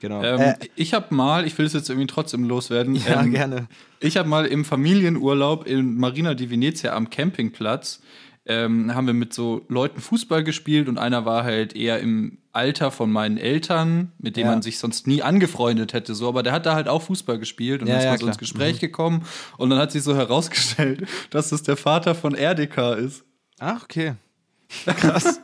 Genau. 0.00 0.22
Ähm, 0.22 0.40
äh, 0.40 0.54
ich 0.76 0.94
habe 0.94 1.12
mal, 1.12 1.44
ich 1.44 1.58
will 1.58 1.66
es 1.66 1.72
jetzt 1.72 1.88
irgendwie 1.90 2.06
trotzdem 2.06 2.44
loswerden. 2.44 2.94
ja, 3.06 3.20
ähm, 3.22 3.32
gerne. 3.32 3.66
Ich 4.00 4.16
habe 4.16 4.28
mal 4.28 4.46
im 4.46 4.64
Familienurlaub 4.64 5.66
in 5.66 5.96
Marina 5.96 6.34
di 6.34 6.50
Venezia 6.50 6.94
am 6.94 7.10
Campingplatz, 7.10 8.00
ähm, 8.48 8.94
haben 8.94 9.06
wir 9.06 9.14
mit 9.14 9.32
so 9.34 9.64
Leuten 9.68 10.00
Fußball 10.00 10.42
gespielt 10.42 10.88
und 10.88 10.98
einer 10.98 11.24
war 11.24 11.44
halt 11.44 11.76
eher 11.76 12.00
im 12.00 12.38
Alter 12.52 12.90
von 12.90 13.12
meinen 13.12 13.36
Eltern, 13.36 14.12
mit 14.18 14.36
dem 14.36 14.46
Ja. 14.46 14.52
man 14.52 14.62
sich 14.62 14.78
sonst 14.78 15.06
nie 15.06 15.22
angefreundet 15.22 15.92
hätte, 15.92 16.14
so, 16.14 16.26
aber 16.28 16.42
der 16.42 16.52
hat 16.52 16.66
da 16.66 16.74
halt 16.74 16.88
auch 16.88 17.02
Fußball 17.02 17.38
gespielt 17.38 17.82
und 17.82 17.88
Ja, 17.88 17.94
dann 17.94 17.98
ist 18.00 18.04
ja, 18.06 18.10
mal 18.12 18.18
so 18.18 18.26
ins 18.26 18.38
klar. 18.38 18.48
Gespräch 18.48 18.80
gekommen 18.80 19.24
und 19.58 19.70
dann 19.70 19.78
hat 19.78 19.92
sich 19.92 20.02
so 20.02 20.16
herausgestellt, 20.16 21.06
dass 21.30 21.52
es 21.52 21.62
der 21.62 21.76
Vater 21.76 22.14
von 22.14 22.34
RDK 22.34 22.94
ist. 22.94 23.24
Ach, 23.60 23.84
okay. 23.84 24.14
Krass. 24.86 25.40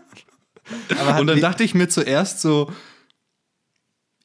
Und 1.18 1.26
dann 1.26 1.40
dachte 1.40 1.62
ich 1.62 1.74
mir 1.74 1.88
zuerst 1.88 2.40
so, 2.40 2.72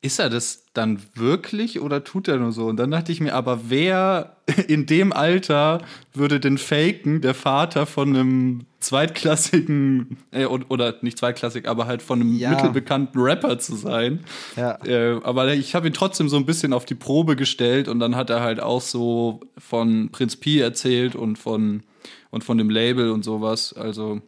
ist 0.02 0.20
er 0.20 0.30
das 0.30 0.64
dann 0.74 1.02
wirklich 1.16 1.82
oder 1.82 2.04
tut 2.06 2.28
er 2.30 2.38
nur 2.38 2.54
so? 2.54 2.68
Und 2.68 2.78
dann 2.78 2.90
dachte 2.92 3.12
ich 3.12 3.20
mir, 3.20 3.34
aber 3.34 3.60
wer 3.70 4.38
in 4.68 4.86
dem 4.86 5.12
Alter 5.12 5.82
würde 6.14 6.40
denn 6.40 6.58
faken, 6.58 7.20
der 7.22 7.34
Vater 7.34 7.86
von 7.86 8.16
einem 8.16 8.66
zweitklassigen, 8.80 10.18
äh, 10.32 10.46
oder 10.46 10.96
nicht 11.02 11.18
zweitklassig, 11.18 11.68
aber 11.68 11.86
halt 11.86 12.02
von 12.02 12.22
einem 12.22 12.34
Ja. 12.38 12.52
mittelbekannten 12.52 13.20
Rapper 13.20 13.60
zu 13.60 13.76
sein? 13.76 14.22
Ja. 14.56 14.80
Äh, 14.86 15.20
aber 15.24 15.54
ich 15.54 15.76
habe 15.76 15.88
ihn 15.88 15.94
trotzdem 15.94 16.30
so 16.30 16.38
ein 16.38 16.46
bisschen 16.46 16.72
auf 16.72 16.86
die 16.86 16.96
Probe 16.96 17.36
gestellt 17.36 17.88
und 17.90 18.00
dann 18.00 18.16
hat 18.16 18.30
er 18.30 18.40
halt 18.40 18.62
auch 18.62 18.82
so 18.82 19.42
von 19.58 20.10
Prinz 20.12 20.38
Pi 20.38 20.60
erzählt 20.60 21.16
und 21.16 21.38
von, 21.38 21.84
und 22.32 22.44
von 22.46 22.58
dem 22.58 22.70
Label 22.70 23.12
und 23.12 23.24
sowas. 23.24 23.74
Also 23.74 24.22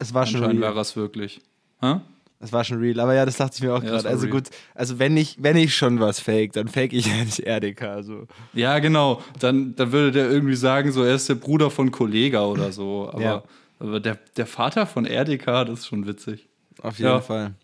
es 0.00 0.12
war 0.12 0.26
schon 0.26 0.42
anscheinend 0.42 0.62
war 0.62 0.76
es 0.76 0.96
wirklich. 0.96 1.40
Hä? 1.80 2.00
Es 2.42 2.52
war 2.52 2.64
schon 2.64 2.78
real. 2.80 2.98
Aber 3.00 3.14
ja, 3.14 3.24
das 3.24 3.36
dachte 3.36 3.54
ich 3.56 3.62
mir 3.62 3.72
auch 3.72 3.82
Ja, 3.82 3.92
das 3.92 4.02
gerade. 4.02 4.08
Also 4.14 4.26
real. 4.26 4.32
gut, 4.40 4.50
also 4.74 4.98
wenn 4.98 5.16
ich, 5.16 5.36
wenn 5.40 5.56
ich 5.56 5.74
schon 5.76 6.00
was 6.00 6.18
fake, 6.20 6.52
dann 6.52 6.68
fake 6.68 6.92
ich 6.92 7.06
ja 7.18 7.24
nicht 7.24 7.40
RDK. 7.46 7.82
Also. 7.82 8.26
Ja, 8.52 8.78
genau. 8.80 9.22
Dann, 9.38 9.74
dann 9.76 9.92
würde 9.92 10.12
der 10.12 10.30
irgendwie 10.30 10.56
sagen, 10.56 10.90
so 10.92 11.02
er 11.04 11.14
ist 11.14 11.28
der 11.28 11.36
Bruder 11.36 11.70
von 11.70 11.90
Kollega 11.92 12.44
oder 12.44 12.72
so. 12.72 13.08
Aber, 13.12 13.22
Ja. 13.22 13.42
aber 13.78 14.00
der, 14.00 14.18
der 14.36 14.46
Vater 14.46 14.86
von 14.86 15.06
RDK, 15.06 15.64
das 15.66 15.80
ist 15.80 15.86
schon 15.86 16.06
witzig. 16.06 16.48
Auf 16.82 16.98
jeden 16.98 17.10
Ja. 17.10 17.20
Fall. 17.20 17.54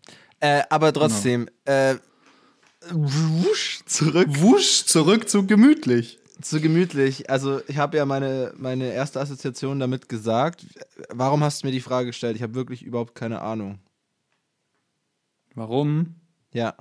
Äh, 0.40 0.62
aber 0.70 0.92
trotzdem, 0.92 1.48
äh, 1.64 1.96
wusch, 2.90 3.80
zurück 3.86 4.28
Wusch, 4.30 4.84
zurück 4.84 5.28
zu 5.28 5.46
gemütlich. 5.46 6.18
zu 6.40 6.60
gemütlich. 6.60 7.28
Also 7.28 7.60
ich 7.66 7.78
habe 7.78 7.96
ja 7.96 8.04
meine, 8.06 8.52
meine 8.56 8.92
erste 8.92 9.20
Assoziation 9.20 9.80
damit 9.80 10.08
gesagt. 10.08 10.64
Warum 11.10 11.42
hast 11.42 11.62
du 11.62 11.66
mir 11.66 11.72
die 11.72 11.80
Frage 11.80 12.06
gestellt? 12.06 12.36
Ich 12.36 12.42
habe 12.42 12.54
wirklich 12.54 12.82
überhaupt 12.84 13.14
keine 13.16 13.40
Ahnung. 13.42 13.80
Warum? 15.58 16.14
Ja. 16.52 16.74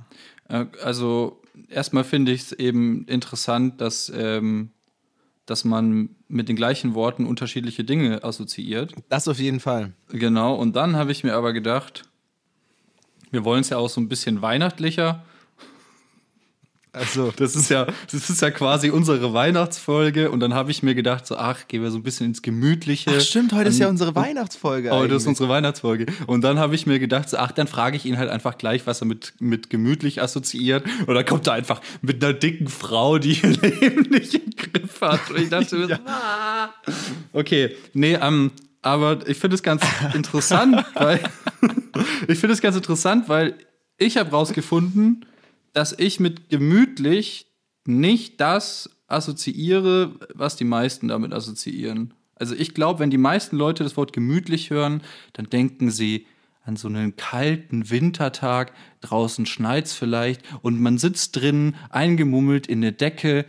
Äh, 0.48 0.66
Also, 0.84 1.42
erstmal 1.70 2.04
finde 2.04 2.32
ich 2.32 2.42
es 2.42 2.52
eben 2.52 3.06
interessant, 3.06 3.82
dass, 3.82 4.12
ähm, 4.16 4.70
dass 5.46 5.66
man 5.66 6.16
mit 6.28 6.50
den 6.50 6.56
gleichen 6.56 6.94
Worten 6.94 7.26
unterschiedliche 7.26 7.84
Dinge 7.84 8.24
assoziiert. 8.24 8.94
Das 9.10 9.28
auf 9.28 9.40
jeden 9.40 9.60
Fall. 9.60 9.94
Genau, 10.10 10.56
und 10.56 10.76
dann 10.76 10.96
habe 10.96 11.12
ich 11.12 11.24
mir 11.24 11.34
aber 11.36 11.54
gedacht, 11.54 12.04
wir 13.32 13.44
wollen 13.44 13.62
es 13.62 13.70
ja 13.70 13.78
auch 13.78 13.90
so 13.90 14.00
ein 14.00 14.10
bisschen 14.10 14.42
weihnachtlicher. 14.42 15.24
Also, 16.98 17.32
Das 17.36 17.56
ist 17.56 17.70
ja, 17.70 17.86
das 18.12 18.30
ist 18.30 18.42
ja 18.42 18.52
quasi 18.52 18.90
unsere 18.90 19.34
Weihnachtsfolge 19.34 20.32
und 20.32 20.40
dann 20.40 20.54
habe 20.54 20.72
ich 20.72 20.84
mir 20.84 20.96
gedacht, 20.96 21.26
so, 21.28 21.38
ach, 21.38 21.68
gehen 21.68 21.82
wir 21.84 21.92
so 21.92 21.98
ein 21.98 22.04
bisschen 22.04 22.28
ins 22.28 22.42
Gemütliche. 22.42 23.12
Ach 23.16 23.22
stimmt, 23.22 23.54
heute 23.54 23.70
ist 23.70 23.80
ja 23.80 23.86
Dann- 23.86 23.94
unsere 23.94 24.16
Weihnachtsfolge. 24.16 24.92
Heute 24.92 25.14
ist 25.16 25.24
eigentlich. 25.24 25.28
unsere 25.28 25.50
Weihnachtsfolge. 25.50 26.06
Und 26.28 26.42
dann 26.42 26.60
habe 26.60 26.76
ich 26.76 26.86
mir 26.86 27.00
gedacht, 27.00 27.30
so, 27.30 27.38
ach, 27.38 27.52
dann 27.52 27.68
frage 27.68 27.98
ich 27.98 28.06
ihn 28.06 28.18
halt 28.18 28.30
einfach 28.30 28.58
gleich, 28.58 28.86
was 28.88 29.02
er 29.02 29.06
mit, 29.08 29.34
mit 29.40 29.70
gemütlich 29.70 30.22
assoziiert. 30.22 30.86
Und 31.06 31.14
dann 31.16 31.26
kommt 31.26 31.48
er 31.48 31.54
einfach 31.54 31.82
mit 32.02 32.24
einer 32.24 32.34
dicken 32.34 32.68
Frau, 32.68 33.18
die 33.20 33.34
ihr 33.42 33.50
Leben 33.50 34.10
nicht 34.10 34.34
im 34.34 34.52
Griff 34.56 35.02
hat. 35.02 35.30
Und 35.30 35.40
ich 35.40 35.50
dachte 35.50 35.76
mir, 35.76 35.88
so, 35.88 35.96
ah. 36.06 36.70
okay, 37.34 37.76
nee, 37.94 38.16
ähm, 38.22 38.52
aber 38.82 39.28
ich 39.28 39.38
finde 39.38 39.56
es 39.56 39.64
ganz 39.64 39.84
interessant, 40.14 40.86
weil 40.94 41.20
ich 42.28 42.40
finde 42.40 42.54
es 42.54 42.62
ganz 42.62 42.76
interessant, 42.76 43.28
weil 43.28 43.56
ich 43.98 44.18
habe 44.18 44.30
rausgefunden, 44.32 45.26
dass 45.78 45.94
ich 45.96 46.20
mit 46.20 46.50
gemütlich 46.50 47.46
nicht 47.86 48.42
das 48.42 48.90
assoziiere, 49.06 50.16
was 50.34 50.56
die 50.56 50.64
meisten 50.64 51.08
damit 51.08 51.34
assoziieren. 51.34 52.16
Also 52.34 52.56
ich 52.56 52.74
glaube, 52.74 52.98
wenn 52.98 53.12
die 53.12 53.20
meisten 53.20 53.58
Leute 53.58 53.84
das 53.84 53.96
Wort 53.96 54.12
gemütlich 54.12 54.72
hören, 54.72 55.04
dann 55.34 55.52
denken 55.52 55.92
sie 55.92 56.26
an 56.64 56.78
so 56.78 56.88
einen 56.88 57.16
kalten 57.16 57.92
Wintertag, 57.92 58.74
draußen 59.02 59.46
schneit's 59.46 59.94
vielleicht 59.94 60.42
und 60.64 60.82
man 60.82 60.98
sitzt 60.98 61.36
drin, 61.36 61.76
eingemummelt 61.92 62.66
in 62.66 62.82
der 62.82 62.94
Decke 62.94 63.46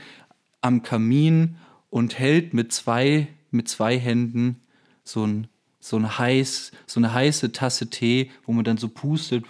am 0.60 0.82
Kamin 0.82 1.56
und 1.88 2.18
hält 2.18 2.52
mit 2.52 2.74
zwei, 2.74 3.28
mit 3.50 3.70
zwei 3.70 3.98
Händen 3.98 4.60
so 5.02 5.26
ein, 5.26 5.46
so 5.80 5.96
ein 5.96 6.18
heiß, 6.18 6.72
so 6.86 7.00
eine 7.00 7.14
heiße 7.14 7.52
Tasse 7.52 7.88
Tee, 7.88 8.30
wo 8.44 8.52
man 8.52 8.64
dann 8.64 8.76
so 8.76 8.90
pustet 8.90 9.46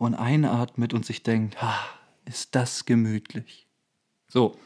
und 0.00 0.14
einatmet 0.14 0.94
und 0.94 1.04
sich 1.04 1.22
denkt, 1.22 1.58
ist 2.24 2.54
das 2.54 2.86
gemütlich. 2.86 3.68
So. 4.28 4.56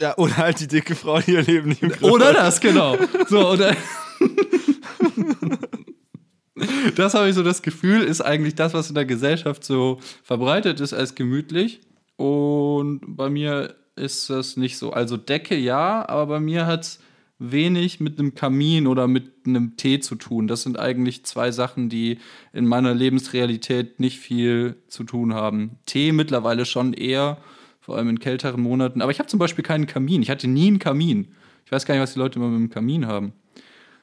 Ja, 0.00 0.16
oder 0.16 0.36
halt 0.36 0.60
die 0.60 0.68
dicke 0.68 0.94
Frau, 0.94 1.18
die 1.18 1.32
ihr 1.32 1.42
Leben 1.42 1.70
nicht 1.70 1.82
im 1.82 1.88
Griff 1.88 2.04
Oder 2.04 2.28
hat. 2.28 2.36
das, 2.36 2.60
genau. 2.60 2.96
So, 3.28 3.50
oder. 3.50 3.76
das 6.94 7.14
habe 7.14 7.28
ich 7.28 7.34
so 7.34 7.42
das 7.42 7.62
Gefühl, 7.62 8.02
ist 8.02 8.20
eigentlich 8.20 8.54
das, 8.54 8.72
was 8.72 8.88
in 8.88 8.94
der 8.94 9.06
Gesellschaft 9.06 9.64
so 9.64 9.98
verbreitet 10.22 10.78
ist 10.78 10.92
als 10.92 11.16
gemütlich. 11.16 11.80
Und 12.16 13.16
bei 13.16 13.28
mir 13.28 13.74
ist 13.96 14.30
das 14.30 14.56
nicht 14.56 14.78
so. 14.78 14.92
Also 14.92 15.16
Decke 15.16 15.56
ja, 15.56 16.08
aber 16.08 16.26
bei 16.26 16.40
mir 16.40 16.66
hat 16.66 16.82
es 16.82 17.00
wenig 17.40 17.98
mit 18.00 18.18
einem 18.18 18.34
Kamin 18.34 18.86
oder 18.86 19.08
mit 19.08 19.46
einem 19.46 19.76
Tee 19.76 19.98
zu 19.98 20.14
tun. 20.14 20.46
Das 20.46 20.62
sind 20.62 20.78
eigentlich 20.78 21.24
zwei 21.24 21.50
Sachen, 21.50 21.88
die 21.88 22.18
in 22.52 22.66
meiner 22.66 22.94
Lebensrealität 22.94 23.98
nicht 23.98 24.18
viel 24.20 24.76
zu 24.88 25.04
tun 25.04 25.34
haben. 25.34 25.78
Tee 25.86 26.12
mittlerweile 26.12 26.66
schon 26.66 26.92
eher, 26.92 27.38
vor 27.80 27.96
allem 27.96 28.10
in 28.10 28.20
kälteren 28.20 28.60
Monaten. 28.60 29.00
Aber 29.00 29.10
ich 29.10 29.18
habe 29.18 29.28
zum 29.28 29.38
Beispiel 29.38 29.64
keinen 29.64 29.86
Kamin. 29.86 30.22
Ich 30.22 30.30
hatte 30.30 30.46
nie 30.46 30.68
einen 30.68 30.78
Kamin. 30.78 31.28
Ich 31.64 31.72
weiß 31.72 31.86
gar 31.86 31.94
nicht, 31.94 32.02
was 32.02 32.12
die 32.12 32.18
Leute 32.18 32.38
immer 32.38 32.48
mit 32.48 32.60
dem 32.60 32.70
Kamin 32.70 33.06
haben. 33.06 33.32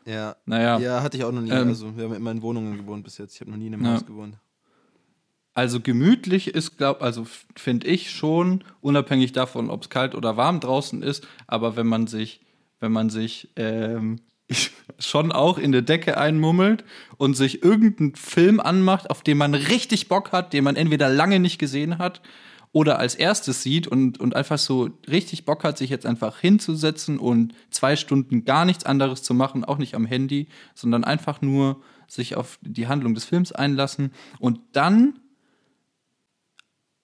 Ja. 0.06 0.36
Naja. 0.46 0.80
Ja, 0.80 1.04
hatte 1.04 1.18
ich 1.18 1.24
auch 1.24 1.32
noch 1.32 1.42
nie. 1.42 1.52
Ähm. 1.52 1.68
also, 1.68 1.96
wir 1.96 2.06
haben 2.06 2.16
immer 2.16 2.32
in 2.32 2.42
Wohnungen 2.42 2.78
gewohnt 2.78 3.04
bis 3.04 3.20
jetzt. 3.20 3.36
Ich 3.36 3.42
habe 3.42 3.52
noch 3.52 3.58
nie 3.58 3.68
in 3.68 3.76
einem 3.76 3.86
Ja. 3.86 3.94
Haus 3.94 4.06
gewohnt. 4.06 4.38
Also 5.54 5.80
gemütlich 5.80 6.50
ist, 6.50 6.78
glaub, 6.78 7.02
also 7.02 7.26
finde 7.56 7.88
ich 7.88 8.12
schon, 8.12 8.64
unabhängig 8.80 9.32
davon, 9.32 9.72
ob 9.72 9.82
es 9.84 9.90
kalt 9.90 10.14
oder 10.14 10.38
warm 10.38 10.60
draußen 10.60 11.02
ist, 11.02 11.28
aber 11.48 11.76
wenn 11.76 11.88
man 11.88 12.06
sich, 12.06 12.42
wenn 12.80 12.92
man 12.92 13.10
sich 13.10 13.50
ähm, 13.56 14.20
schon 15.00 15.32
auch 15.32 15.58
in 15.58 15.72
der 15.72 15.82
Decke 15.82 16.18
einmummelt 16.18 16.84
und 17.18 17.36
sich 17.36 17.64
irgendeinen 17.64 18.16
Film 18.16 18.60
anmacht, 18.60 19.10
auf 19.10 19.22
den 19.24 19.38
man 19.38 19.54
richtig 19.54 20.08
Bock 20.08 20.32
hat, 20.32 20.54
den 20.54 20.64
man 20.64 20.76
entweder 20.76 21.10
lange 21.10 21.40
nicht 21.40 21.60
gesehen 21.60 21.98
hat 21.98 22.22
oder 22.72 23.00
als 23.00 23.16
erstes 23.16 23.64
sieht 23.64 23.88
und, 23.88 24.20
und 24.20 24.36
einfach 24.36 24.58
so 24.58 24.90
richtig 25.10 25.46
Bock 25.46 25.64
hat, 25.64 25.78
sich 25.78 25.90
jetzt 25.90 26.06
einfach 26.06 26.40
hinzusetzen 26.40 27.18
und 27.18 27.54
zwei 27.70 27.96
Stunden 27.96 28.46
gar 28.46 28.66
nichts 28.66 28.86
anderes 28.86 29.24
zu 29.24 29.34
machen, 29.34 29.66
auch 29.66 29.78
nicht 29.78 29.96
am 29.96 30.06
Handy, 30.06 30.48
sondern 30.76 31.04
einfach 31.04 31.42
nur 31.42 31.82
sich 32.08 32.36
auf 32.36 32.60
die 32.62 32.88
Handlung 32.88 33.16
des 33.16 33.26
Films 33.26 33.52
einlassen 33.52 34.12
und 34.40 34.60
dann 34.74 35.20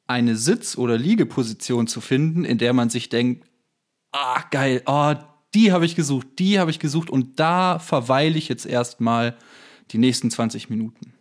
eine 0.05 0.36
Sitz- 0.36 0.78
oder 0.78 0.97
Liegeposition 0.97 1.88
zu 1.88 2.01
finden, 2.01 2.45
in 2.45 2.57
der 2.57 2.74
man 2.74 2.89
sich 2.89 3.09
denkt, 3.09 3.47
ah, 4.11 4.43
geil, 4.51 4.84
oh, 4.86 5.15
die 5.56 5.72
habe 5.72 5.86
ich 5.86 5.95
gesucht, 5.95 6.28
die 6.39 6.60
habe 6.60 6.72
ich 6.72 6.80
gesucht 6.80 7.10
und 7.10 7.39
da 7.39 7.80
verweile 7.80 8.38
ich 8.38 8.49
jetzt 8.49 8.66
erstmal 8.66 9.36
die 9.91 9.97
nächsten 9.97 10.32
20 10.32 10.70
Minuten. 10.70 11.14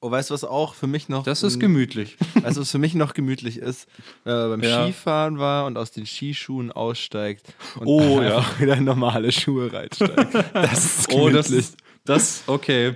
Oh, 0.00 0.10
weißt 0.10 0.30
du, 0.30 0.34
was 0.34 0.44
auch 0.44 0.74
für 0.74 0.86
mich 0.86 1.08
noch. 1.08 1.24
Das 1.24 1.42
ist 1.42 1.58
gemütlich. 1.60 2.16
Weißt 2.34 2.56
du, 2.56 2.60
was 2.62 2.70
für 2.70 2.78
mich 2.78 2.94
noch 2.94 3.12
gemütlich 3.14 3.58
ist? 3.58 3.88
Wenn 4.24 4.34
man 4.36 4.50
beim 4.50 4.62
Ja. 4.62 4.84
Skifahren 4.84 5.38
war 5.38 5.66
und 5.66 5.76
aus 5.76 5.90
den 5.90 6.06
Skischuhen 6.06 6.70
aussteigt 6.72 7.52
und 7.80 7.86
Oh, 7.86 8.20
ja. 8.22 8.44
wieder 8.58 8.76
in 8.76 8.84
normale 8.84 9.32
Schuhe 9.32 9.72
reinsteigt. 9.72 10.34
Das 10.54 10.84
ist 11.00 11.12
Oh, 11.12 11.28
das 11.28 11.46
gemütlich. 11.48 11.58
ist, 11.70 11.76
das, 12.04 12.42
okay. 12.46 12.94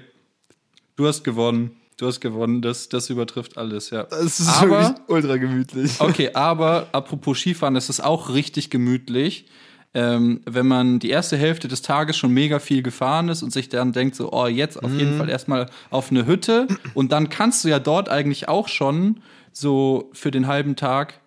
Du 0.97 1.07
hast 1.07 1.23
gewonnen. 1.25 1.77
Du 2.01 2.07
hast 2.07 2.21
gewonnen. 2.21 2.63
Das, 2.63 2.89
das 2.89 3.11
übertrifft 3.11 3.59
alles, 3.59 3.91
ja. 3.91 4.05
Das 4.05 4.41
ist 4.41 4.49
Aber- 4.49 4.81
wirklich 4.81 5.09
ultra 5.09 5.37
gemütlich. 5.37 6.01
Okay, 6.01 6.31
aber 6.33 6.87
apropos 6.93 7.39
Skifahren, 7.39 7.75
das 7.75 7.91
ist 7.91 8.01
auch 8.01 8.33
richtig 8.33 8.71
gemütlich. 8.71 9.45
Ähm, 9.93 10.41
wenn 10.49 10.67
man 10.67 10.99
die 10.99 11.11
erste 11.11 11.37
Hälfte 11.37 11.69
des 11.69 11.83
Tages 11.83 12.17
schon 12.17 12.33
mega 12.33 12.59
viel 12.59 12.83
gefahren 12.83 13.29
ist 13.29 13.43
und 13.43 13.53
sich 13.53 13.69
dann 13.69 13.93
denkt, 13.93 14.15
so, 14.17 14.33
oh, 14.33 14.47
jetzt 14.47 14.83
auf 14.83 14.91
jeden 14.95 15.19
Fall 15.19 15.29
erstmal 15.29 15.67
auf 15.91 16.11
eine 16.11 16.25
Hütte. 16.27 16.69
Und 16.95 17.13
dann 17.13 17.29
kannst 17.29 17.65
du 17.65 17.69
ja 17.69 17.79
dort 17.79 18.09
eigentlich 18.09 18.49
auch 18.49 18.69
schon 18.69 19.21
so 19.53 20.09
für 20.15 20.31
den 20.31 20.47
halben 20.47 20.77
Tag 20.77 21.21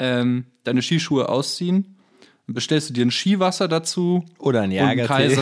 ähm, 0.00 0.46
deine 0.64 0.82
Skischuhe 0.82 1.28
ausziehen. 1.28 1.98
Dann 2.46 2.54
bestellst 2.54 2.88
du 2.90 2.94
dir 2.94 3.06
ein 3.06 3.12
Skiwasser 3.12 3.68
dazu. 3.68 4.24
Oder 4.38 4.62
ein 4.62 4.72
Jagertee. 4.72 5.38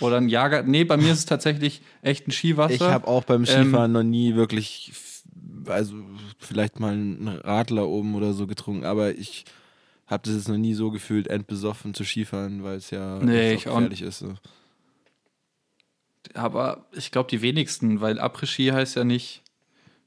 Oder 0.00 0.18
ein 0.18 0.28
Jager. 0.28 0.62
Nee, 0.62 0.84
bei 0.84 0.96
mir 0.96 1.12
ist 1.12 1.18
es 1.20 1.26
tatsächlich 1.26 1.82
echt 2.02 2.26
ein 2.28 2.30
Skiwasser. 2.32 2.74
Ich 2.74 2.80
habe 2.80 3.06
auch 3.06 3.24
beim 3.24 3.42
Ähm, 3.42 3.46
Skifahren 3.46 3.92
noch 3.92 4.02
nie 4.02 4.34
wirklich, 4.34 4.92
also 5.66 5.94
vielleicht 6.38 6.78
mal 6.80 6.92
einen 6.92 7.28
Radler 7.28 7.88
oben 7.88 8.14
oder 8.14 8.32
so 8.32 8.46
getrunken, 8.46 8.84
aber 8.84 9.12
ich 9.16 9.44
habe 10.06 10.22
das 10.26 10.34
jetzt 10.34 10.48
noch 10.48 10.56
nie 10.58 10.74
so 10.74 10.90
gefühlt, 10.90 11.28
endbesoffen 11.28 11.94
zu 11.94 12.04
Skifahren, 12.04 12.62
weil 12.62 12.76
es 12.76 12.90
ja 12.90 13.18
Nee, 13.20 13.54
ich 13.54 13.66
auch 13.68 13.74
gefährlich 13.76 14.02
ist. 14.02 14.18
So. 14.20 14.34
Aber 16.34 16.84
ich 16.92 17.10
glaube 17.10 17.28
die 17.30 17.42
wenigsten, 17.42 18.00
weil 18.00 18.18
Après-Ski 18.18 18.68
heißt 18.72 18.96
ja 18.96 19.04
nicht, 19.04 19.42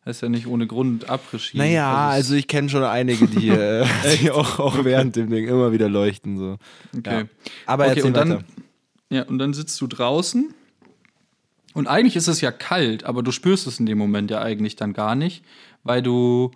heißt 0.06 0.22
ja 0.24 0.30
nicht 0.30 0.48
ohne 0.48 0.68
Grund 0.68 1.10
Après-Ski. 1.10 1.58
Naja, 1.58 2.10
es- 2.10 2.16
also 2.16 2.36
ich 2.36 2.48
kenne 2.48 2.70
schon 2.70 2.84
einige, 2.84 3.28
die, 3.28 3.50
äh, 3.50 3.86
die 4.22 4.32
auch, 4.32 4.60
auch 4.60 4.84
während 4.84 5.16
dem 5.16 5.30
Ding 5.30 5.48
immer 5.48 5.72
wieder 5.72 5.90
leuchten. 5.90 6.38
So. 6.38 6.58
okay. 6.98 7.20
Ja. 7.22 7.26
Aber 7.66 7.84
okay, 7.86 7.90
erzähl 7.96 8.06
und 8.08 8.14
dann, 8.16 8.30
weiter. 8.32 8.44
Ja, 9.10 9.24
und 9.24 9.40
dann 9.40 9.54
sitzt 9.54 9.80
du 9.82 9.88
draußen 9.88 10.54
und 11.74 11.88
eigentlich 11.88 12.16
ist 12.16 12.28
es 12.28 12.42
ja 12.42 12.52
kalt, 12.52 13.04
aber 13.04 13.22
du 13.22 13.32
spürst 13.32 13.68
es 13.68 13.80
in 13.80 13.86
dem 13.86 14.00
Moment 14.00 14.32
ja 14.32 14.42
eigentlich 14.42 14.76
dann 14.76 14.94
gar 14.94 15.14
nicht, 15.14 15.44
weil 15.84 16.02
du, 16.02 16.50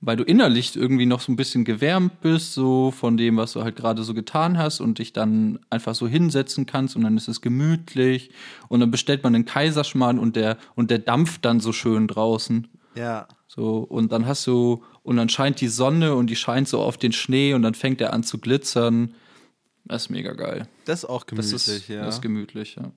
weil 0.00 0.16
du 0.16 0.22
innerlich 0.22 0.76
irgendwie 0.76 1.06
noch 1.06 1.20
so 1.20 1.32
ein 1.32 1.36
bisschen 1.36 1.64
gewärmt 1.64 2.20
bist, 2.20 2.54
so 2.54 2.92
von 2.92 3.16
dem, 3.16 3.38
was 3.38 3.54
du 3.54 3.64
halt 3.64 3.74
gerade 3.74 4.04
so 4.04 4.14
getan 4.14 4.56
hast 4.56 4.80
und 4.80 5.00
dich 5.00 5.12
dann 5.12 5.58
einfach 5.68 5.96
so 5.96 6.06
hinsetzen 6.06 6.64
kannst 6.64 6.94
und 6.94 7.02
dann 7.02 7.16
ist 7.16 7.26
es 7.26 7.40
gemütlich 7.40 8.30
und 8.68 8.80
dann 8.80 8.92
bestellt 8.92 9.24
man 9.24 9.34
einen 9.34 9.46
Kaiserschmarrn 9.46 10.18
und 10.18 10.36
der, 10.36 10.58
und 10.76 10.92
der 10.92 11.00
dampft 11.00 11.44
dann 11.44 11.58
so 11.58 11.72
schön 11.72 12.06
draußen. 12.06 12.68
Ja. 12.94 13.26
So, 13.48 13.78
und 13.78 14.12
dann 14.12 14.26
hast 14.26 14.46
du, 14.46 14.84
und 15.02 15.16
dann 15.16 15.28
scheint 15.28 15.60
die 15.60 15.68
Sonne 15.68 16.14
und 16.14 16.28
die 16.28 16.36
scheint 16.36 16.68
so 16.68 16.80
auf 16.80 16.98
den 16.98 17.12
Schnee 17.12 17.52
und 17.54 17.62
dann 17.62 17.74
fängt 17.74 18.00
er 18.00 18.12
an 18.12 18.22
zu 18.22 18.38
glitzern. 18.38 19.14
Das 19.86 20.04
ist 20.04 20.10
mega 20.10 20.32
geil. 20.32 20.68
Das 20.84 21.00
ist 21.00 21.04
auch 21.06 21.22
Das 21.24 21.50
gemütlich, 21.50 21.66
ist, 21.66 21.88
ja. 21.88 22.04
das 22.04 22.16
ist 22.16 22.22
gemütlich, 22.22 22.76
ja. 22.76 22.92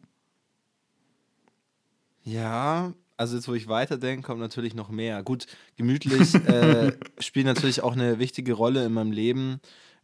Ja, 2.23 2.93
also 3.17 3.35
jetzt, 3.35 3.47
wo 3.47 3.53
ich 3.53 3.67
weiterdenke, 3.67 4.25
kommt 4.25 4.39
natürlich 4.39 4.75
noch 4.75 4.89
mehr. 4.89 5.23
Gut, 5.23 5.45
gemütlich 5.77 6.33
äh, 6.35 6.93
spielt 7.19 7.45
natürlich 7.45 7.81
auch 7.81 7.93
eine 7.93 8.19
wichtige 8.19 8.53
Rolle 8.53 8.85
in 8.85 8.93
meinem 8.93 9.11
Leben. 9.11 9.59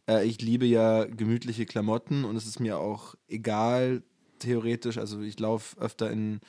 Äh, 0.08 0.26
ich 0.26 0.40
liebe 0.40 0.66
ja 0.66 1.04
gemütliche 1.04 1.66
Klamotten 1.66 2.24
und 2.24 2.36
es 2.36 2.46
ist 2.46 2.60
mir 2.60 2.78
auch 2.78 3.14
egal, 3.28 4.02
theoretisch. 4.38 4.98
Also 4.98 5.20
ich 5.22 5.38
laufe 5.38 5.78
öfter 5.80 6.10
in 6.10 6.40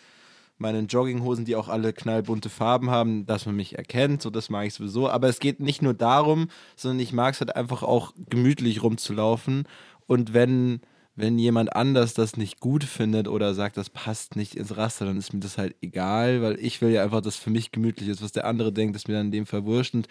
meinen 0.58 0.88
Jogginghosen, 0.88 1.46
die 1.46 1.56
auch 1.56 1.70
alle 1.70 1.94
knallbunte 1.94 2.50
Farben 2.50 2.90
haben, 2.90 3.26
dass 3.26 3.46
man 3.46 3.56
mich 3.56 3.78
erkennt. 3.78 4.22
So, 4.22 4.30
das 4.30 4.50
mag 4.50 4.66
ich 4.68 4.74
sowieso. 4.74 5.10
Aber 5.10 5.30
es 5.30 5.40
geht 5.40 5.60
nicht 5.60 5.82
nur 5.82 5.94
darum, 5.94 6.50
sondern 6.76 7.00
ich 7.00 7.14
mag 7.14 7.34
es 7.36 7.40
halt 7.40 7.56
einfach 7.56 7.84
auch 7.84 8.14
gemütlich 8.30 8.82
rumzulaufen. 8.82 9.68
Und 10.08 10.34
wenn, 10.34 10.82
wenn 11.16 11.38
jemand 11.38 11.76
anders 11.76 12.14
das 12.14 12.38
nicht 12.38 12.60
gut 12.60 12.84
findet 12.84 13.28
oder 13.28 13.54
sagt, 13.54 13.78
das 13.78 13.90
passt 13.90 14.36
nicht 14.36 14.56
ins 14.56 14.76
Raster, 14.78 15.06
dann 15.06 15.18
ist 15.18 15.34
mir 15.34 15.40
das 15.40 15.58
halt 15.58 15.76
egal, 15.82 16.42
weil 16.42 16.60
ich 16.60 16.82
will 16.82 16.90
ja 16.90 17.04
einfach, 17.04 17.22
dass 17.22 17.36
für 17.36 17.50
mich 17.50 17.72
gemütlich 17.72 18.10
ist. 18.10 18.24
Was 18.24 18.32
der 18.32 18.46
andere 18.46 18.74
denkt, 18.74 18.96
ist 18.96 19.08
mir 19.08 19.16
dann 19.16 19.32
in 19.32 19.46
dem. 19.46 19.46
Und 19.52 20.08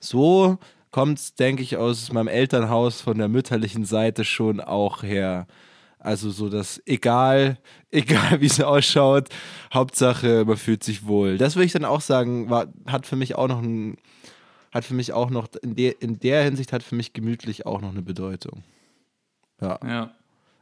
so 0.00 0.58
kommt 0.90 1.18
es, 1.18 1.34
denke 1.34 1.62
ich, 1.62 1.76
aus 1.76 2.12
meinem 2.12 2.28
Elternhaus 2.28 3.00
von 3.00 3.18
der 3.18 3.28
mütterlichen 3.28 3.84
Seite 3.84 4.24
schon 4.24 4.60
auch 4.60 5.02
her. 5.02 5.46
Also 5.98 6.30
so 6.30 6.48
dass 6.48 6.82
egal, 6.84 7.58
egal 7.90 8.40
wie 8.40 8.46
es 8.46 8.60
ausschaut, 8.60 9.28
Hauptsache 9.72 10.44
man 10.46 10.56
fühlt 10.56 10.84
sich 10.84 11.06
wohl. 11.06 11.38
Das 11.38 11.56
würde 11.56 11.66
ich 11.66 11.72
dann 11.72 11.84
auch 11.84 12.00
sagen, 12.00 12.50
war, 12.50 12.66
hat 12.86 13.06
für 13.06 13.16
mich 13.16 13.36
auch 13.36 13.48
noch 13.48 13.62
ein, 13.62 13.96
hat 14.72 14.84
für 14.84 14.94
mich 14.94 15.12
auch 15.12 15.30
noch, 15.30 15.48
in 15.62 15.76
der, 15.76 16.02
in 16.02 16.18
der 16.18 16.42
Hinsicht 16.44 16.72
hat 16.72 16.82
für 16.82 16.94
mich 16.94 17.12
gemütlich 17.12 17.66
auch 17.66 17.80
noch 17.80 17.90
eine 17.90 18.02
Bedeutung. 18.02 18.64
Ja. 19.62 19.78
Ja. 19.86 20.10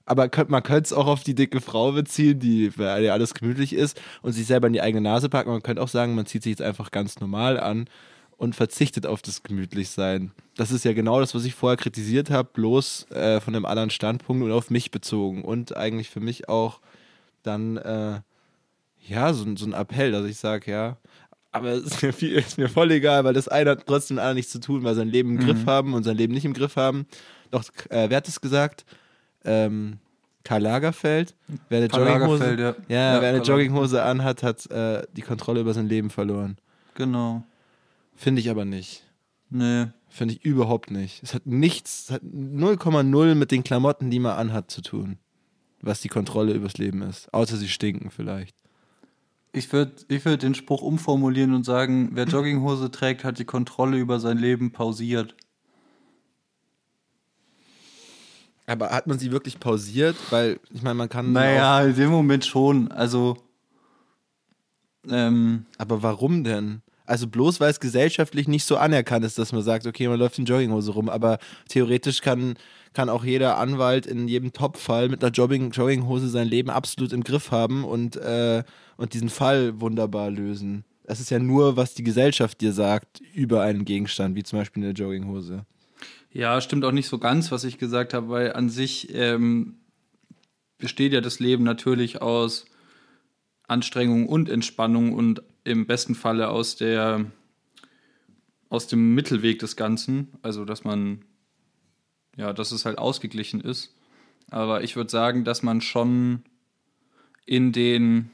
Aber 0.07 0.29
man 0.49 0.63
könnte 0.63 0.83
es 0.83 0.93
auch 0.93 1.07
auf 1.07 1.23
die 1.23 1.37
dicke 1.37 1.61
Frau 1.61 1.93
beziehen, 1.93 2.41
die, 2.41 2.77
weil 2.77 3.05
ja 3.05 3.13
alles 3.13 3.33
gemütlich 3.33 3.73
ist 3.73 4.01
und 4.23 4.33
sich 4.33 4.47
selber 4.47 4.67
in 4.67 4.73
die 4.73 4.83
eigene 4.83 5.03
Nase 5.03 5.29
packen. 5.29 5.51
Man 5.51 5.63
könnte 5.63 5.81
auch 5.81 5.89
sagen, 5.89 6.17
man 6.17 6.27
zieht 6.27 6.43
sich 6.43 6.51
jetzt 6.51 6.63
einfach 6.63 6.91
ganz 6.91 7.21
normal 7.21 7.61
an 7.61 7.89
und 8.37 8.57
verzichtet 8.57 9.07
auf 9.07 9.23
das 9.23 9.43
Gemütlichsein. 9.43 10.33
Das 10.57 10.73
ist 10.73 10.85
ja 10.85 10.95
genau 10.95 11.21
das, 11.21 11.35
was 11.35 11.45
ich 11.45 11.55
vorher 11.55 11.77
kritisiert 11.77 12.31
habe, 12.31 12.49
bloß 12.53 13.11
äh, 13.11 13.41
von 13.41 13.55
einem 13.55 13.67
anderen 13.67 13.91
Standpunkt 13.91 14.43
und 14.43 14.51
auf 14.51 14.71
mich 14.71 14.91
bezogen. 14.91 15.45
Und 15.45 15.77
eigentlich 15.77 16.11
für 16.11 16.21
mich 16.21 16.49
auch 16.49 16.81
dann, 17.43 17.77
äh, 17.77 18.21
ja, 19.07 19.33
so, 19.33 19.45
so 19.57 19.67
ein 19.67 19.75
Appell, 19.75 20.11
dass 20.11 20.27
ich 20.27 20.39
sage, 20.39 20.71
ja, 20.71 20.97
aber 21.53 21.73
es 21.73 21.85
ist 21.85 22.03
mir, 22.03 22.13
viel, 22.13 22.33
ist 22.33 22.59
mir 22.59 22.69
voll 22.69 22.91
egal, 22.93 23.25
weil 23.25 23.35
das 23.35 23.49
eine 23.49 23.71
hat 23.71 23.87
trotzdem 23.87 24.19
anderen 24.19 24.37
nichts 24.37 24.53
zu 24.53 24.61
tun, 24.61 24.85
weil 24.85 24.95
sie 24.95 25.01
sein 25.01 25.09
Leben 25.09 25.31
im 25.31 25.45
Griff 25.45 25.67
haben 25.67 25.95
und 25.95 26.05
sein 26.05 26.17
Leben 26.17 26.33
nicht 26.33 26.45
im 26.45 26.55
Griff 26.55 26.77
haben. 26.77 27.07
Doch, 27.51 27.65
äh, 27.89 28.09
wer 28.11 28.17
hat 28.17 28.29
es 28.29 28.41
gesagt? 28.41 28.85
Ähm, 29.45 29.99
Karl 30.45 30.63
Lagerfeld. 30.63 31.35
Wer 31.69 31.79
eine 31.79 31.89
Karl 31.89 32.07
Jogginghose, 32.07 32.45
Lagerfeld, 32.45 32.61
ja. 32.89 32.95
ja, 32.95 33.15
Ja, 33.15 33.23
wer 33.23 33.29
eine 33.31 33.43
Jogginghose 33.43 34.03
anhat, 34.03 34.43
hat 34.43 34.71
äh, 34.71 35.03
die 35.13 35.23
Kontrolle 35.23 35.61
über 35.61 35.75
sein 35.75 35.89
Leben 35.89 36.11
verloren. 36.11 36.57
Genau. 36.95 37.45
Finde 38.17 38.41
ich 38.41 38.51
aber 38.51 38.65
nicht. 38.65 39.05
Nee. 39.51 39.87
Finde 40.09 40.35
ich 40.35 40.45
überhaupt 40.45 40.91
nicht. 40.91 41.23
Es 41.23 41.35
hat 41.35 41.47
nichts, 41.47 42.05
es 42.05 42.11
hat 42.11 42.23
0,0 42.23 43.35
mit 43.35 43.51
den 43.51 43.63
Klamotten, 43.63 44.11
die 44.11 44.19
man 44.19 44.33
anhat, 44.33 44.71
zu 44.71 44.83
tun. 44.83 45.19
Was 45.83 46.01
die 46.01 46.09
Kontrolle 46.09 46.53
übers 46.53 46.79
Leben 46.79 47.03
ist. 47.03 47.33
Außer 47.33 47.57
sie 47.57 47.69
stinken 47.69 48.11
vielleicht. 48.11 48.55
Ich 49.53 49.73
würde 49.73 49.93
ich 50.09 50.25
würd 50.25 50.43
den 50.43 50.55
Spruch 50.55 50.83
umformulieren 50.83 51.55
und 51.55 51.65
sagen, 51.65 52.11
wer 52.13 52.25
Jogginghose 52.25 52.91
trägt, 52.91 53.25
hat 53.25 53.39
die 53.39 53.45
Kontrolle 53.45 53.97
über 53.97 54.21
sein 54.21 54.39
Leben 54.39 54.73
pausiert. 54.73 55.35
Aber 58.71 58.91
hat 58.91 59.09
man 59.09 59.19
sie 59.19 59.33
wirklich 59.33 59.59
pausiert? 59.59 60.15
Weil, 60.31 60.61
ich 60.73 60.83
meine, 60.83 60.95
man 60.95 61.09
kann. 61.09 61.33
Naja, 61.33 61.83
in 61.83 61.97
dem 61.97 62.11
Moment 62.11 62.45
schon. 62.45 62.93
Also, 62.93 63.37
ähm, 65.09 65.67
aber 65.77 66.05
warum 66.05 66.45
denn? 66.45 66.83
Also 67.05 67.27
bloß 67.27 67.59
weil 67.59 67.73
es 67.73 67.81
gesellschaftlich 67.81 68.47
nicht 68.47 68.65
so 68.65 68.77
anerkannt 68.77 69.25
ist, 69.25 69.37
dass 69.37 69.51
man 69.51 69.63
sagt, 69.63 69.89
okay, 69.89 70.07
man 70.07 70.21
läuft 70.21 70.39
in 70.39 70.45
Jogginghose 70.45 70.93
rum, 70.93 71.09
aber 71.09 71.39
theoretisch 71.69 72.21
kann, 72.21 72.55
kann 72.93 73.09
auch 73.09 73.25
jeder 73.25 73.59
Anwalt 73.59 74.07
in 74.07 74.29
jedem 74.29 74.53
Top-Fall 74.53 75.09
mit 75.09 75.25
einer 75.25 75.33
Jogging, 75.33 75.73
Jogginghose 75.73 76.29
sein 76.29 76.47
Leben 76.47 76.71
absolut 76.71 77.13
im 77.13 77.25
Griff 77.25 77.51
haben 77.51 77.83
und, 77.83 78.15
äh, 78.15 78.63
und 78.97 79.15
diesen 79.15 79.31
Fall 79.31 79.81
wunderbar 79.81 80.31
lösen. 80.31 80.85
Das 81.03 81.19
ist 81.19 81.31
ja 81.31 81.41
nur, 81.41 81.77
was 81.77 81.95
die 81.95 82.05
Gesellschaft 82.05 82.61
dir 82.61 82.73
sagt 82.73 83.21
über 83.35 83.63
einen 83.63 83.85
Gegenstand, 83.85 84.37
wie 84.37 84.45
zum 84.45 84.61
Beispiel 84.61 84.85
eine 84.85 84.93
Jogginghose. 84.93 85.67
Ja, 86.33 86.61
stimmt 86.61 86.85
auch 86.85 86.93
nicht 86.93 87.09
so 87.09 87.19
ganz, 87.19 87.51
was 87.51 87.65
ich 87.65 87.79
gesagt 87.79 88.15
habe, 88.15 88.29
weil 88.29 88.53
an 88.53 88.69
sich 88.69 89.13
ähm, 89.13 89.81
besteht 90.79 91.13
ja 91.13 91.21
das 91.21 91.41
Leben 91.41 91.65
natürlich 91.65 92.23
aus 92.23 92.67
Anstrengung 93.67 94.29
und 94.29 94.49
Entspannung 94.49 95.13
und 95.13 95.43
im 95.65 95.87
besten 95.87 96.15
Falle 96.15 96.49
aus 96.49 96.77
der 96.77 97.27
aus 98.69 98.87
dem 98.87 99.15
Mittelweg 99.15 99.59
des 99.59 99.75
Ganzen, 99.75 100.29
also 100.43 100.65
dass 100.65 100.85
man 100.85 101.25
ja, 102.37 102.53
dass 102.53 102.71
es 102.71 102.85
halt 102.85 102.99
ausgeglichen 102.99 103.61
ist. 103.61 103.95
Aber 104.51 104.85
ich 104.85 104.95
würde 104.95 105.11
sagen, 105.11 105.45
dass 105.45 105.65
man 105.65 105.81
schon 105.81 106.45
in 107.45 107.73
den 107.73 108.31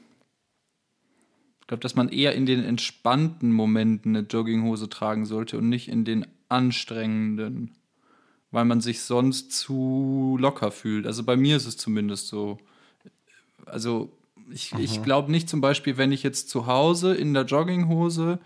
ich 1.61 1.67
glaube, 1.67 1.81
dass 1.81 1.95
man 1.95 2.09
eher 2.09 2.33
in 2.33 2.45
den 2.45 2.63
entspannten 2.63 3.51
Momenten 3.51 4.15
eine 4.15 4.25
Jogginghose 4.25 4.87
tragen 4.87 5.25
sollte 5.25 5.57
und 5.57 5.67
nicht 5.67 5.89
in 5.89 6.05
den 6.05 6.25
anstrengenden, 6.47 7.75
weil 8.51 8.65
man 8.65 8.81
sich 8.81 9.01
sonst 9.01 9.51
zu 9.51 10.37
locker 10.39 10.71
fühlt. 10.71 11.05
Also 11.05 11.23
bei 11.23 11.35
mir 11.35 11.57
ist 11.57 11.65
es 11.65 11.77
zumindest 11.77 12.27
so. 12.27 12.57
Also 13.65 14.09
ich, 14.49 14.73
ich 14.79 15.03
glaube 15.03 15.31
nicht 15.31 15.49
zum 15.49 15.59
Beispiel, 15.59 15.97
wenn 15.97 16.11
ich 16.11 16.23
jetzt 16.23 16.49
zu 16.49 16.67
Hause 16.67 17.13
in 17.13 17.33
der 17.33 17.43
Jogginghose 17.43 18.39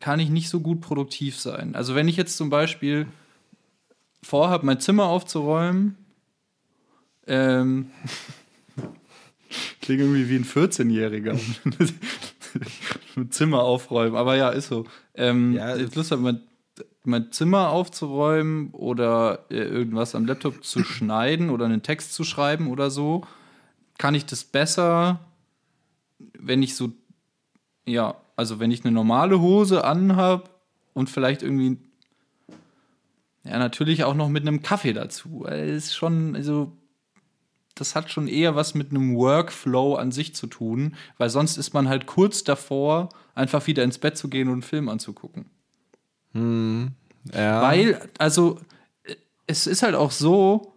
kann 0.00 0.20
ich 0.20 0.30
nicht 0.30 0.48
so 0.48 0.60
gut 0.60 0.80
produktiv 0.80 1.38
sein. 1.38 1.74
Also 1.74 1.94
wenn 1.94 2.08
ich 2.08 2.16
jetzt 2.16 2.36
zum 2.36 2.50
Beispiel 2.50 3.06
vorhabe, 4.22 4.64
mein 4.64 4.80
Zimmer 4.80 5.04
aufzuräumen, 5.04 5.96
ähm, 7.26 7.90
klingt 9.82 10.00
irgendwie 10.00 10.28
wie 10.28 10.36
ein 10.36 10.44
14-Jähriger. 10.44 11.38
Ein 13.16 13.30
Zimmer 13.30 13.62
aufräumen, 13.62 14.16
aber 14.16 14.36
ja, 14.36 14.50
ist 14.50 14.68
so. 14.68 14.86
Ähm, 15.14 15.52
Ja, 15.52 15.74
Lust 15.74 16.10
habe, 16.10 16.40
mein, 17.04 17.32
Zimmer 17.32 17.70
aufzuräumen 17.70 18.70
oder 18.72 19.46
äh, 19.50 19.56
irgendwas 19.56 20.14
am 20.14 20.26
Laptop 20.26 20.64
zu 20.64 20.84
schneiden 20.84 21.50
oder 21.50 21.64
einen 21.64 21.82
Text 21.82 22.14
zu 22.14 22.24
schreiben 22.24 22.68
oder 22.68 22.90
so, 22.90 23.24
kann 23.98 24.14
ich 24.14 24.26
das 24.26 24.44
besser, 24.44 25.20
wenn 26.38 26.62
ich 26.62 26.74
so, 26.74 26.92
ja, 27.86 28.16
also 28.36 28.60
wenn 28.60 28.70
ich 28.70 28.84
eine 28.84 28.92
normale 28.92 29.40
Hose 29.40 29.84
anhab 29.84 30.50
und 30.94 31.10
vielleicht 31.10 31.42
irgendwie, 31.42 31.78
ja, 33.44 33.58
natürlich 33.58 34.04
auch 34.04 34.14
noch 34.14 34.28
mit 34.28 34.46
einem 34.46 34.62
Kaffee 34.62 34.92
dazu. 34.92 35.44
Es 35.46 35.86
ist 35.86 35.96
schon, 35.96 36.36
also 36.36 36.72
das 37.74 37.94
hat 37.94 38.10
schon 38.10 38.28
eher 38.28 38.56
was 38.56 38.74
mit 38.74 38.90
einem 38.90 39.16
Workflow 39.16 39.94
an 39.94 40.12
sich 40.12 40.34
zu 40.34 40.46
tun, 40.46 40.96
weil 41.16 41.30
sonst 41.30 41.56
ist 41.56 41.74
man 41.74 41.88
halt 41.88 42.06
kurz 42.06 42.44
davor, 42.44 43.08
einfach 43.34 43.66
wieder 43.66 43.84
ins 43.84 43.98
Bett 43.98 44.16
zu 44.16 44.28
gehen 44.28 44.48
und 44.48 44.54
einen 44.54 44.62
Film 44.62 44.88
anzugucken. 44.88 45.46
Ja. 47.32 47.62
Weil, 47.62 48.00
also, 48.18 48.58
es 49.46 49.66
ist 49.66 49.82
halt 49.82 49.94
auch 49.94 50.10
so, 50.10 50.74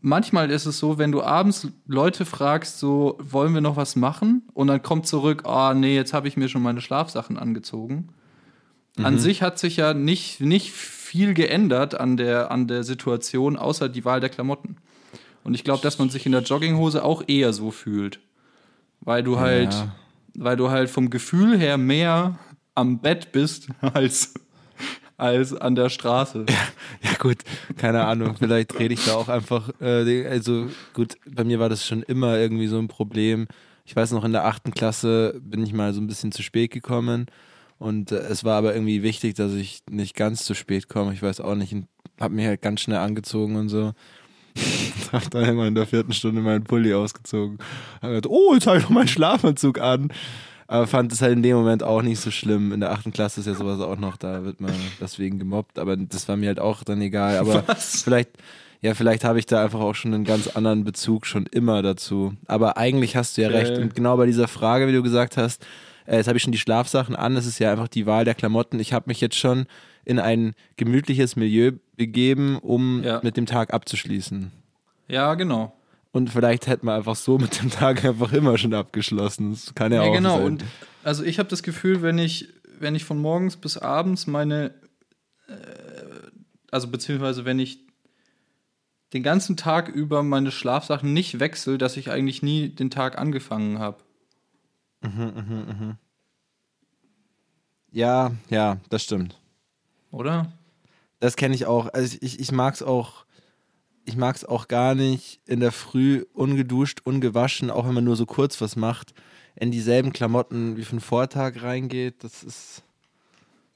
manchmal 0.00 0.50
ist 0.50 0.66
es 0.66 0.78
so, 0.78 0.98
wenn 0.98 1.12
du 1.12 1.22
abends 1.22 1.68
Leute 1.86 2.24
fragst, 2.24 2.78
so, 2.78 3.18
wollen 3.20 3.54
wir 3.54 3.60
noch 3.60 3.76
was 3.76 3.96
machen? 3.96 4.42
Und 4.54 4.68
dann 4.68 4.82
kommt 4.82 5.06
zurück, 5.06 5.42
ah, 5.46 5.74
nee, 5.74 5.94
jetzt 5.94 6.12
habe 6.12 6.28
ich 6.28 6.36
mir 6.36 6.48
schon 6.48 6.62
meine 6.62 6.80
Schlafsachen 6.80 7.38
angezogen. 7.38 8.08
An 9.02 9.18
sich 9.18 9.40
hat 9.40 9.58
sich 9.58 9.76
ja 9.78 9.94
nicht, 9.94 10.42
nicht 10.42 10.70
viel 10.70 11.32
geändert 11.32 11.98
an 11.98 12.18
der, 12.18 12.50
an 12.50 12.68
der 12.68 12.84
Situation, 12.84 13.56
außer 13.56 13.88
die 13.88 14.04
Wahl 14.04 14.20
der 14.20 14.28
Klamotten. 14.28 14.76
Und 15.44 15.54
ich 15.54 15.64
glaube, 15.64 15.82
dass 15.82 15.98
man 15.98 16.10
sich 16.10 16.26
in 16.26 16.32
der 16.32 16.42
Jogginghose 16.42 17.02
auch 17.02 17.22
eher 17.26 17.54
so 17.54 17.70
fühlt. 17.70 18.20
Weil 19.00 19.22
du 19.22 19.40
halt, 19.40 19.72
Ja. 19.72 19.94
weil 20.34 20.56
du 20.58 20.68
halt 20.70 20.90
vom 20.90 21.08
Gefühl 21.08 21.58
her 21.58 21.78
mehr 21.78 22.38
am 22.74 22.98
Bett 22.98 23.32
bist 23.32 23.68
als, 23.80 24.34
als 25.22 25.54
an 25.54 25.74
der 25.74 25.88
Straße. 25.88 26.46
Ja 27.02 27.14
gut, 27.18 27.38
keine 27.76 28.04
Ahnung, 28.04 28.36
vielleicht 28.38 28.78
rede 28.78 28.94
ich 28.94 29.04
da 29.04 29.14
auch 29.14 29.28
einfach, 29.28 29.70
äh, 29.80 30.26
also 30.26 30.68
gut, 30.94 31.16
bei 31.28 31.44
mir 31.44 31.58
war 31.58 31.68
das 31.68 31.86
schon 31.86 32.02
immer 32.02 32.38
irgendwie 32.38 32.66
so 32.66 32.78
ein 32.78 32.88
Problem. 32.88 33.46
Ich 33.84 33.94
weiß 33.94 34.12
noch, 34.12 34.24
in 34.24 34.32
der 34.32 34.44
achten 34.44 34.72
Klasse 34.72 35.40
bin 35.40 35.64
ich 35.64 35.72
mal 35.72 35.92
so 35.92 36.00
ein 36.00 36.06
bisschen 36.06 36.32
zu 36.32 36.42
spät 36.42 36.70
gekommen 36.70 37.26
und 37.78 38.12
äh, 38.12 38.18
es 38.18 38.44
war 38.44 38.56
aber 38.56 38.74
irgendwie 38.74 39.02
wichtig, 39.02 39.34
dass 39.34 39.52
ich 39.54 39.82
nicht 39.90 40.14
ganz 40.14 40.44
zu 40.44 40.54
spät 40.54 40.88
komme. 40.88 41.12
Ich 41.12 41.22
weiß 41.22 41.40
auch 41.40 41.54
nicht, 41.54 41.74
hab 42.20 42.32
mich 42.32 42.46
halt 42.46 42.62
ganz 42.62 42.80
schnell 42.80 42.98
angezogen 42.98 43.56
und 43.56 43.68
so. 43.68 43.92
hab 45.12 45.30
dann 45.30 45.44
irgendwann 45.44 45.68
in 45.68 45.74
der 45.74 45.86
vierten 45.86 46.12
Stunde 46.12 46.40
meinen 46.40 46.64
Pulli 46.64 46.94
ausgezogen. 46.94 47.58
Hab 48.00 48.10
gedacht, 48.10 48.28
oh, 48.28 48.54
jetzt 48.54 48.66
habe 48.66 48.78
ich 48.78 48.84
noch 48.84 48.90
meinen 48.90 49.08
Schlafanzug 49.08 49.80
an. 49.80 50.12
Aber 50.72 50.86
fand 50.86 51.12
es 51.12 51.20
halt 51.22 51.32
in 51.32 51.42
dem 51.42 51.56
Moment 51.56 51.82
auch 51.82 52.02
nicht 52.02 52.20
so 52.20 52.30
schlimm. 52.30 52.72
In 52.72 52.80
der 52.80 52.92
achten 52.92 53.12
Klasse 53.12 53.40
ist 53.40 53.46
ja 53.46 53.54
sowas 53.54 53.80
auch 53.80 53.98
noch, 53.98 54.16
da 54.16 54.44
wird 54.44 54.60
man 54.60 54.72
deswegen 55.00 55.38
gemobbt, 55.38 55.78
aber 55.78 55.96
das 55.96 56.28
war 56.28 56.36
mir 56.36 56.48
halt 56.48 56.60
auch 56.60 56.82
dann 56.84 57.00
egal. 57.02 57.36
Aber 57.36 57.62
Was? 57.66 58.02
vielleicht, 58.02 58.30
ja, 58.80 58.94
vielleicht 58.94 59.24
habe 59.24 59.38
ich 59.38 59.46
da 59.46 59.62
einfach 59.62 59.80
auch 59.80 59.94
schon 59.94 60.14
einen 60.14 60.24
ganz 60.24 60.48
anderen 60.48 60.84
Bezug 60.84 61.26
schon 61.26 61.46
immer 61.46 61.82
dazu. 61.82 62.34
Aber 62.46 62.76
eigentlich 62.78 63.16
hast 63.16 63.36
du 63.36 63.42
ja 63.42 63.48
recht. 63.48 63.76
Und 63.78 63.94
genau 63.94 64.16
bei 64.16 64.26
dieser 64.26 64.48
Frage, 64.48 64.88
wie 64.88 64.92
du 64.92 65.02
gesagt 65.02 65.36
hast, 65.36 65.64
äh, 66.06 66.16
jetzt 66.16 66.26
habe 66.26 66.36
ich 66.38 66.42
schon 66.42 66.52
die 66.52 66.58
Schlafsachen 66.58 67.14
an, 67.14 67.36
es 67.36 67.46
ist 67.46 67.58
ja 67.58 67.70
einfach 67.70 67.88
die 67.88 68.06
Wahl 68.06 68.24
der 68.24 68.34
Klamotten. 68.34 68.80
Ich 68.80 68.92
habe 68.92 69.04
mich 69.08 69.20
jetzt 69.20 69.36
schon 69.36 69.66
in 70.04 70.18
ein 70.18 70.54
gemütliches 70.76 71.36
Milieu 71.36 71.72
begeben, 71.96 72.58
um 72.58 73.02
Ja. 73.04 73.20
mit 73.22 73.36
dem 73.36 73.46
Tag 73.46 73.72
abzuschließen. 73.72 74.50
Ja, 75.08 75.34
genau. 75.34 75.74
Und 76.12 76.28
vielleicht 76.28 76.66
hätten 76.66 76.86
wir 76.86 76.94
einfach 76.94 77.16
so 77.16 77.38
mit 77.38 77.60
dem 77.62 77.70
Tag 77.70 78.04
einfach 78.04 78.32
immer 78.32 78.58
schon 78.58 78.74
abgeschlossen. 78.74 79.50
Das 79.50 79.74
kann 79.74 79.92
ja, 79.92 80.04
Ja, 80.04 80.10
auch 80.10 80.14
genau. 80.14 80.36
sein. 80.36 80.46
Und 80.46 80.64
also 81.02 81.24
ich 81.24 81.38
habe 81.38 81.48
das 81.48 81.62
Gefühl, 81.62 82.02
wenn 82.02 82.18
ich, 82.18 82.48
wenn 82.78 82.94
ich 82.94 83.04
von 83.04 83.18
morgens 83.18 83.56
bis 83.56 83.78
abends 83.78 84.26
meine, 84.26 84.74
äh, 85.48 85.54
also 86.70 86.88
beziehungsweise 86.88 87.44
wenn 87.44 87.58
ich 87.58 87.80
den 89.12 89.22
ganzen 89.22 89.56
Tag 89.56 89.88
über 89.88 90.22
meine 90.22 90.50
Schlafsachen 90.50 91.12
nicht 91.12 91.38
wechsle, 91.40 91.78
dass 91.78 91.96
ich 91.96 92.10
eigentlich 92.10 92.42
nie 92.42 92.68
den 92.68 92.90
Tag 92.90 93.18
angefangen 93.18 93.78
habe. 93.78 93.98
ja, 97.90 98.32
ja, 98.48 98.78
das 98.88 99.02
stimmt. 99.02 99.38
Oder? 100.10 100.52
Das 101.20 101.36
kenne 101.36 101.54
ich 101.54 101.66
auch. 101.66 101.92
Also 101.92 102.16
ich, 102.20 102.40
ich 102.40 102.52
mag 102.52 102.74
es 102.74 102.82
auch, 102.82 103.24
ich 104.04 104.16
mag 104.16 104.36
es 104.36 104.44
auch 104.44 104.68
gar 104.68 104.94
nicht 104.94 105.40
in 105.46 105.60
der 105.60 105.72
Früh 105.72 106.24
ungeduscht, 106.32 107.00
ungewaschen, 107.04 107.70
auch 107.70 107.86
wenn 107.86 107.94
man 107.94 108.04
nur 108.04 108.16
so 108.16 108.26
kurz 108.26 108.60
was 108.60 108.76
macht, 108.76 109.14
in 109.56 109.70
dieselben 109.70 110.12
Klamotten 110.12 110.76
wie 110.76 110.84
für 110.84 110.96
den 110.96 111.00
Vortag 111.00 111.62
reingeht. 111.62 112.24
Das 112.24 112.42
ist 112.42 112.82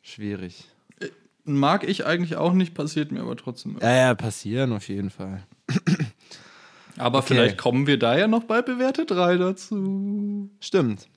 schwierig. 0.03 0.64
Mag 1.45 1.89
ich 1.89 2.05
eigentlich 2.07 2.37
auch 2.37 2.53
nicht, 2.53 2.74
passiert 2.74 3.12
mir 3.12 3.20
aber 3.20 3.37
trotzdem. 3.37 3.79
Ja, 3.81 3.95
ja, 3.95 4.14
passieren 4.14 4.72
auf 4.72 4.89
jeden 4.89 5.11
Fall. 5.11 5.47
Aber 6.99 7.18
okay. 7.18 7.29
vielleicht 7.29 7.59
kommen 7.59 7.87
wir 7.87 7.99
da 7.99 8.16
ja 8.16 8.27
noch 8.27 8.45
bei 8.45 8.62
Bewerte 8.62 9.05
3 9.05 9.37
dazu. 9.37 10.49
Stimmt. 10.61 11.09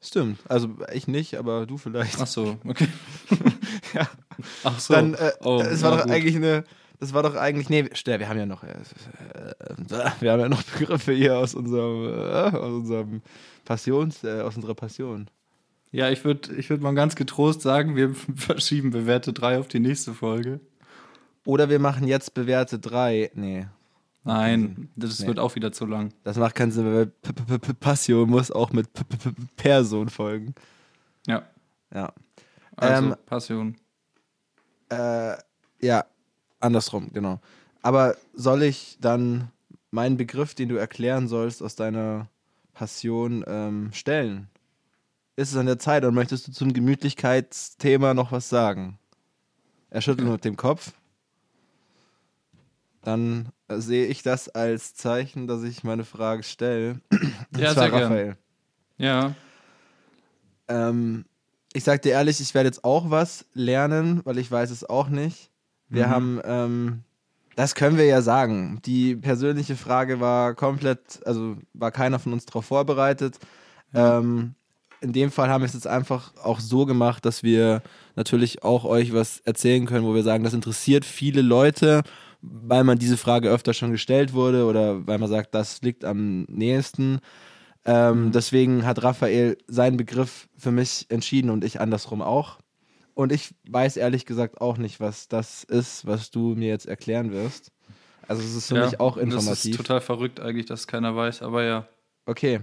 Stimmt. 0.00 0.38
Also 0.48 0.68
ich 0.92 1.08
nicht, 1.08 1.34
aber 1.36 1.66
du 1.66 1.78
vielleicht. 1.78 2.20
Ach 2.20 2.26
so, 2.26 2.58
okay. 2.64 2.86
Ja. 3.94 4.08
Ach 4.62 4.78
so. 4.78 4.92
Dann, 4.94 5.14
äh, 5.14 5.32
Oh, 5.40 5.60
es 5.60 5.82
war 5.82 5.92
doch 5.96 6.02
gut. 6.04 6.12
eigentlich 6.12 6.36
eine, 6.36 6.64
das 7.04 7.14
war 7.14 7.22
doch 7.22 7.34
eigentlich, 7.36 7.68
nee, 7.68 7.84
wir 7.84 8.28
haben 8.28 8.38
ja 8.38 8.46
noch, 8.46 8.64
äh, 8.64 8.68
äh, 8.68 10.10
wir 10.20 10.32
haben 10.32 10.40
ja 10.40 10.48
noch 10.48 10.62
Begriffe 10.62 11.12
hier 11.12 11.36
aus 11.38 11.54
unserem, 11.54 12.06
äh, 12.08 12.56
aus 12.56 12.72
unserem 12.72 13.22
Passions, 13.64 14.24
äh, 14.24 14.40
aus 14.40 14.56
unserer 14.56 14.74
Passion. 14.74 15.28
Ja, 15.92 16.10
ich 16.10 16.24
würde 16.24 16.54
ich 16.56 16.70
würd 16.70 16.80
mal 16.80 16.94
ganz 16.94 17.14
getrost 17.14 17.60
sagen, 17.60 17.94
wir 17.94 18.14
verschieben 18.36 18.90
Bewerte 18.90 19.32
3 19.32 19.58
auf 19.58 19.68
die 19.68 19.80
nächste 19.80 20.14
Folge. 20.14 20.60
Oder 21.44 21.68
wir 21.68 21.78
machen 21.78 22.08
jetzt 22.08 22.32
bewährte 22.32 22.78
drei. 22.78 23.30
Nee, 23.34 23.66
Nein, 24.22 24.88
das 24.96 25.20
Nee. 25.20 25.26
wird 25.26 25.38
auch 25.38 25.54
wieder 25.54 25.72
zu 25.72 25.84
lang. 25.84 26.14
das 26.24 26.38
macht 26.38 26.54
keinen 26.54 26.72
Sinn, 26.72 26.86
weil 26.86 27.06
P 27.06 27.30
-P 27.32 27.58
-P 27.58 27.74
Passion 27.74 28.30
muss 28.30 28.50
auch 28.50 28.72
mit 28.72 28.88
Person 29.56 30.08
folgen. 30.08 30.54
Ja, 31.26 31.42
Ja. 31.92 32.12
also 32.76 33.08
Ähm, 33.08 33.16
Passion. 33.26 33.76
Äh, 34.88 35.36
ja, 35.82 36.06
andersrum, 36.64 37.10
genau. 37.12 37.40
Aber 37.82 38.16
soll 38.32 38.62
ich 38.62 38.96
dann 39.00 39.50
meinen 39.90 40.16
Begriff, 40.16 40.54
den 40.54 40.68
du 40.68 40.76
erklären 40.76 41.28
sollst, 41.28 41.62
aus 41.62 41.76
deiner 41.76 42.28
Passion 42.72 43.44
ähm, 43.46 43.90
stellen? 43.92 44.48
Ist 45.36 45.50
es 45.50 45.56
an 45.56 45.66
der 45.66 45.78
Zeit 45.78 46.04
und 46.04 46.14
möchtest 46.14 46.48
du 46.48 46.52
zum 46.52 46.72
Gemütlichkeitsthema 46.72 48.14
noch 48.14 48.32
was 48.32 48.48
sagen? 48.48 48.98
Er 49.90 50.00
schüttelt 50.00 50.28
mit 50.28 50.44
dem 50.44 50.56
Kopf. 50.56 50.92
dann 53.02 53.50
äh, 53.68 53.78
sehe 53.78 54.06
ich 54.06 54.22
das 54.22 54.48
als 54.48 54.94
Zeichen, 54.94 55.46
dass 55.46 55.62
ich 55.62 55.84
meine 55.84 56.04
Frage 56.04 56.42
stelle. 56.42 57.00
Ja, 57.56 57.72
sehr 57.72 57.90
gern. 57.90 58.02
Raphael. 58.02 58.36
Ja. 58.98 59.34
Ähm, 60.66 61.24
ich 61.72 61.84
sag 61.84 62.02
dir 62.02 62.12
ehrlich, 62.12 62.40
ich 62.40 62.54
werde 62.54 62.68
jetzt 62.68 62.84
auch 62.84 63.10
was 63.10 63.44
lernen, 63.54 64.22
weil 64.24 64.38
ich 64.38 64.50
weiß 64.50 64.70
es 64.70 64.88
auch 64.88 65.08
nicht. 65.08 65.50
Wir 65.88 66.06
Mhm. 66.06 66.10
haben, 66.10 66.40
ähm, 66.44 67.00
das 67.56 67.74
können 67.74 67.96
wir 67.96 68.06
ja 68.06 68.22
sagen. 68.22 68.80
Die 68.84 69.16
persönliche 69.16 69.76
Frage 69.76 70.20
war 70.20 70.54
komplett, 70.54 71.20
also 71.24 71.56
war 71.72 71.90
keiner 71.92 72.18
von 72.18 72.32
uns 72.32 72.46
darauf 72.46 72.64
vorbereitet. 72.66 73.38
Ähm, 73.94 74.54
in 75.00 75.12
dem 75.12 75.30
Fall 75.30 75.48
haben 75.50 75.62
wir 75.62 75.66
es 75.66 75.74
jetzt 75.74 75.86
einfach 75.86 76.32
auch 76.42 76.60
so 76.60 76.86
gemacht, 76.86 77.24
dass 77.26 77.42
wir 77.42 77.82
natürlich 78.16 78.62
auch 78.64 78.84
euch 78.84 79.12
was 79.12 79.40
erzählen 79.40 79.86
können, 79.86 80.04
wo 80.06 80.14
wir 80.14 80.22
sagen, 80.22 80.44
das 80.44 80.54
interessiert 80.54 81.04
viele 81.04 81.42
Leute, 81.42 82.02
weil 82.40 82.84
man 82.84 82.98
diese 82.98 83.16
Frage 83.16 83.50
öfter 83.50 83.74
schon 83.74 83.92
gestellt 83.92 84.32
wurde 84.32 84.64
oder 84.66 85.06
weil 85.06 85.18
man 85.18 85.28
sagt, 85.28 85.54
das 85.54 85.82
liegt 85.82 86.04
am 86.04 86.42
nächsten. 86.44 87.20
Ähm, 87.84 88.32
deswegen 88.32 88.86
hat 88.86 89.02
Raphael 89.02 89.58
seinen 89.68 89.98
Begriff 89.98 90.48
für 90.56 90.70
mich 90.70 91.06
entschieden 91.10 91.50
und 91.50 91.64
ich 91.64 91.80
andersrum 91.80 92.22
auch. 92.22 92.58
Und 93.14 93.32
ich 93.32 93.54
weiß 93.68 93.96
ehrlich 93.96 94.26
gesagt 94.26 94.60
auch 94.60 94.76
nicht, 94.76 95.00
was 95.00 95.28
das 95.28 95.64
ist, 95.64 96.06
was 96.06 96.30
du 96.30 96.54
mir 96.56 96.68
jetzt 96.68 96.86
erklären 96.86 97.32
wirst. 97.32 97.70
Also 98.26 98.42
es 98.42 98.54
ist 98.54 98.68
für 98.68 98.76
ja. 98.76 98.84
mich 98.86 99.00
auch 99.00 99.16
Das 99.16 99.26
ist 99.26 99.32
informativ. 99.34 99.76
total 99.76 100.00
verrückt 100.00 100.40
eigentlich, 100.40 100.66
dass 100.66 100.86
keiner 100.86 101.14
weiß, 101.14 101.42
aber 101.42 101.62
ja. 101.62 101.86
Okay, 102.26 102.60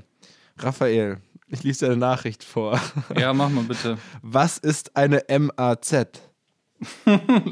Raphael, 0.57 1.19
ich 1.47 1.63
lese 1.63 1.85
dir 1.85 1.91
eine 1.91 1.99
Nachricht 1.99 2.43
vor. 2.43 2.79
Ja, 3.17 3.33
mach 3.33 3.49
mal 3.49 3.63
bitte. 3.63 3.97
Was 4.21 4.57
ist 4.57 4.95
eine 4.95 5.23
MAZ? 5.29 6.21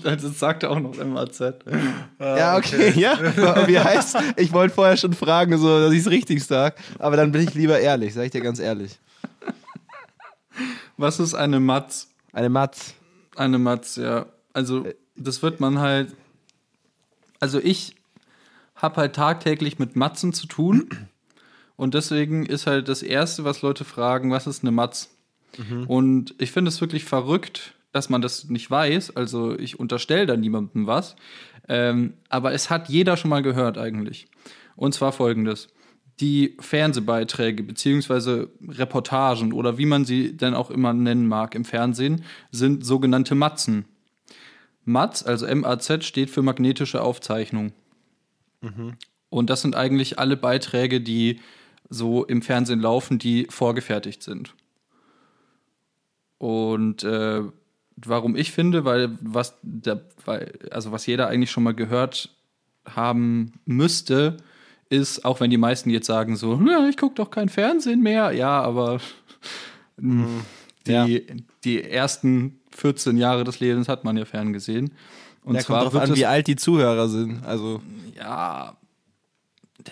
Also 0.04 0.30
sagt 0.34 0.64
er 0.64 0.72
auch 0.72 0.80
noch 0.80 0.96
MAZ. 0.98 1.40
ja, 2.20 2.58
okay, 2.58 2.92
ja. 3.00 3.68
Wie 3.68 3.80
heißt? 3.80 4.18
Ich 4.38 4.52
wollte 4.52 4.74
vorher 4.74 4.98
schon 4.98 5.14
fragen, 5.14 5.58
so, 5.58 5.80
dass 5.80 5.94
ich 5.94 6.00
es 6.00 6.10
richtig 6.10 6.44
sage, 6.44 6.76
aber 6.98 7.16
dann 7.16 7.32
bin 7.32 7.44
ich 7.44 7.54
lieber 7.54 7.80
ehrlich, 7.80 8.14
sag 8.14 8.26
ich 8.26 8.32
dir 8.32 8.42
ganz 8.42 8.60
ehrlich. 8.60 9.00
Was 10.98 11.20
ist 11.20 11.36
eine 11.36 11.60
Matz? 11.60 12.10
Eine 12.34 12.50
Matz. 12.50 12.96
Eine 13.36 13.60
Matz, 13.60 13.96
ja. 13.96 14.28
Also, 14.54 14.86
das 15.16 15.42
wird 15.42 15.60
man 15.60 15.80
halt. 15.80 16.16
Also, 17.40 17.60
ich 17.60 17.96
habe 18.76 18.98
halt 18.98 19.16
tagtäglich 19.16 19.80
mit 19.80 19.96
Matzen 19.96 20.34
zu 20.34 20.48
tun. 20.48 20.90
Und 21.76 21.94
deswegen 21.94 22.46
ist 22.46 22.68
halt 22.68 22.90
das 22.90 23.02
Erste, 23.04 23.46
was 23.46 23.62
Leute 23.62 23.86
fragen, 23.86 24.32
was 24.32 24.48
ist 24.48 24.64
eine 24.64 24.72
Matz? 24.72 25.16
Und 25.88 26.36
ich 26.38 26.52
finde 26.52 26.70
es 26.70 26.82
wirklich 26.82 27.06
verrückt, 27.06 27.74
dass 27.92 28.10
man 28.10 28.22
das 28.22 28.46
nicht 28.46 28.70
weiß. 28.70 29.16
Also, 29.16 29.58
ich 29.58 29.80
unterstelle 29.80 30.26
da 30.26 30.38
niemandem 30.38 30.88
was. 30.88 31.16
Ähm, 31.68 32.14
aber 32.30 32.54
es 32.54 32.70
hat 32.70 32.90
jeder 32.90 33.16
schon 33.16 33.30
mal 33.30 33.44
gehört 33.44 33.78
eigentlich. 33.78 34.28
Und 34.76 34.94
zwar 34.94 35.12
folgendes. 35.12 35.68
Die 36.20 36.58
Fernsehbeiträge 36.60 37.64
beziehungsweise 37.64 38.50
Reportagen 38.68 39.54
oder 39.54 39.78
wie 39.78 39.86
man 39.86 40.06
sie 40.06 40.36
denn 40.36 40.54
auch 40.54 40.70
immer 40.70 40.94
nennen 40.94 41.28
mag 41.28 41.56
im 41.56 41.66
Fernsehen, 41.66 42.24
sind 42.52 42.86
sogenannte 42.86 43.36
Matzen. 43.36 43.86
MAZ, 44.84 45.24
also 45.24 45.48
MAZ, 45.54 46.04
steht 46.04 46.30
für 46.30 46.42
magnetische 46.42 47.02
Aufzeichnung. 47.02 47.72
Und 49.30 49.50
das 49.50 49.62
sind 49.62 49.76
eigentlich 49.76 50.20
alle 50.20 50.36
Beiträge, 50.36 51.00
die 51.00 51.40
so 51.90 52.26
im 52.26 52.42
Fernsehen 52.42 52.80
laufen, 52.80 53.20
die 53.20 53.48
vorgefertigt 53.50 54.24
sind. 54.24 54.54
Und 56.38 57.04
äh, 57.04 57.44
warum 57.96 58.36
ich 58.36 58.52
finde, 58.52 58.86
weil 58.86 59.18
was, 59.22 59.58
der, 59.62 60.02
weil, 60.26 60.58
also 60.72 60.92
was 60.92 61.06
jeder 61.06 61.28
eigentlich 61.28 61.52
schon 61.52 61.64
mal 61.64 61.74
gehört 61.74 62.36
haben 62.86 63.54
müsste, 63.66 64.38
ist, 64.90 65.24
auch 65.26 65.40
wenn 65.40 65.50
die 65.50 65.58
meisten 65.58 65.90
jetzt 65.90 66.08
sagen 66.08 66.36
so, 66.36 66.60
ja, 66.68 66.88
ich 66.88 66.98
gucke 66.98 67.16
doch 67.16 67.30
kein 67.32 67.50
Fernsehen 67.50 68.02
mehr, 68.02 68.32
ja, 68.32 68.62
aber 68.62 69.00
die, 69.98 70.92
Ja. 70.92 71.08
die 71.64 71.84
ersten 71.84 72.60
14 72.72 73.18
Jahre 73.18 73.44
des 73.44 73.60
Lebens 73.60 73.88
hat 73.88 74.04
man 74.04 74.18
ja 74.18 74.26
ferngesehen. 74.26 74.92
Und 75.44 75.56
Ja, 75.56 75.62
zwar 75.62 75.82
kommt 75.84 75.94
drauf 75.96 76.02
an, 76.10 76.16
wie 76.16 76.26
alt 76.26 76.48
die 76.48 76.56
Zuhörer 76.56 77.08
sind. 77.10 77.44
Also, 77.46 77.82
ja, 78.18 78.76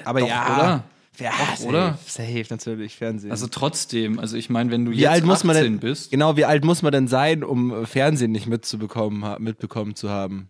aber 0.03 0.19
doch, 0.19 0.27
ja, 0.27 0.55
oder? 0.55 0.83
Ja, 1.19 1.31
Doch, 1.31 1.55
safe, 1.57 1.67
oder? 1.67 1.97
Safe, 2.05 2.45
natürlich, 2.51 2.95
Fernsehen. 2.95 3.31
Also 3.31 3.47
trotzdem, 3.47 4.19
also 4.19 4.37
ich 4.37 4.51
meine, 4.51 4.69
wenn 4.69 4.85
du 4.85 4.91
wie 4.91 4.97
jetzt 4.97 5.09
alt 5.09 5.25
muss 5.25 5.43
man 5.43 5.55
18 5.55 5.71
denn, 5.73 5.79
bist, 5.79 6.11
Genau, 6.11 6.37
wie 6.37 6.45
alt 6.45 6.63
muss 6.63 6.83
man 6.83 6.91
denn 6.91 7.07
sein, 7.07 7.43
um 7.43 7.71
äh, 7.73 7.85
Fernsehen 7.87 8.31
nicht 8.31 8.45
mitzubekommen, 8.45 9.41
mitbekommen 9.41 9.95
zu 9.95 10.09
haben? 10.09 10.49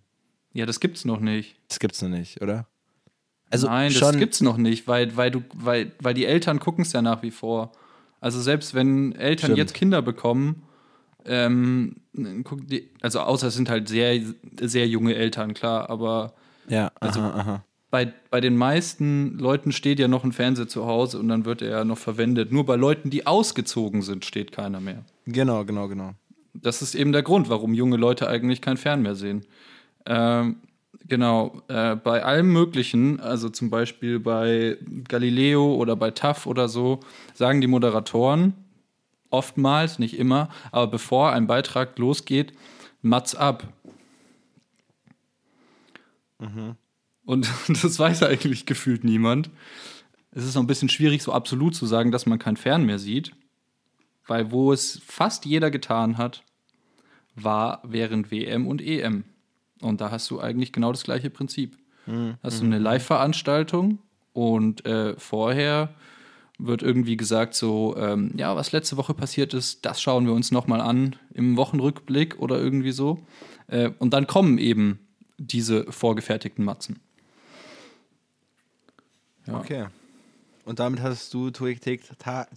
ja, 0.54 0.66
das 0.66 0.80
gibt's 0.82 1.06
noch 1.06 1.20
nicht. 1.22 1.56
Das 1.70 1.80
gibt's 1.80 2.02
noch 2.02 2.10
nicht, 2.10 2.42
oder? 2.42 2.68
Also 3.50 3.68
Nein, 3.68 3.92
das 3.94 3.98
schon, 4.00 4.18
gibt's 4.20 4.42
noch 4.42 4.58
nicht, 4.58 4.88
weil, 4.88 5.16
weil, 5.16 5.32
du, 5.32 5.42
weil, 5.56 5.92
weil 6.02 6.14
die 6.14 6.26
Eltern 6.26 6.60
gucken 6.60 6.82
es 6.84 6.92
ja 6.94 7.02
nach 7.02 7.22
wie 7.24 7.32
vor. 7.32 7.72
Also 8.20 8.42
selbst 8.42 8.74
wenn 8.74 9.14
Eltern 9.14 9.48
Stimmt. 9.48 9.58
jetzt 9.58 9.74
Kinder 9.74 10.02
bekommen, 10.02 10.64
ähm, 11.26 11.98
gucken 12.44 12.68
die, 12.68 12.90
also 13.02 13.20
außer 13.22 13.48
es 13.48 13.56
sind 13.56 13.70
halt 13.70 13.88
sehr, 13.88 14.20
sehr 14.62 14.88
junge 14.88 15.16
Eltern, 15.16 15.54
klar, 15.54 15.90
aber 15.90 16.34
Ja, 16.68 16.92
Also- 17.00 17.20
aha, 17.22 17.40
aha. 17.40 17.64
bei, 17.90 18.12
bei 18.30 18.42
den 18.42 18.58
meisten 18.58 19.38
Leuten 19.40 19.72
steht 19.72 20.00
ja 20.00 20.08
noch 20.10 20.24
ein 20.26 20.32
Fernseher 20.34 20.68
zu 20.68 20.86
Hause 20.86 21.20
und 21.20 21.30
dann 21.30 21.46
wird 21.46 21.62
er 21.62 21.70
ja 21.70 21.84
noch 21.86 21.98
verwendet. 21.98 22.52
Nur 22.52 22.66
bei 22.66 22.76
Leuten, 22.76 23.10
die 23.10 23.26
ausgezogen 23.28 24.02
sind, 24.02 24.26
steht 24.26 24.52
keiner 24.52 24.82
mehr. 24.82 25.06
Genau, 25.26 25.64
genau, 25.64 25.88
genau. 25.88 26.12
Das 26.54 26.82
ist 26.82 26.96
eben 26.96 27.12
der 27.14 27.24
Grund, 27.24 27.50
warum 27.50 27.74
junge 27.74 27.98
Leute 27.98 28.28
eigentlich 28.28 28.62
kein 28.62 28.78
Fern 28.78 29.02
mehr 29.04 29.16
sehen. 29.16 29.46
Ähm, 30.06 30.58
genau, 31.08 31.62
äh, 31.68 31.96
bei 31.96 32.24
allem 32.24 32.52
Möglichen, 32.52 33.20
also 33.20 33.50
zum 33.50 33.70
Beispiel 33.70 34.20
bei 34.20 34.78
Galileo 35.08 35.76
oder 35.76 35.96
bei 35.96 36.12
TAF 36.12 36.46
oder 36.46 36.70
so, 36.70 37.00
sagen 37.34 37.62
die 37.62 37.68
Moderatoren 37.68 38.54
oftmals, 39.30 40.00
nicht 40.00 40.18
immer, 40.18 40.50
aber 40.72 40.88
bevor 40.88 41.34
ein 41.34 41.48
Beitrag 41.48 41.98
losgeht, 42.00 42.54
Mats 43.02 43.36
ab. 43.36 43.68
Und 47.26 47.50
das 47.68 48.00
weiß 48.00 48.24
eigentlich 48.24 48.66
gefühlt 48.66 49.04
niemand. 49.04 49.50
Es 50.32 50.46
ist 50.46 50.56
noch 50.56 50.64
ein 50.64 50.68
bisschen 50.68 50.90
schwierig, 50.90 51.24
so 51.24 51.32
absolut 51.34 51.76
zu 51.76 51.86
sagen, 51.86 52.12
dass 52.12 52.26
man 52.26 52.40
kein 52.40 52.58
Fern 52.58 52.86
mehr 52.86 53.00
sieht. 53.00 53.32
Weil 54.28 54.52
wo 54.52 54.74
es 54.74 55.02
fast 55.06 55.46
jeder 55.46 55.72
getan 55.72 56.18
hat, 56.18 56.44
war 57.36 57.82
während 57.84 58.30
WM 58.32 58.68
und 58.68 58.82
EM. 58.82 59.24
Und 59.82 60.02
da 60.02 60.12
hast 60.12 60.30
du 60.32 60.40
eigentlich 60.40 60.72
genau 60.74 60.92
das 60.92 61.04
gleiche 61.04 61.30
Prinzip. 61.30 61.78
Hast 62.42 62.62
du 62.62 62.66
eine 62.66 62.80
Live-Veranstaltung 62.80 64.00
und 64.32 64.86
äh, 64.86 65.20
vorher 65.20 65.94
wird 66.58 66.82
irgendwie 66.82 67.18
gesagt 67.18 67.54
so, 67.54 67.96
ähm, 67.98 68.32
ja, 68.38 68.56
was 68.56 68.72
letzte 68.72 68.96
Woche 68.96 69.14
passiert 69.14 69.54
ist, 69.54 69.86
das 69.86 70.02
schauen 70.02 70.26
wir 70.26 70.34
uns 70.34 70.52
nochmal 70.52 70.80
an 70.80 71.18
im 71.34 71.58
Wochenrückblick 71.58 72.40
oder 72.40 72.60
irgendwie 72.60 72.92
so. 72.92 73.20
Äh, 73.68 73.92
und 74.00 74.14
dann 74.14 74.26
kommen 74.26 74.58
eben 74.58 75.00
diese 75.38 75.92
vorgefertigten 75.92 76.64
Matzen. 76.64 77.02
Ja. 79.46 79.60
Okay. 79.60 79.88
Und 80.64 80.80
damit 80.80 81.02
hast 81.02 81.34
du 81.34 81.52
tagtäglich, 81.52 82.10
ta 82.18 82.48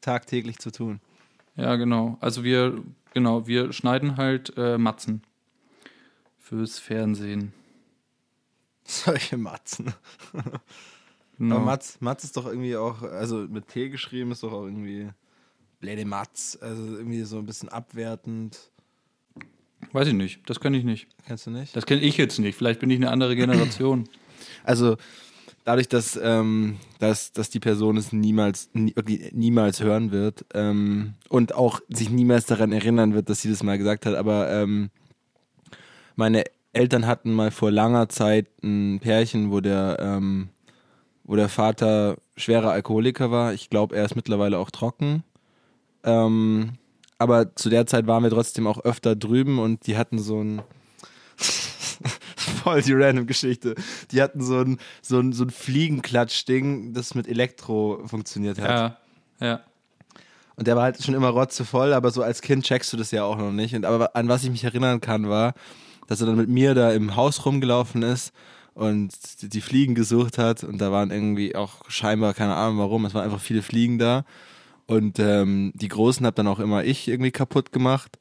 tagtäglich 0.00 0.58
zu 0.58 0.70
tun. 0.70 1.00
Ja, 1.56 1.76
genau. 1.76 2.16
Also 2.20 2.44
wir, 2.44 2.82
genau, 3.12 3.46
wir 3.46 3.72
schneiden 3.72 4.16
halt 4.16 4.54
äh, 4.56 4.78
Matzen 4.78 5.22
fürs 6.48 6.78
Fernsehen. 6.78 7.52
Solche 8.84 9.36
Matzen. 9.36 9.92
Genau. 11.38 11.56
Aber 11.56 11.64
Matz, 11.66 11.98
Matz 12.00 12.24
ist 12.24 12.36
doch 12.36 12.46
irgendwie 12.46 12.74
auch, 12.74 13.02
also 13.02 13.46
mit 13.48 13.68
T 13.68 13.90
geschrieben 13.90 14.32
ist 14.32 14.42
doch 14.42 14.52
auch 14.52 14.64
irgendwie 14.64 15.08
Blöde 15.78 16.04
Matz, 16.04 16.58
also 16.60 16.82
irgendwie 16.96 17.22
so 17.22 17.38
ein 17.38 17.46
bisschen 17.46 17.68
abwertend. 17.68 18.58
Weiß 19.92 20.08
ich 20.08 20.14
nicht, 20.14 20.40
das 20.50 20.58
kann 20.58 20.74
ich 20.74 20.82
nicht. 20.82 21.06
Kennst 21.26 21.46
du 21.46 21.50
nicht? 21.50 21.76
Das 21.76 21.86
kenne 21.86 22.00
ich 22.00 22.16
jetzt 22.16 22.38
nicht. 22.40 22.56
Vielleicht 22.56 22.80
bin 22.80 22.90
ich 22.90 22.96
eine 22.96 23.10
andere 23.10 23.36
Generation. 23.36 24.08
Also 24.64 24.96
dadurch, 25.64 25.88
dass, 25.88 26.18
ähm, 26.22 26.78
dass, 27.00 27.32
dass 27.32 27.50
die 27.50 27.60
Person 27.60 27.96
es 27.96 28.12
niemals, 28.12 28.70
nie, 28.72 28.94
niemals 29.32 29.82
hören 29.82 30.10
wird 30.12 30.44
ähm, 30.54 31.14
und 31.28 31.54
auch 31.54 31.80
sich 31.88 32.10
niemals 32.10 32.46
daran 32.46 32.72
erinnern 32.72 33.14
wird, 33.14 33.28
dass 33.28 33.42
sie 33.42 33.50
das 33.50 33.62
mal 33.62 33.78
gesagt 33.78 34.06
hat, 34.06 34.14
aber 34.14 34.50
ähm, 34.50 34.90
meine 36.18 36.42
Eltern 36.72 37.06
hatten 37.06 37.32
mal 37.32 37.50
vor 37.52 37.70
langer 37.70 38.08
Zeit 38.08 38.48
ein 38.62 38.98
Pärchen, 39.00 39.52
wo 39.52 39.60
der, 39.60 39.98
ähm, 40.00 40.48
wo 41.22 41.36
der 41.36 41.48
Vater 41.48 42.16
schwerer 42.36 42.72
Alkoholiker 42.72 43.30
war. 43.30 43.54
Ich 43.54 43.70
glaube, 43.70 43.96
er 43.96 44.04
ist 44.04 44.16
mittlerweile 44.16 44.58
auch 44.58 44.70
trocken. 44.70 45.22
Ähm, 46.02 46.72
aber 47.18 47.54
zu 47.54 47.70
der 47.70 47.86
Zeit 47.86 48.08
waren 48.08 48.24
wir 48.24 48.30
trotzdem 48.30 48.66
auch 48.66 48.84
öfter 48.84 49.14
drüben 49.14 49.60
und 49.60 49.86
die 49.86 49.96
hatten 49.96 50.18
so 50.18 50.42
ein 50.42 50.62
voll 52.36 52.82
die 52.82 52.94
random 52.94 53.26
Geschichte. 53.26 53.76
Die 54.10 54.20
hatten 54.20 54.42
so 54.42 54.58
ein, 54.58 54.78
so 55.00 55.20
ein, 55.20 55.32
so 55.32 55.44
ein 55.44 55.50
Fliegenklatsch-Ding, 55.50 56.94
das 56.94 57.14
mit 57.14 57.28
Elektro 57.28 58.02
funktioniert 58.06 58.60
hat. 58.60 58.98
ja, 59.40 59.46
ja. 59.46 59.60
Und 60.56 60.66
der 60.66 60.74
war 60.74 60.82
halt 60.82 61.00
schon 61.00 61.14
immer 61.14 61.28
rotzevoll, 61.28 61.92
aber 61.92 62.10
so 62.10 62.22
als 62.22 62.40
Kind 62.40 62.64
checkst 62.64 62.92
du 62.92 62.96
das 62.96 63.12
ja 63.12 63.22
auch 63.22 63.36
noch 63.36 63.52
nicht. 63.52 63.76
Und 63.76 63.84
aber 63.84 64.16
an 64.16 64.28
was 64.28 64.42
ich 64.42 64.50
mich 64.50 64.64
erinnern 64.64 65.00
kann, 65.00 65.28
war, 65.28 65.54
dass 66.08 66.20
er 66.20 66.26
dann 66.26 66.36
mit 66.36 66.48
mir 66.48 66.74
da 66.74 66.90
im 66.90 67.14
Haus 67.14 67.46
rumgelaufen 67.46 68.02
ist 68.02 68.32
und 68.74 69.12
die 69.42 69.60
Fliegen 69.60 69.94
gesucht 69.94 70.38
hat 70.38 70.64
und 70.64 70.78
da 70.78 70.90
waren 70.90 71.12
irgendwie 71.12 71.54
auch 71.54 71.88
scheinbar, 71.88 72.34
keine 72.34 72.56
Ahnung 72.56 72.78
warum, 72.78 73.04
es 73.04 73.14
waren 73.14 73.24
einfach 73.24 73.40
viele 73.40 73.62
Fliegen 73.62 74.00
da 74.00 74.24
und 74.86 75.18
ähm, 75.20 75.70
die 75.74 75.88
Großen 75.88 76.26
hab 76.26 76.34
dann 76.34 76.48
auch 76.48 76.58
immer 76.58 76.82
ich 76.82 77.06
irgendwie 77.06 77.30
kaputt 77.30 77.72
gemacht. 77.72 78.18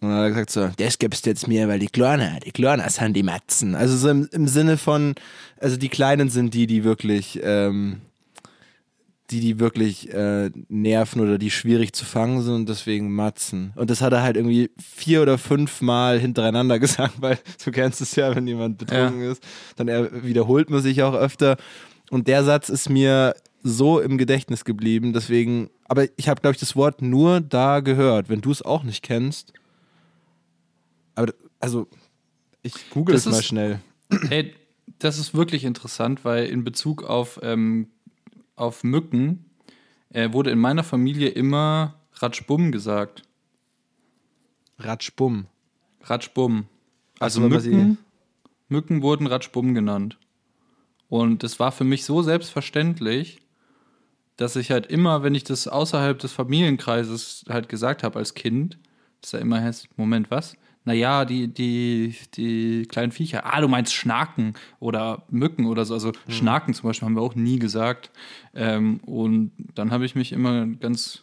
Und 0.00 0.08
dann 0.08 0.18
hat 0.18 0.24
er 0.24 0.28
gesagt 0.30 0.50
so, 0.50 0.68
das 0.78 0.98
gibst 0.98 1.26
du 1.26 1.30
jetzt 1.30 1.46
mir, 1.46 1.68
weil 1.68 1.78
die 1.78 1.86
Kleinen, 1.86 2.40
die 2.40 2.50
Kleinen 2.50 2.88
sind 2.88 3.14
die 3.14 3.22
Matzen. 3.22 3.76
Also 3.76 3.96
so 3.96 4.08
im, 4.08 4.28
im 4.32 4.48
Sinne 4.48 4.76
von, 4.78 5.14
also 5.60 5.76
die 5.76 5.90
Kleinen 5.90 6.28
sind 6.28 6.54
die, 6.54 6.66
die 6.66 6.82
wirklich, 6.82 7.38
ähm, 7.44 8.00
die, 9.32 9.40
die 9.40 9.58
wirklich 9.58 10.12
äh, 10.12 10.50
nerven 10.68 11.20
oder 11.20 11.38
die 11.38 11.50
schwierig 11.50 11.92
zu 11.94 12.04
fangen 12.04 12.42
sind 12.42 12.54
und 12.54 12.68
deswegen 12.68 13.12
Matzen. 13.14 13.72
Und 13.74 13.90
das 13.90 14.00
hat 14.00 14.12
er 14.12 14.22
halt 14.22 14.36
irgendwie 14.36 14.70
vier 14.78 15.22
oder 15.22 15.38
fünf 15.38 15.80
Mal 15.80 16.20
hintereinander 16.20 16.78
gesagt, 16.78 17.14
weil 17.20 17.38
du 17.64 17.70
kennst 17.72 18.00
es 18.00 18.14
ja, 18.14 18.34
wenn 18.36 18.46
jemand 18.46 18.78
betrunken 18.78 19.22
ist, 19.22 19.42
dann 19.76 19.88
er 19.88 20.22
wiederholt 20.22 20.70
man 20.70 20.82
sich 20.82 21.02
auch 21.02 21.14
öfter. 21.14 21.56
Und 22.10 22.28
der 22.28 22.44
Satz 22.44 22.68
ist 22.68 22.88
mir 22.90 23.34
so 23.62 24.00
im 24.00 24.18
Gedächtnis 24.18 24.64
geblieben, 24.64 25.12
deswegen, 25.12 25.70
aber 25.86 26.06
ich 26.16 26.28
habe, 26.28 26.40
glaube 26.40 26.54
ich, 26.54 26.60
das 26.60 26.76
Wort 26.76 27.00
nur 27.02 27.40
da 27.40 27.80
gehört. 27.80 28.28
Wenn 28.28 28.40
du 28.40 28.50
es 28.50 28.60
auch 28.62 28.82
nicht 28.82 29.02
kennst, 29.02 29.52
aber 31.14 31.32
also, 31.60 31.86
ich 32.62 32.74
google 32.90 33.14
Das 33.14 33.26
es 33.26 33.32
mal 33.32 33.38
ist- 33.38 33.46
schnell. 33.46 33.80
Ey, 34.30 34.52
das 34.98 35.18
ist 35.18 35.34
wirklich 35.34 35.64
interessant, 35.64 36.24
weil 36.24 36.46
in 36.46 36.64
Bezug 36.64 37.02
auf, 37.04 37.38
ähm, 37.42 37.88
auf 38.62 38.84
Mücken 38.84 39.44
äh, 40.10 40.32
wurde 40.32 40.50
in 40.50 40.58
meiner 40.58 40.84
Familie 40.84 41.28
immer 41.28 42.00
Ratschbumm 42.14 42.72
gesagt. 42.72 43.22
Ratschbumm. 44.78 45.46
Ratschbumm. 46.02 46.66
Also 47.18 47.42
so, 47.42 47.48
Mücken, 47.48 47.98
Mücken 48.68 49.02
wurden 49.02 49.26
Ratschbumm 49.26 49.74
genannt. 49.74 50.18
Und 51.08 51.44
es 51.44 51.60
war 51.60 51.72
für 51.72 51.84
mich 51.84 52.04
so 52.04 52.22
selbstverständlich, 52.22 53.40
dass 54.36 54.56
ich 54.56 54.70
halt 54.70 54.86
immer, 54.86 55.22
wenn 55.22 55.34
ich 55.34 55.44
das 55.44 55.68
außerhalb 55.68 56.18
des 56.18 56.32
Familienkreises 56.32 57.44
halt 57.48 57.68
gesagt 57.68 58.02
habe 58.02 58.18
als 58.18 58.34
Kind, 58.34 58.78
dass 59.20 59.32
da 59.32 59.38
immer 59.38 59.60
heißt, 59.60 59.88
Moment, 59.98 60.30
was? 60.30 60.56
Naja, 60.84 61.24
die, 61.24 61.48
die, 61.48 62.16
die 62.34 62.86
kleinen 62.86 63.12
Viecher. 63.12 63.46
Ah, 63.46 63.60
du 63.60 63.68
meinst 63.68 63.94
Schnaken 63.94 64.54
oder 64.80 65.24
Mücken 65.30 65.66
oder 65.66 65.84
so. 65.84 65.94
Also 65.94 66.12
Schnaken 66.28 66.74
zum 66.74 66.88
Beispiel 66.88 67.06
haben 67.06 67.14
wir 67.14 67.22
auch 67.22 67.36
nie 67.36 67.58
gesagt. 67.58 68.10
Ähm, 68.54 68.98
und 69.04 69.52
dann 69.74 69.92
habe 69.92 70.04
ich 70.04 70.14
mich 70.14 70.32
immer 70.32 70.66
ganz 70.66 71.22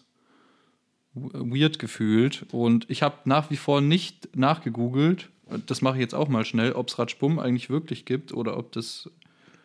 weird 1.13 1.79
gefühlt. 1.79 2.45
Und 2.51 2.89
ich 2.89 3.03
habe 3.03 3.17
nach 3.25 3.49
wie 3.49 3.57
vor 3.57 3.81
nicht 3.81 4.35
nachgegoogelt, 4.35 5.29
das 5.65 5.81
mache 5.81 5.95
ich 5.95 6.01
jetzt 6.01 6.15
auch 6.15 6.27
mal 6.27 6.45
schnell, 6.45 6.73
ob 6.73 6.89
es 6.89 6.99
Ratschbumm 6.99 7.39
eigentlich 7.39 7.69
wirklich 7.69 8.05
gibt 8.05 8.33
oder 8.33 8.57
ob 8.57 8.71
das. 8.71 9.09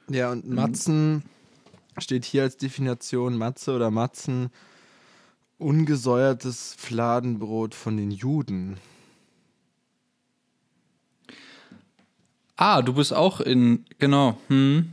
Ja, 0.08 0.32
und 0.32 0.48
Matzen 0.48 1.24
steht 1.98 2.24
hier 2.24 2.42
als 2.42 2.56
Definition 2.56 3.36
Matze 3.36 3.72
oder 3.72 3.90
Matzen 3.90 4.50
ungesäuertes 5.58 6.74
Fladenbrot 6.78 7.74
von 7.74 7.96
den 7.96 8.10
Juden. 8.10 8.76
Ah, 12.56 12.82
du 12.82 12.94
bist 12.94 13.12
auch 13.12 13.40
in. 13.40 13.84
Genau. 13.98 14.38
Hm. 14.48 14.90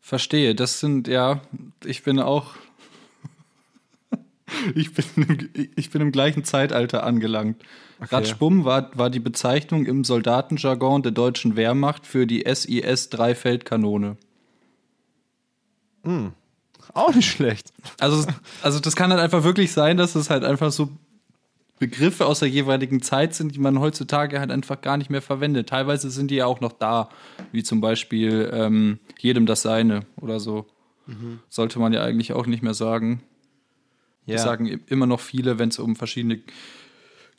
Verstehe. 0.00 0.54
Das 0.54 0.80
sind, 0.80 1.08
ja, 1.08 1.40
ich 1.84 2.02
bin 2.02 2.20
auch. 2.20 2.54
ich, 4.74 4.92
bin 4.94 5.04
im, 5.16 5.70
ich 5.76 5.90
bin 5.90 6.02
im 6.02 6.12
gleichen 6.12 6.44
Zeitalter 6.44 7.04
angelangt. 7.04 7.62
Ratschbumm 8.00 8.64
war, 8.64 8.96
war 8.96 9.10
die 9.10 9.20
Bezeichnung 9.20 9.86
im 9.86 10.04
Soldatenjargon 10.04 11.02
der 11.02 11.12
deutschen 11.12 11.56
Wehrmacht 11.56 12.06
für 12.06 12.26
die 12.26 12.44
SIS-3-Feldkanone. 12.44 14.16
Auch 16.92 17.14
nicht 17.14 17.30
schlecht. 17.30 17.72
Also, 17.98 18.26
also 18.62 18.80
das 18.80 18.96
kann 18.96 19.10
halt 19.10 19.20
einfach 19.20 19.44
wirklich 19.44 19.72
sein, 19.72 19.96
dass 19.96 20.14
es 20.14 20.30
halt 20.30 20.44
einfach 20.44 20.70
so 20.70 20.90
Begriffe 21.78 22.26
aus 22.26 22.40
der 22.40 22.48
jeweiligen 22.48 23.02
Zeit 23.02 23.34
sind, 23.34 23.54
die 23.54 23.58
man 23.58 23.80
heutzutage 23.80 24.40
halt 24.40 24.50
einfach 24.50 24.80
gar 24.80 24.96
nicht 24.96 25.10
mehr 25.10 25.22
verwendet. 25.22 25.68
Teilweise 25.68 26.10
sind 26.10 26.30
die 26.30 26.36
ja 26.36 26.46
auch 26.46 26.60
noch 26.60 26.72
da, 26.72 27.10
wie 27.52 27.62
zum 27.62 27.80
Beispiel 27.80 28.50
ähm, 28.52 28.98
jedem 29.18 29.46
das 29.46 29.62
Seine 29.62 30.06
oder 30.20 30.40
so. 30.40 30.66
Sollte 31.48 31.78
man 31.78 31.92
ja 31.92 32.02
eigentlich 32.02 32.32
auch 32.32 32.46
nicht 32.46 32.62
mehr 32.62 32.74
sagen. 32.74 33.22
Das 34.26 34.42
sagen 34.42 34.80
immer 34.88 35.06
noch 35.06 35.20
viele, 35.20 35.58
wenn 35.58 35.68
es 35.68 35.78
um 35.78 35.94
verschiedene 35.94 36.40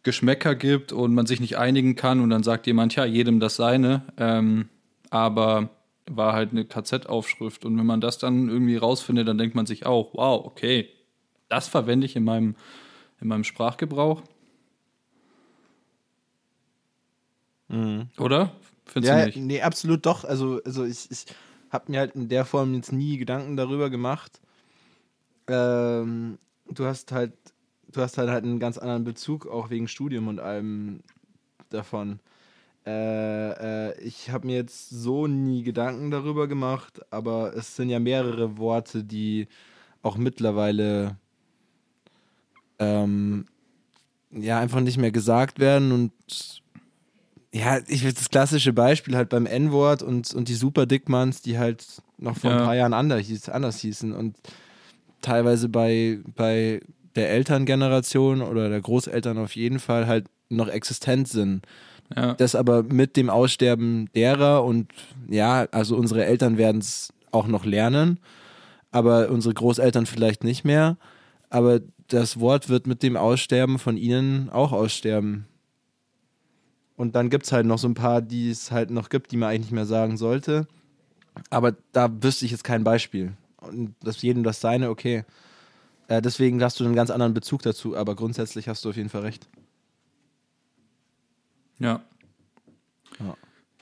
Geschmäcker 0.04 0.56
gibt 0.56 0.94
und 0.94 1.14
man 1.14 1.26
sich 1.26 1.42
nicht 1.42 1.58
einigen 1.58 1.96
kann 1.96 2.22
und 2.22 2.30
dann 2.30 2.44
sagt 2.44 2.66
jemand, 2.66 2.96
ja, 2.96 3.04
jedem 3.04 3.42
das 3.42 3.58
Seine. 3.58 4.04
Ähm, 4.18 4.70
aber 5.10 5.70
war 6.10 6.34
halt 6.34 6.52
eine 6.52 6.64
KZ-Aufschrift 6.64 7.66
und 7.66 7.78
wenn 7.78 7.86
man 7.86 8.00
das 8.00 8.18
dann 8.18 8.48
irgendwie 8.48 8.78
rausfindet, 8.78 9.28
dann 9.28 9.38
denkt 9.38 9.56
man 9.56 9.66
sich 9.66 9.86
auch, 9.86 10.14
wow, 10.14 10.46
okay, 10.46 10.88
das 11.50 11.68
verwende 11.68 12.06
ich 12.06 12.16
in 12.16 12.24
meinem, 12.24 12.56
in 13.22 13.28
meinem 13.28 13.44
Sprachgebrauch. 13.44 14.22
Oder? 18.18 18.52
Findest 18.86 19.12
Ja, 19.12 19.20
du 19.20 19.26
nicht? 19.26 19.38
nee, 19.38 19.62
absolut 19.62 20.06
doch. 20.06 20.24
Also, 20.24 20.62
also 20.66 20.86
ich, 20.86 21.10
ich 21.12 21.26
habe 21.70 21.92
mir 21.92 22.00
halt 22.00 22.16
in 22.16 22.30
der 22.30 22.46
Form 22.46 22.74
jetzt 22.74 22.92
nie 22.92 23.18
Gedanken 23.18 23.58
darüber 23.58 23.90
gemacht. 23.90 24.40
Ähm, 25.48 26.38
du 26.70 26.86
hast 26.86 27.12
halt, 27.12 27.34
du 27.92 28.02
hast 28.02 28.18
halt, 28.18 28.30
halt 28.30 28.44
einen 28.44 28.60
ganz 28.60 28.78
anderen 28.78 29.04
Bezug, 29.04 29.48
auch 29.48 29.70
wegen 29.70 29.88
Studium 29.88 30.28
und 30.28 30.40
allem 30.40 31.02
davon. 31.70 32.20
Äh, 32.86 33.92
äh, 33.92 34.02
ich 34.02 34.32
habe 34.32 34.48
mir 34.48 34.58
jetzt 34.58 34.90
so 34.90 35.28
nie 35.28 35.64
Gedanken 35.64 36.12
darüber 36.12 36.48
gemacht, 36.48 37.02
aber 37.12 37.56
es 37.56 37.76
sind 37.76 37.90
ja 37.90 38.00
mehrere 38.00 38.58
Worte, 38.58 39.04
die 39.04 39.48
auch 40.04 40.18
mittlerweile 40.18 41.18
ähm, 42.80 43.46
ja 44.32 44.60
einfach 44.60 44.82
nicht 44.82 44.98
mehr 44.98 45.12
gesagt 45.12 45.60
werden 45.60 45.92
und 45.92 46.12
ja, 47.54 47.80
ich 47.88 48.04
will 48.04 48.14
das 48.14 48.30
klassische 48.30 48.74
Beispiel 48.74 49.16
halt 49.16 49.30
beim 49.30 49.46
N-Wort 49.46 50.04
und, 50.04 50.34
und 50.34 50.50
die 50.50 50.54
Super 50.54 50.86
Dickmanns, 50.86 51.42
die 51.42 51.58
halt 51.58 51.86
noch 52.18 52.38
vor 52.38 52.52
ein 52.52 52.58
Ja. 52.60 52.66
paar 52.66 52.76
Jahren 52.76 52.94
anders, 52.94 53.26
hieß, 53.26 53.50
anders 53.50 53.80
hießen 53.80 54.12
und 54.12 54.36
teilweise 55.22 55.70
bei, 55.70 56.20
bei 56.36 56.82
der 57.16 57.30
Elterngeneration 57.32 58.42
oder 58.42 58.70
der 58.70 58.82
Großeltern 58.82 59.38
auf 59.38 59.56
jeden 59.56 59.80
Fall 59.80 60.08
halt 60.08 60.28
noch 60.50 60.68
existent 60.68 61.28
sind. 61.28 61.66
Ja. 62.16 62.34
Das 62.36 62.54
aber 62.56 62.84
mit 62.84 63.18
dem 63.18 63.30
Aussterben 63.30 64.10
derer 64.14 64.64
und 64.64 64.92
ja, 65.30 65.68
also 65.72 65.96
unsere 65.98 66.26
Eltern 66.26 66.58
werden 66.58 66.80
es 66.80 67.12
auch 67.32 67.48
noch 67.48 67.66
lernen, 67.66 68.20
aber 68.92 69.30
unsere 69.30 69.54
Großeltern 69.54 70.06
vielleicht 70.06 70.44
nicht 70.44 70.64
mehr. 70.64 70.98
Aber 71.50 71.80
das 72.08 72.40
Wort 72.40 72.70
wird 72.70 72.88
mit 72.88 73.04
dem 73.04 73.18
Aussterben 73.18 73.80
von 73.80 73.98
ihnen 73.98 74.50
auch 74.50 74.72
aussterben. 74.72 75.46
Und 76.96 77.16
dann 77.16 77.30
gibt 77.30 77.46
es 77.46 77.52
halt 77.52 77.66
noch 77.66 77.78
so 77.78 77.88
ein 77.88 77.94
paar, 77.94 78.22
die 78.22 78.50
es 78.50 78.72
halt 78.72 78.90
noch 78.90 79.10
gibt, 79.10 79.32
die 79.32 79.38
man 79.38 79.50
eigentlich 79.50 79.68
nicht 79.68 79.72
mehr 79.72 79.86
sagen 79.86 80.18
sollte. 80.18 80.68
Aber 81.50 81.76
da 81.92 82.10
wüsste 82.24 82.46
ich 82.46 82.52
jetzt 82.52 82.64
kein 82.64 82.84
Beispiel. 82.84 83.34
Und 83.58 83.96
das 84.02 84.22
jedem 84.22 84.44
das 84.44 84.62
seine, 84.62 84.90
okay. 84.90 85.24
Äh, 86.08 86.22
deswegen 86.22 86.62
hast 86.64 86.80
du 86.80 86.86
einen 86.86 86.96
ganz 86.96 87.10
anderen 87.10 87.34
Bezug 87.34 87.62
dazu, 87.62 87.96
aber 87.96 88.16
grundsätzlich 88.16 88.68
hast 88.68 88.84
du 88.84 88.90
auf 88.90 88.96
jeden 88.96 89.10
Fall 89.10 89.22
recht. 89.22 89.48
Ja. 91.80 92.02
Ja. 93.20 93.38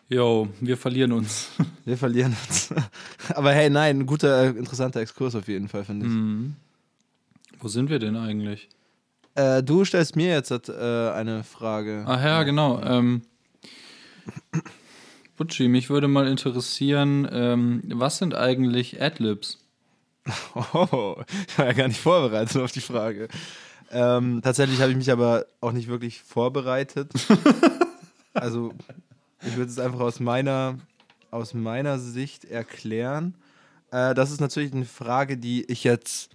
Jo, 0.09 0.49
wir 0.59 0.78
verlieren 0.78 1.13
uns. 1.13 1.49
Wir 1.86 1.97
verlieren 1.97 2.36
uns. 2.47 2.69
aber 3.36 3.53
hey, 3.53 3.69
nein, 3.69 3.99
ein 3.99 4.05
guter, 4.05 4.43
äh, 4.43 4.49
interessanter 4.49 4.99
Exkurs 4.99 5.36
auf 5.36 5.47
jeden 5.47 5.67
Fall, 5.67 5.86
finde 5.86 6.07
ich. 6.07 6.11
Mhm. 6.11 6.55
Wo 7.60 7.68
sind 7.68 7.89
wir 7.89 7.99
denn 7.99 8.16
eigentlich? 8.16 8.70
Äh, 9.36 9.64
du 9.64 9.84
stellst 9.84 10.16
mir 10.16 10.30
jetzt 10.30 10.51
äh, 10.51 11.10
eine 11.12 11.43
Frage. 11.43 12.03
Ach 12.08 12.24
ja, 12.24 12.43
genau. 12.43 12.82
Ähm, 12.82 13.24
Butchi, 15.38 15.68
mich 15.68 15.89
würde 15.89 16.08
mal 16.08 16.28
interessieren, 16.28 17.28
ähm, 17.32 17.82
was 17.86 18.18
sind 18.18 18.34
eigentlich 18.34 19.01
Adlibs? 19.01 19.60
Oh, 20.56 21.18
ich 21.47 21.58
war 21.58 21.68
ja 21.68 21.74
gar 21.74 21.88
nicht 21.88 21.99
vorbereitet 21.99 22.58
auf 22.58 22.72
die 22.72 22.82
Frage. 22.82 23.28
Ähm, 23.91 24.41
tatsächlich 24.43 24.82
habe 24.82 24.91
ich 24.91 24.97
mich 24.97 25.12
aber 25.12 25.45
auch 25.62 25.72
nicht 25.72 25.88
wirklich 25.88 26.22
vorbereitet. 26.24 27.12
also, 28.34 28.74
ich 29.45 29.56
würde 29.56 29.70
es 29.70 29.78
einfach 29.78 29.99
aus 29.99 30.20
meiner, 30.20 30.80
aus 31.30 31.53
meiner 31.53 31.99
Sicht 31.99 32.45
erklären. 32.45 33.36
Äh, 33.91 34.16
das 34.16 34.32
ist 34.32 34.41
natürlich 34.41 34.74
eine 34.74 34.86
Frage, 34.86 35.38
die 35.38 35.64
ich 35.66 35.84
jetzt. 35.84 36.34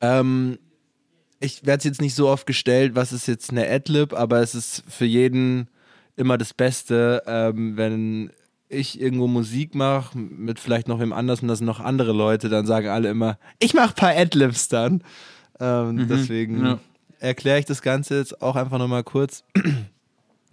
Ähm, 0.00 0.58
ich 1.40 1.64
werde 1.64 1.78
es 1.78 1.84
jetzt 1.84 2.00
nicht 2.00 2.14
so 2.14 2.28
oft 2.28 2.46
gestellt, 2.46 2.94
was 2.94 3.12
ist 3.12 3.28
jetzt 3.28 3.50
eine 3.50 3.68
Adlib, 3.68 4.12
aber 4.12 4.40
es 4.40 4.54
ist 4.54 4.82
für 4.88 5.04
jeden 5.04 5.68
immer 6.16 6.36
das 6.36 6.52
Beste, 6.52 7.22
ähm, 7.26 7.76
wenn 7.76 8.32
ich 8.68 9.00
irgendwo 9.00 9.28
Musik 9.28 9.74
mache, 9.74 10.18
mit 10.18 10.58
vielleicht 10.58 10.88
noch 10.88 11.00
wem 11.00 11.12
anders 11.12 11.40
und 11.40 11.48
das 11.48 11.58
sind 11.58 11.66
noch 11.66 11.80
andere 11.80 12.12
Leute, 12.12 12.48
dann 12.48 12.66
sagen 12.66 12.88
alle 12.88 13.08
immer, 13.08 13.38
ich 13.60 13.72
mache 13.74 13.94
paar 13.94 14.16
Adlibs 14.16 14.68
dann. 14.68 15.02
Ähm, 15.60 16.06
deswegen 16.08 16.64
ja. 16.64 16.78
erkläre 17.18 17.58
ich 17.58 17.64
das 17.64 17.82
Ganze 17.82 18.18
jetzt 18.18 18.42
auch 18.42 18.56
einfach 18.56 18.78
nochmal 18.78 19.04
kurz. 19.04 19.44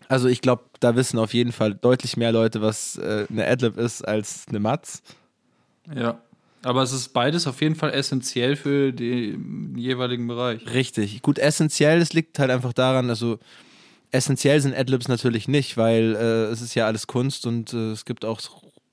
Also 0.08 0.28
ich 0.28 0.42
glaube, 0.42 0.66
da 0.82 0.96
wissen 0.96 1.18
auf 1.18 1.34
jeden 1.34 1.52
Fall 1.52 1.74
deutlich 1.74 2.16
mehr 2.16 2.32
Leute, 2.32 2.62
was 2.62 2.96
äh, 2.96 3.26
eine 3.28 3.48
Adlib 3.48 3.76
ist, 3.76 4.08
als 4.08 4.46
eine 4.48 4.60
Matz. 4.60 5.02
Ja. 5.96 6.20
Aber 6.66 6.82
es 6.82 6.92
ist 6.92 7.10
beides 7.10 7.46
auf 7.46 7.62
jeden 7.62 7.76
Fall 7.76 7.92
essentiell 7.92 8.56
für 8.56 8.92
den 8.92 9.78
jeweiligen 9.78 10.26
Bereich. 10.26 10.66
Richtig. 10.74 11.22
Gut, 11.22 11.38
essentiell, 11.38 12.02
es 12.02 12.14
liegt 12.14 12.40
halt 12.40 12.50
einfach 12.50 12.74
daran, 12.74 13.08
also 13.08 13.38
essentiell 14.10 14.60
sind 14.60 14.76
Adlibs 14.76 15.08
natürlich 15.08 15.48
nicht, 15.48 15.78
weil 15.78 16.16
äh, 16.16 16.46
es 16.46 16.64
ist 16.64 16.74
ja 16.74 16.88
alles 16.88 17.06
Kunst 17.06 17.46
und 17.46 17.72
äh, 17.74 17.92
es 17.92 18.04
gibt 18.04 18.26
auch 18.26 18.42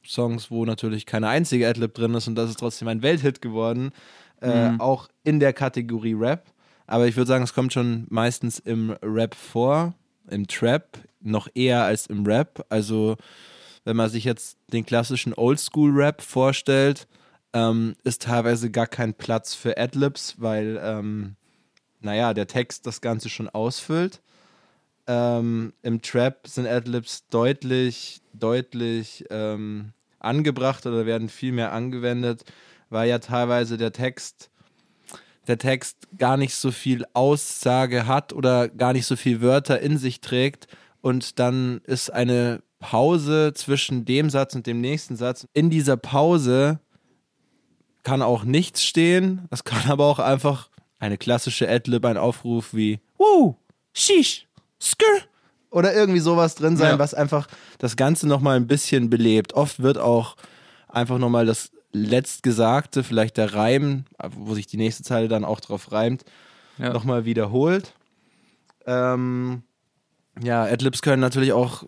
Songs, 0.04 0.50
wo 0.50 0.66
natürlich 0.66 1.06
keine 1.06 1.28
einzige 1.28 1.66
Adlib 1.66 1.94
drin 1.94 2.12
ist 2.12 2.28
und 2.28 2.34
das 2.34 2.50
ist 2.50 2.58
trotzdem 2.58 2.88
ein 2.88 3.00
Welthit 3.00 3.40
geworden. 3.40 3.92
Äh, 4.42 4.72
Auch 4.78 5.08
in 5.24 5.40
der 5.40 5.54
Kategorie 5.54 6.12
Rap. 6.12 6.44
Aber 6.86 7.06
ich 7.08 7.16
würde 7.16 7.28
sagen, 7.28 7.44
es 7.44 7.54
kommt 7.54 7.72
schon 7.72 8.06
meistens 8.10 8.58
im 8.58 8.90
Rap 9.02 9.34
vor, 9.34 9.94
im 10.28 10.46
Trap, 10.46 10.98
noch 11.22 11.48
eher 11.54 11.84
als 11.84 12.06
im 12.06 12.26
Rap. 12.26 12.66
Also, 12.68 13.16
wenn 13.84 13.96
man 13.96 14.10
sich 14.10 14.24
jetzt 14.24 14.58
den 14.74 14.84
klassischen 14.84 15.32
Oldschool-Rap 15.32 16.20
vorstellt, 16.20 17.06
ähm, 17.52 17.96
ist 18.04 18.22
teilweise 18.22 18.70
gar 18.70 18.86
kein 18.86 19.14
Platz 19.14 19.54
für 19.54 19.76
Adlibs, 19.76 20.36
weil, 20.38 20.80
ähm, 20.82 21.36
naja, 22.00 22.34
der 22.34 22.46
Text 22.46 22.86
das 22.86 23.00
Ganze 23.00 23.28
schon 23.28 23.48
ausfüllt. 23.48 24.20
Ähm, 25.06 25.72
Im 25.82 26.00
Trap 26.00 26.46
sind 26.46 26.66
Adlibs 26.66 27.24
deutlich, 27.28 28.22
deutlich 28.32 29.24
ähm, 29.30 29.92
angebracht 30.20 30.86
oder 30.86 31.06
werden 31.06 31.28
viel 31.28 31.52
mehr 31.52 31.72
angewendet, 31.72 32.44
weil 32.88 33.08
ja 33.08 33.18
teilweise 33.18 33.76
der 33.76 33.92
Text, 33.92 34.50
der 35.48 35.58
Text 35.58 36.08
gar 36.16 36.36
nicht 36.36 36.54
so 36.54 36.70
viel 36.70 37.04
Aussage 37.14 38.06
hat 38.06 38.32
oder 38.32 38.68
gar 38.68 38.92
nicht 38.92 39.06
so 39.06 39.16
viel 39.16 39.40
Wörter 39.40 39.80
in 39.80 39.98
sich 39.98 40.20
trägt 40.20 40.68
und 41.00 41.40
dann 41.40 41.80
ist 41.84 42.10
eine 42.10 42.62
Pause 42.78 43.52
zwischen 43.54 44.04
dem 44.04 44.30
Satz 44.30 44.54
und 44.54 44.66
dem 44.66 44.80
nächsten 44.80 45.16
Satz. 45.16 45.46
In 45.52 45.68
dieser 45.68 45.96
Pause 45.96 46.80
kann 48.02 48.22
auch 48.22 48.44
nichts 48.44 48.84
stehen. 48.84 49.46
Das 49.50 49.64
kann 49.64 49.90
aber 49.90 50.06
auch 50.06 50.18
einfach 50.18 50.68
eine 50.98 51.18
klassische 51.18 51.68
Adlib, 51.68 52.04
ein 52.04 52.16
Aufruf 52.16 52.74
wie 52.74 53.00
Woo, 53.18 53.56
Shish, 53.92 54.46
Skr 54.80 55.04
oder 55.70 55.94
irgendwie 55.94 56.20
sowas 56.20 56.54
drin 56.54 56.76
sein, 56.76 56.92
Ja. 56.92 56.98
was 56.98 57.14
einfach 57.14 57.48
das 57.78 57.96
Ganze 57.96 58.26
nochmal 58.28 58.56
ein 58.56 58.66
bisschen 58.66 59.08
belebt. 59.10 59.54
Oft 59.54 59.82
wird 59.82 59.98
auch 59.98 60.36
einfach 60.88 61.18
nochmal 61.18 61.46
das 61.46 61.70
Letztgesagte, 61.92 63.04
vielleicht 63.04 63.36
der 63.36 63.54
Reim, 63.54 64.04
wo 64.36 64.54
sich 64.54 64.66
die 64.66 64.76
nächste 64.78 65.02
Zeile 65.02 65.28
dann 65.28 65.44
auch 65.44 65.60
drauf 65.60 65.92
reimt, 65.92 66.24
Ja. 66.78 66.92
nochmal 66.92 67.24
wiederholt. 67.24 67.94
Ähm, 68.86 69.62
ja, 70.42 70.62
Adlibs 70.64 71.02
können 71.02 71.20
natürlich 71.20 71.52
auch 71.52 71.84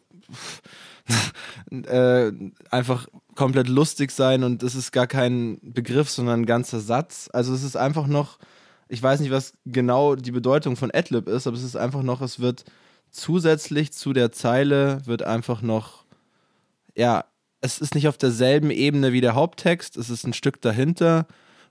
äh, 1.71 2.33
einfach 2.71 3.07
komplett 3.35 3.69
lustig 3.69 4.11
sein 4.11 4.45
und 4.45 4.63
es 4.63 4.75
ist 4.75 4.93
gar 4.93 5.07
kein 5.07 5.59
Begriff, 5.63 6.11
sondern 6.11 6.43
ein 6.43 6.47
ganzer 6.47 6.81
Satz. 6.81 7.29
Also 7.33 7.55
es 7.55 7.63
ist 7.63 7.77
einfach 7.77 8.07
noch, 8.07 8.39
ich 8.89 9.03
weiß 9.03 9.21
nicht, 9.21 9.31
was 9.31 9.55
genau 9.67 10.15
die 10.15 10.31
Bedeutung 10.31 10.77
von 10.77 10.91
Adlib 10.93 11.29
ist, 11.29 11.47
aber 11.47 11.57
es 11.57 11.63
ist 11.63 11.77
einfach 11.77 12.03
noch, 12.03 12.21
es 12.21 12.41
wird 12.41 12.65
zusätzlich 13.11 13.93
zu 13.93 14.13
der 14.13 14.33
Zeile 14.33 15.01
wird 15.07 15.23
einfach 15.23 15.63
noch, 15.63 16.05
ja, 16.97 17.25
es 17.61 17.79
ist 17.79 17.95
nicht 17.95 18.09
auf 18.09 18.19
derselben 18.19 18.71
Ebene 18.71 19.13
wie 19.13 19.23
der 19.23 19.35
Haupttext, 19.35 19.97
es 19.97 20.11
ist 20.11 20.27
ein 20.27 20.35
Stück 20.35 20.61
dahinter. 20.61 21.27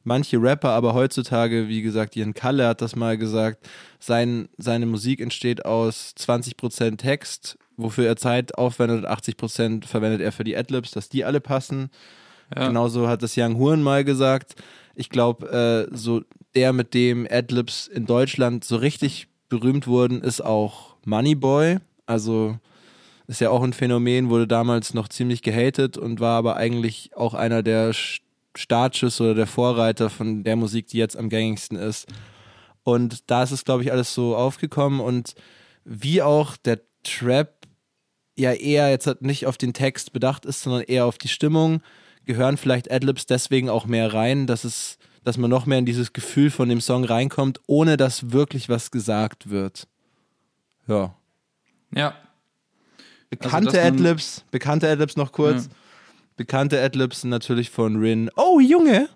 Manche 0.06 0.42
Rapper, 0.42 0.72
aber 0.72 0.94
heutzutage, 0.94 1.70
wie 1.70 1.82
gesagt, 1.82 2.16
Ian 2.16 2.34
Kalle 2.34 2.68
hat 2.68 2.82
das 2.82 2.96
mal 2.96 3.18
gesagt, 3.18 3.70
sein, 4.00 4.50
seine 4.58 4.86
Musik 4.86 5.22
entsteht 5.22 5.66
aus 5.66 6.14
20% 6.18 6.98
Text, 6.98 7.58
wofür 7.78 8.06
er 8.08 8.16
Zeit 8.16 8.58
aufwendet, 8.58 9.06
80% 9.06 9.86
verwendet 9.86 10.22
er 10.22 10.32
für 10.32 10.44
die 10.44 10.56
Adlibs, 10.56 10.92
dass 10.92 11.10
die 11.10 11.26
alle 11.26 11.42
passen. 11.42 11.90
Ja. 12.56 12.68
Genauso 12.68 13.08
hat 13.08 13.24
das 13.24 13.36
Young 13.38 13.58
Huren 13.58 13.82
mal 13.82 14.04
gesagt. 14.04 14.56
Ich 14.96 15.10
glaube, 15.10 15.90
äh, 15.92 15.96
so 15.96 16.22
der, 16.56 16.72
mit 16.74 16.94
dem 16.94 17.28
Adlibs 17.30 17.88
in 17.88 18.06
Deutschland 18.06 18.64
so 18.64 18.76
richtig 18.76 19.28
berühmt 19.50 19.88
wurden, 19.88 20.22
ist 20.22 20.42
auch 20.42 20.96
Moneyboy. 21.06 21.78
Also 22.06 22.58
ist 23.28 23.42
ja 23.42 23.50
auch 23.50 23.64
ein 23.64 23.74
Phänomen, 23.74 24.30
wurde 24.30 24.48
damals 24.48 24.94
noch 24.94 25.08
ziemlich 25.08 25.42
gehatet 25.42 25.98
und 25.98 26.20
war 26.20 26.38
aber 26.38 26.58
eigentlich 26.58 27.12
auch 27.16 27.34
einer 27.34 27.64
der 27.64 27.94
Sch- 27.94 28.20
Startschüsse 28.56 29.24
oder 29.24 29.36
der 29.36 29.48
Vorreiter 29.48 30.10
von 30.12 30.44
der 30.44 30.56
Musik, 30.56 30.88
die 30.88 30.98
jetzt 30.98 31.18
am 31.18 31.30
gängigsten 31.30 31.78
ist. 31.78 32.08
Und 32.84 33.32
da 33.32 33.44
ist 33.44 33.52
es, 33.52 33.64
glaube 33.66 33.82
ich, 33.84 33.92
alles 33.92 34.14
so 34.14 34.36
aufgekommen 34.36 35.00
und 35.00 35.34
wie 35.86 36.22
auch 36.22 36.58
der 36.58 36.82
Trap 37.04 37.54
ja 38.36 38.52
eher 38.54 38.90
jetzt 38.90 39.08
halt 39.08 39.22
nicht 39.22 39.46
auf 39.46 39.58
den 39.58 39.74
Text 39.74 40.14
bedacht 40.14 40.46
ist, 40.46 40.62
sondern 40.62 40.82
eher 40.84 41.06
auf 41.06 41.18
die 41.18 41.28
Stimmung, 41.28 41.82
gehören 42.26 42.58
vielleicht 42.58 42.92
Adlibs 42.92 43.26
deswegen 43.26 43.70
auch 43.70 43.86
mehr 43.86 44.14
rein, 44.14 44.48
dass 44.48 44.64
es, 44.64 44.98
dass 45.24 45.38
man 45.38 45.50
noch 45.50 45.66
mehr 45.66 45.78
in 45.78 45.86
dieses 45.86 46.14
Gefühl 46.14 46.50
von 46.52 46.70
dem 46.70 46.82
Song 46.82 47.04
reinkommt, 47.04 47.60
ohne 47.68 47.98
dass 47.98 48.32
wirklich 48.32 48.70
was 48.70 48.92
gesagt 48.92 49.50
wird. 49.50 49.88
Ja. 50.88 51.16
Ja. 51.94 52.16
Bekannte 53.30 53.78
man- 53.78 53.86
Adlibs, 53.94 54.44
bekannte 54.52 54.90
Adlibs 54.90 55.16
noch 55.18 55.32
kurz. 55.32 55.66
Ja. 55.66 55.72
Bekannte 56.36 56.82
Adlibs 56.82 57.22
sind 57.22 57.30
natürlich 57.30 57.70
von 57.70 57.98
Rin. 57.98 58.30
Oh, 58.36 58.60
Junge! 58.60 59.10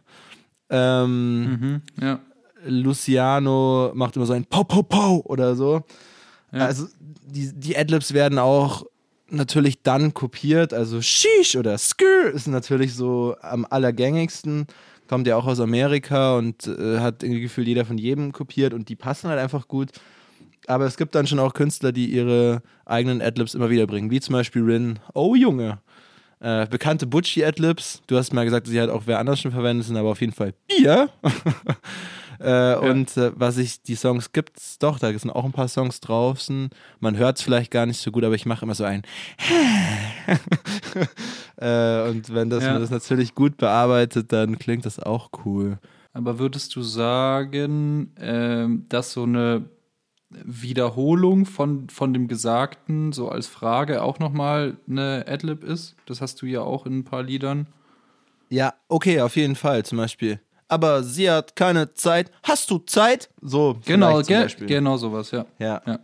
Ähm, 0.70 1.43
Mhm. 1.45 1.82
Ja. 2.01 2.20
Luciano 2.65 3.91
macht 3.93 4.15
immer 4.15 4.26
so 4.26 4.34
ein 4.34 4.45
Pow, 4.45 4.68
Pow, 4.68 4.88
Pow 4.88 5.26
oder 5.26 5.55
so. 5.55 5.84
Ja. 6.51 6.65
Also 6.65 6.88
die, 7.26 7.51
die 7.53 7.78
Adlibs 7.78 8.13
werden 8.13 8.39
auch 8.39 8.86
natürlich 9.30 9.82
dann 9.84 10.13
kopiert. 10.13 10.73
Also 10.73 11.01
Sheesh 11.01 11.55
oder 11.55 11.78
Skr 11.78 12.32
ist 12.34 12.47
natürlich 12.47 12.93
so 12.93 13.36
am 13.41 13.65
allergängigsten. 13.69 14.67
Kommt 15.07 15.28
ja 15.28 15.38
auch 15.38 15.45
aus 15.45 15.59
Amerika 15.59 16.36
und 16.38 16.67
äh, 16.67 16.99
hat 16.99 17.23
irgendwie 17.23 17.41
gefühlt 17.41 17.67
jeder 17.67 17.86
von 17.86 17.97
jedem 17.97 18.34
kopiert 18.34 18.73
und 18.73 18.89
die 18.89 18.95
passen 18.95 19.30
halt 19.30 19.39
einfach 19.39 19.67
gut. 19.67 19.89
Aber 20.67 20.86
es 20.86 20.97
gibt 20.97 21.15
dann 21.15 21.28
schon 21.28 21.39
auch 21.39 21.53
Künstler, 21.53 21.93
die 21.93 22.07
ihre 22.07 22.61
eigenen 22.86 23.21
Adlibs 23.21 23.55
immer 23.55 23.69
wieder 23.69 23.88
bringen, 23.88 24.11
wie 24.11 24.19
zum 24.19 24.34
Beispiel 24.34 24.63
Rin. 24.63 24.99
Oh 25.13 25.34
Junge. 25.34 25.80
Äh, 26.39 26.67
bekannte 26.67 27.07
Butchie-Adlibs. 27.07 28.01
Du 28.05 28.17
hast 28.17 28.34
mal 28.34 28.43
gesagt, 28.43 28.67
sie 28.67 28.80
halt 28.80 28.89
auch 28.89 29.03
wer 29.05 29.17
anders 29.19 29.39
schon 29.39 29.51
verwendet 29.51 29.88
sind, 29.88 29.97
aber 29.97 30.09
auf 30.09 30.21
jeden 30.21 30.34
Fall 30.34 30.53
Bier. 30.67 31.09
äh, 32.40 32.76
Und 32.76 33.18
äh, 33.18 33.32
was 33.36 33.58
ich, 33.58 33.82
die 33.82 33.96
Songs 33.96 34.32
gibt's 34.32 34.78
doch, 34.80 35.00
da 35.00 35.18
sind 35.18 35.32
auch 35.32 35.46
ein 35.46 35.52
paar 35.52 35.68
Songs 35.68 36.00
draußen. 36.00 36.70
Man 37.00 37.18
hört 37.18 37.38
es 37.38 37.44
vielleicht 37.44 37.72
gar 37.72 37.86
nicht 37.86 38.00
so 38.00 38.12
gut, 38.12 38.24
aber 38.24 38.36
ich 38.36 38.46
mache 38.46 38.66
immer 38.66 38.76
so 38.76 38.84
ein. 38.84 39.02
äh, 41.58 42.10
und 42.10 42.34
wenn 42.34 42.50
das, 42.50 42.64
Ja. 42.64 42.74
man 42.74 42.82
das 42.82 42.92
natürlich 42.92 43.36
gut 43.36 43.58
bearbeitet, 43.58 44.32
dann 44.32 44.58
klingt 44.60 44.86
das 44.86 45.00
auch 45.00 45.30
cool. 45.46 45.80
Aber 46.14 46.40
würdest 46.40 46.76
du 46.76 46.82
sagen, 46.82 48.12
ähm, 48.20 48.86
dass 48.90 49.14
so 49.14 49.24
eine 49.24 49.66
Wiederholung 50.30 51.46
von, 51.46 51.90
von 51.90 52.14
dem 52.14 52.28
Gesagten 52.28 53.14
so 53.14 53.30
als 53.30 53.48
Frage 53.48 54.04
auch 54.04 54.20
nochmal 54.20 54.78
eine 54.90 55.26
Adlib 55.28 55.64
ist? 55.64 55.96
Das 56.06 56.22
hast 56.22 56.42
du 56.42 56.46
ja 56.46 56.62
auch 56.62 56.86
in 56.86 57.00
ein 57.00 57.04
paar 57.04 57.24
Liedern. 57.24 57.68
Ja, 58.50 58.74
okay, 58.88 59.22
auf 59.22 59.36
jeden 59.36 59.56
Fall, 59.56 59.84
zum 59.86 59.98
Beispiel. 59.98 60.40
Aber 60.68 61.03
sie 61.03 61.30
hat 61.30 61.55
keine 61.55 61.93
Zeit. 61.93 62.32
Hast 62.43 62.70
du 62.70 62.80
Zeit? 62.80 63.30
So, 63.41 63.78
Genau, 63.86 64.22
ge 64.22 64.47
genau 64.68 64.97
sowas, 64.97 65.32
ja. 65.32 65.45
Ja. 65.59 65.82
ja. 65.86 65.99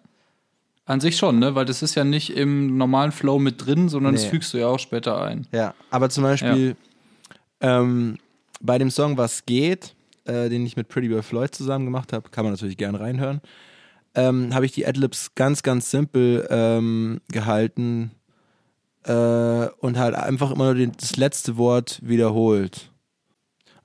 An 0.86 1.00
sich 1.00 1.18
schon, 1.18 1.40
ne? 1.40 1.56
Weil 1.56 1.66
das 1.66 1.82
ist 1.82 1.96
ja 1.96 2.04
nicht 2.04 2.30
im 2.36 2.78
normalen 2.78 3.12
Flow 3.12 3.40
mit 3.40 3.66
drin, 3.66 3.90
sondern 3.90 4.14
das 4.14 4.24
Nee. 4.24 4.30
fügst 4.30 4.54
du 4.54 4.58
ja 4.58 4.68
auch 4.68 4.80
später 4.80 5.22
ein. 5.22 5.48
Ja, 5.52 5.74
aber 5.90 6.10
zum 6.10 6.24
Beispiel 6.24 6.76
ähm, 7.62 8.18
bei 8.62 8.78
dem 8.78 8.92
Song 8.92 9.18
Was 9.18 9.46
geht, 9.46 9.96
äh, 10.26 10.50
den 10.50 10.66
ich 10.66 10.76
mit 10.76 10.88
Pretty 10.90 11.10
Boy 11.10 11.24
Floyd 11.24 11.54
zusammen 11.56 11.86
gemacht 11.86 12.12
habe, 12.14 12.30
kann 12.30 12.44
man 12.46 12.54
natürlich 12.54 12.78
gern 12.78 12.96
reinhören, 12.96 13.42
ähm, 14.16 14.54
habe 14.54 14.66
ich 14.66 14.72
die 14.74 14.86
Adlibs 14.86 15.36
ganz, 15.36 15.64
ganz 15.64 15.90
simpel 15.90 16.46
ähm, 16.50 17.22
gehalten 17.30 18.12
äh, 19.06 19.14
und 19.80 19.98
halt 19.98 20.16
einfach 20.16 20.52
immer 20.52 20.66
nur 20.66 20.76
den, 20.76 20.92
das 21.00 21.16
letzte 21.18 21.58
Wort 21.58 22.00
wiederholt. 22.04 22.90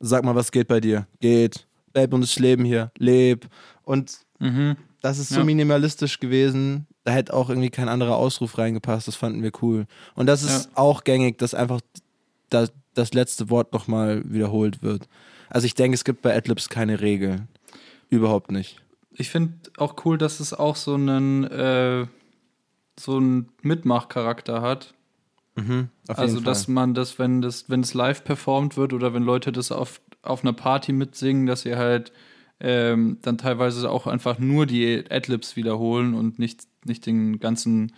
Sag 0.00 0.24
mal, 0.24 0.34
was 0.34 0.52
geht 0.52 0.68
bei 0.68 0.80
dir? 0.80 1.06
Geht. 1.20 1.66
Babe 1.92 2.14
und 2.14 2.20
das 2.22 2.38
Leben 2.38 2.64
hier. 2.64 2.90
Leb. 2.98 3.46
Und 3.82 4.18
Mhm. 4.38 4.76
das 5.00 5.18
ist 5.18 5.30
so 5.30 5.40
Ja. 5.40 5.44
minimalistisch 5.44 6.20
gewesen. 6.20 6.86
Da 7.04 7.12
hätte 7.12 7.32
auch 7.34 7.48
irgendwie 7.48 7.70
kein 7.70 7.88
anderer 7.88 8.16
Ausruf 8.16 8.58
reingepasst. 8.58 9.08
Das 9.08 9.16
fanden 9.16 9.42
wir 9.42 9.50
cool. 9.62 9.86
Und 10.14 10.26
das 10.26 10.42
ist 10.42 10.70
auch 10.74 11.04
gängig, 11.04 11.38
dass 11.38 11.54
einfach 11.54 11.80
das, 12.50 12.72
das 12.94 13.14
letzte 13.14 13.48
Wort 13.50 13.72
nochmal 13.72 14.22
wiederholt 14.26 14.82
wird. 14.82 15.08
Also 15.48 15.64
ich 15.66 15.74
denke, 15.74 15.94
es 15.94 16.04
gibt 16.04 16.22
bei 16.22 16.36
Adlibs 16.36 16.68
keine 16.68 17.00
Regeln. 17.00 17.48
Überhaupt 18.10 18.50
nicht. 18.52 18.80
Ich 19.12 19.30
finde 19.30 19.54
auch 19.78 20.04
cool, 20.04 20.18
dass 20.18 20.38
es 20.40 20.52
auch 20.52 20.76
so 20.76 20.94
einen, 20.94 21.44
äh, 21.44 22.06
so 23.00 23.16
einen 23.16 23.48
Mitmachcharakter 23.62 24.60
hat. 24.62 24.94
Auf 26.08 26.18
also, 26.18 26.40
dass 26.40 26.64
Fall. 26.64 26.74
man 26.74 26.94
das, 26.94 27.18
wenn 27.18 27.42
das, 27.42 27.68
wenn 27.68 27.80
es 27.80 27.94
live 27.94 28.24
performt 28.24 28.76
wird 28.76 28.92
oder 28.92 29.12
wenn 29.14 29.22
Leute 29.22 29.52
das 29.52 29.72
auf, 29.72 30.00
auf 30.22 30.42
einer 30.42 30.52
Party 30.52 30.92
mitsingen, 30.92 31.46
dass 31.46 31.62
sie 31.62 31.76
halt 31.76 32.12
ähm, 32.60 33.18
dann 33.22 33.38
teilweise 33.38 33.90
auch 33.90 34.06
einfach 34.06 34.38
nur 34.38 34.66
die 34.66 35.04
Adlibs 35.10 35.54
wiederholen 35.56 36.14
und 36.14 36.38
nicht, 36.38 36.62
nicht 36.84 37.06
den 37.06 37.38
ganzen 37.40 37.92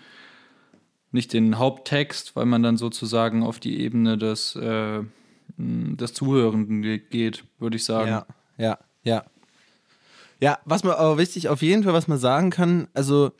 nicht 1.12 1.32
den 1.32 1.58
Haupttext, 1.58 2.36
weil 2.36 2.46
man 2.46 2.62
dann 2.62 2.76
sozusagen 2.76 3.42
auf 3.42 3.58
die 3.58 3.80
Ebene 3.80 4.16
des, 4.16 4.54
äh, 4.54 5.02
des 5.58 6.14
Zuhörenden 6.14 6.82
ge- 6.82 6.98
geht, 6.98 7.44
würde 7.58 7.76
ich 7.76 7.84
sagen. 7.84 8.10
Ja, 8.10 8.26
ja, 8.58 8.78
ja. 9.02 9.24
Ja, 10.40 10.58
was 10.64 10.84
man 10.84 10.94
aber 10.94 11.18
wichtig, 11.18 11.48
auf 11.48 11.62
jeden 11.62 11.82
Fall, 11.82 11.92
was 11.92 12.06
man 12.08 12.18
sagen 12.18 12.50
kann, 12.50 12.88
also 12.94 13.32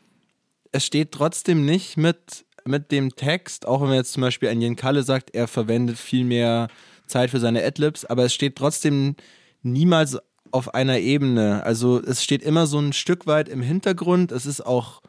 es 0.71 0.85
steht 0.85 1.11
trotzdem 1.13 1.65
nicht 1.65 1.97
mit, 1.97 2.45
mit 2.65 2.91
dem 2.91 3.15
Text, 3.15 3.65
auch 3.65 3.81
wenn 3.81 3.89
man 3.89 3.97
jetzt 3.97 4.13
zum 4.13 4.21
Beispiel 4.21 4.49
ein 4.49 4.61
Jen 4.61 4.75
Kalle 4.75 5.03
sagt, 5.03 5.33
er 5.33 5.47
verwendet 5.47 5.97
viel 5.97 6.23
mehr 6.23 6.67
Zeit 7.07 7.29
für 7.29 7.39
seine 7.39 7.63
Adlibs, 7.63 8.05
aber 8.05 8.25
es 8.25 8.33
steht 8.33 8.55
trotzdem 8.55 9.15
niemals 9.63 10.17
auf 10.51 10.73
einer 10.73 10.99
Ebene. 10.99 11.63
Also 11.63 12.01
es 12.01 12.23
steht 12.23 12.41
immer 12.43 12.67
so 12.67 12.79
ein 12.79 12.93
Stück 12.93 13.27
weit 13.27 13.49
im 13.49 13.61
Hintergrund. 13.61 14.31
Es 14.31 14.45
ist 14.45 14.65
auch, 14.65 15.01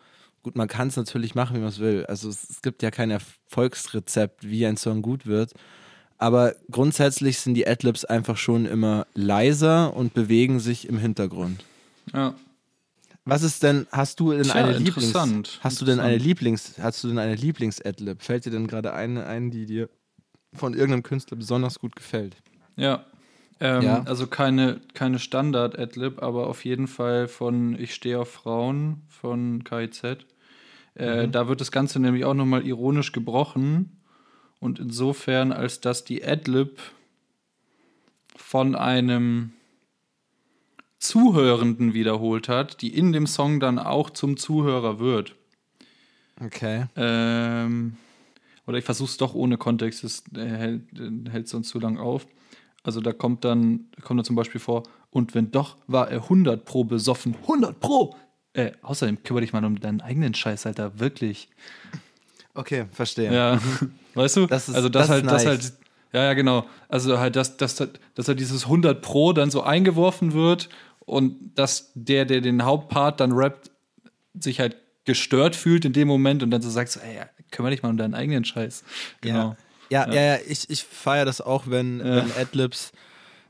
gut, 0.43 0.57
man 0.57 0.69
kann 0.69 0.89
es 0.89 0.97
natürlich 0.97 1.35
machen, 1.35 1.57
wie 1.57 1.61
man 1.61 1.69
es 1.69 1.79
will. 1.79 2.07
Also 2.07 2.29
es, 2.29 2.49
es 2.49 2.63
gibt 2.63 2.83
ja 2.83 2.91
kein 2.91 3.11
Erfolgsrezept, 3.11 4.49
wie 4.49 4.67
ein 4.67 4.77
Song 4.77 5.03
gut 5.03 5.27
wird. 5.27 5.53
Aber 6.19 6.55
grundsätzlich 6.71 7.41
sind 7.41 7.55
die 7.55 7.67
Adlibs 7.67 8.05
einfach 8.05 8.37
schon 8.37 8.67
immer 8.67 9.07
leiser 9.15 9.97
und 9.97 10.15
bewegen 10.15 10.61
sich 10.61 10.89
im 10.89 10.99
Hintergrund. 10.99 11.65
Ja. 12.13 12.35
Was 13.25 13.43
ist 13.43 13.63
denn, 13.63 13.87
hast 13.93 14.19
du 14.19 14.33
denn 14.33 14.43
Tja, 14.43 14.55
eine 14.55 14.79
Lieblings, 14.79 15.61
hast 15.61 15.81
du 15.81 15.85
denn 15.85 16.01
eine. 16.01 16.17
Lieblings, 16.17 16.75
hast 16.79 17.05
du 17.05 17.09
denn 17.09 17.19
eine 17.19 17.37
Lieblings-Adlib? 17.37 18.21
Fällt 18.23 18.47
dir 18.47 18.51
denn 18.51 18.67
gerade 18.67 18.93
eine 18.95 19.27
ein, 19.27 19.51
die 19.51 19.65
dir 19.67 19.89
von 20.53 20.75
irgendeinem 20.75 21.05
Künstler 21.05 21.37
besonders 21.37 21.79
gut 21.79 21.95
gefällt? 21.95 22.37
Ja. 22.77 23.07
Ähm, 23.61 23.83
Ja. 23.83 24.03
Also 24.03 24.27
keine, 24.27 24.81
keine 24.95 25.21
Standard-Adlib, 25.21 26.21
aber 26.21 26.49
auf 26.49 26.65
jeden 26.65 26.89
Fall 26.89 27.29
von 27.29 27.79
Ich 27.79 27.95
stehe 27.95 28.19
auf 28.19 28.31
Frauen 28.31 29.03
von 29.09 29.63
KIZ. 29.63 30.03
Äh, 30.95 31.29
Da 31.29 31.47
wird 31.47 31.61
das 31.61 31.71
Ganze 31.71 32.01
nämlich 32.01 32.25
auch 32.25 32.35
nochmal 32.35 32.67
ironisch 32.67 33.13
gebrochen. 33.13 34.01
Und 34.59 34.81
insofern, 34.81 35.53
als 35.53 35.81
dass 35.81 36.05
die 36.05 36.25
Adlib 36.25 36.81
von 38.37 38.75
einem 38.75 39.53
Zuhörenden 41.03 41.95
wiederholt 41.95 42.49
hat, 42.49 42.81
die 42.81 42.97
in 42.97 43.13
dem 43.13 43.27
Song 43.27 43.59
dann 43.61 43.79
auch 43.79 44.11
zum 44.11 44.37
Zuhörer 44.37 45.01
wird. 45.01 45.35
Okay. 46.41 46.85
Ähm, 46.97 47.97
oder 48.67 48.79
ich 48.79 48.85
versuche 48.85 49.11
es 49.11 49.17
doch 49.17 49.35
ohne 49.35 49.57
Kontext, 49.59 50.05
das 50.05 50.23
äh, 50.37 50.45
hält, 50.47 50.83
äh, 50.99 51.31
hält 51.31 51.49
sonst 51.49 51.69
zu 51.71 51.81
lang 51.81 51.99
auf. 51.99 52.27
Also 52.85 53.01
da 53.01 53.13
kommt 53.13 53.45
dann, 53.45 53.87
kommt 54.03 54.19
dann 54.19 54.25
zum 54.25 54.37
Beispiel 54.37 54.61
vor, 54.61 54.85
und 55.11 55.35
wenn 55.35 55.51
doch, 55.51 55.77
war 55.89 56.09
er 56.11 56.23
100 56.23 56.65
pro 56.65 56.85
besoffen. 56.85 57.35
100 57.43 57.81
pro! 57.81 58.17
Äh, 58.55 58.73
außerdem 58.83 59.23
kümmere 59.25 59.41
dich 59.43 59.53
mal 59.53 59.65
um 59.65 59.81
deinen 59.81 60.01
eigenen 60.01 60.35
Scheiß, 60.35 60.67
Alter, 60.67 60.99
wirklich. 61.01 61.49
Okay, 62.55 62.87
verstehe. 62.93 63.33
Ja, 63.33 63.59
weißt 64.15 64.37
du? 64.37 64.47
Das 64.47 64.69
ist- 64.69 64.75
also 64.77 64.89
das, 64.89 65.09
das 65.09 65.11
halt, 65.11 65.25
ist 65.25 65.31
das 65.33 65.45
nice. 65.45 65.49
halt, 65.65 65.73
ja, 66.13 66.23
ja, 66.25 66.35
genau. 66.35 66.67
Also 66.89 67.19
halt, 67.19 67.37
dass, 67.37 67.57
dass, 67.57 67.77
dass 68.15 68.29
halt 68.29 68.39
dieses 68.39 68.65
100 68.65 69.01
pro 69.03 69.33
dann 69.33 69.51
so 69.51 69.63
eingeworfen 69.63 70.33
wird 70.33 70.69
und 71.05 71.55
dass 71.55 71.93
der, 71.95 72.25
der 72.25 72.41
den 72.41 72.65
Hauptpart 72.65 73.21
dann 73.21 73.33
rappt, 73.33 73.71
sich 74.39 74.61
halt 74.61 74.77
gestört 75.05 75.57
fühlt 75.57 75.85
in 75.85 75.93
dem 75.93 76.09
Moment 76.09 76.43
und 76.43 76.51
dann 76.51 76.63
so 76.63 76.71
sagt 76.71 76.91
so, 76.91 77.01
ey, 77.01 77.23
kümmere 77.51 77.73
dich 77.73 77.83
mal 77.83 77.91
um 77.91 77.97
deinen 77.97 78.15
eigenen 78.15 78.45
Scheiß. 78.45 78.85
Genau. 79.21 79.57
Ja, 79.91 80.07
ja, 80.07 80.15
ja, 80.15 80.21
ja 80.35 80.39
ich, 80.47 80.71
ich 80.71 80.85
feiere 80.85 81.25
das 81.25 81.41
auch, 81.41 81.65
wenn, 81.67 81.99
wenn 81.99 82.33
Adlibs, 82.41 82.93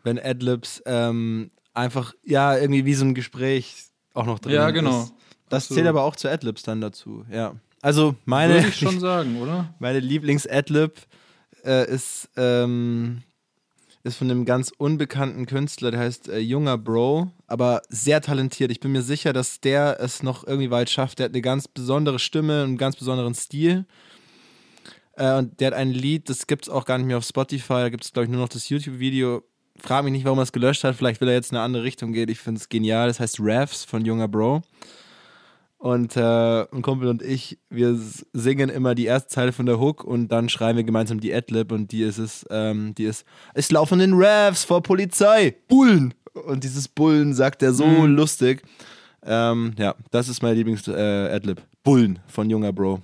wenn 0.02 0.18
Adlibs 0.18 0.82
ähm, 0.86 1.50
einfach, 1.74 2.14
ja, 2.24 2.56
irgendwie 2.56 2.84
wie 2.84 2.94
so 2.94 3.04
ein 3.04 3.14
Gespräch 3.14 3.74
auch 4.14 4.26
noch 4.26 4.38
drin 4.38 4.54
Ja, 4.54 4.70
genau. 4.70 5.02
ist. 5.02 5.12
Das 5.48 5.64
Absolut. 5.64 5.78
zählt 5.78 5.88
aber 5.88 6.02
auch 6.02 6.16
zu 6.16 6.28
Adlibs 6.28 6.62
dann 6.62 6.80
dazu, 6.80 7.24
ja. 7.30 7.54
Also 7.82 8.14
meine, 8.24 8.54
Würde 8.54 8.68
ich 8.68 8.76
schon 8.76 9.00
sagen, 9.00 9.40
oder? 9.40 9.74
meine 9.78 10.00
Lieblings-Adlib 10.00 10.94
äh, 11.64 11.88
ist, 11.90 12.28
ähm, 12.36 13.22
ist 14.04 14.16
von 14.16 14.30
einem 14.30 14.44
ganz 14.44 14.72
unbekannten 14.76 15.46
Künstler, 15.46 15.90
der 15.90 16.00
heißt 16.00 16.28
äh, 16.28 16.38
Junger 16.38 16.76
Bro, 16.76 17.30
aber 17.46 17.82
sehr 17.88 18.20
talentiert. 18.20 18.70
Ich 18.70 18.80
bin 18.80 18.92
mir 18.92 19.02
sicher, 19.02 19.32
dass 19.32 19.60
der 19.60 19.98
es 20.00 20.22
noch 20.22 20.44
irgendwie 20.46 20.70
weit 20.70 20.90
schafft. 20.90 21.18
Der 21.18 21.26
hat 21.26 21.32
eine 21.32 21.42
ganz 21.42 21.68
besondere 21.68 22.18
Stimme, 22.18 22.64
einen 22.64 22.78
ganz 22.78 22.96
besonderen 22.96 23.34
Stil. 23.34 23.86
Äh, 25.16 25.36
und 25.36 25.60
der 25.60 25.68
hat 25.68 25.74
ein 25.74 25.90
Lied, 25.90 26.28
das 26.28 26.46
gibt 26.46 26.64
es 26.64 26.68
auch 26.68 26.84
gar 26.84 26.98
nicht 26.98 27.06
mehr 27.06 27.18
auf 27.18 27.24
Spotify, 27.24 27.74
da 27.74 27.88
gibt 27.90 28.04
es, 28.04 28.12
glaube 28.12 28.24
ich, 28.24 28.30
nur 28.30 28.40
noch 28.40 28.48
das 28.48 28.68
YouTube-Video. 28.68 29.42
Frag 29.78 30.04
mich 30.04 30.12
nicht, 30.12 30.24
warum 30.24 30.38
er 30.38 30.42
es 30.42 30.52
gelöscht 30.52 30.84
hat. 30.84 30.96
Vielleicht 30.96 31.20
will 31.20 31.28
er 31.28 31.34
jetzt 31.34 31.52
in 31.52 31.56
eine 31.56 31.64
andere 31.64 31.82
Richtung 31.82 32.12
gehen. 32.12 32.28
Ich 32.28 32.38
finde 32.38 32.60
es 32.60 32.68
genial. 32.68 33.08
Das 33.08 33.20
heißt 33.20 33.38
Raffs 33.40 33.84
von 33.84 34.04
Junger 34.04 34.28
Bro. 34.28 34.62
Und 35.82 36.16
äh, 36.16 36.60
ein 36.72 36.80
Kumpel 36.80 37.08
und 37.08 37.22
ich, 37.22 37.58
wir 37.68 37.98
singen 38.32 38.68
immer 38.70 38.94
die 38.94 39.06
erste 39.06 39.28
Zeile 39.30 39.50
von 39.50 39.66
der 39.66 39.80
Hook 39.80 40.04
und 40.04 40.28
dann 40.28 40.48
schreiben 40.48 40.76
wir 40.76 40.84
gemeinsam 40.84 41.18
die 41.18 41.34
Adlib 41.34 41.72
und 41.72 41.90
die 41.90 42.02
ist 42.02 42.18
es, 42.18 42.46
ähm, 42.50 42.94
die 42.94 43.02
ist, 43.02 43.24
es 43.54 43.68
laufen 43.72 43.98
den 43.98 44.12
Ravs 44.14 44.62
vor 44.62 44.80
Polizei, 44.84 45.56
Bullen. 45.66 46.14
Und 46.46 46.62
dieses 46.62 46.86
Bullen 46.86 47.34
sagt 47.34 47.64
er 47.64 47.72
so 47.72 47.84
Mhm. 47.84 48.14
lustig. 48.14 48.62
Ähm, 49.24 49.72
ja, 49.76 49.96
das 50.12 50.28
ist 50.28 50.40
mein 50.40 50.54
Lieblings-Adlib. 50.54 51.60
Bullen 51.82 52.20
von 52.28 52.48
Junger 52.48 52.72
Bro. 52.72 53.00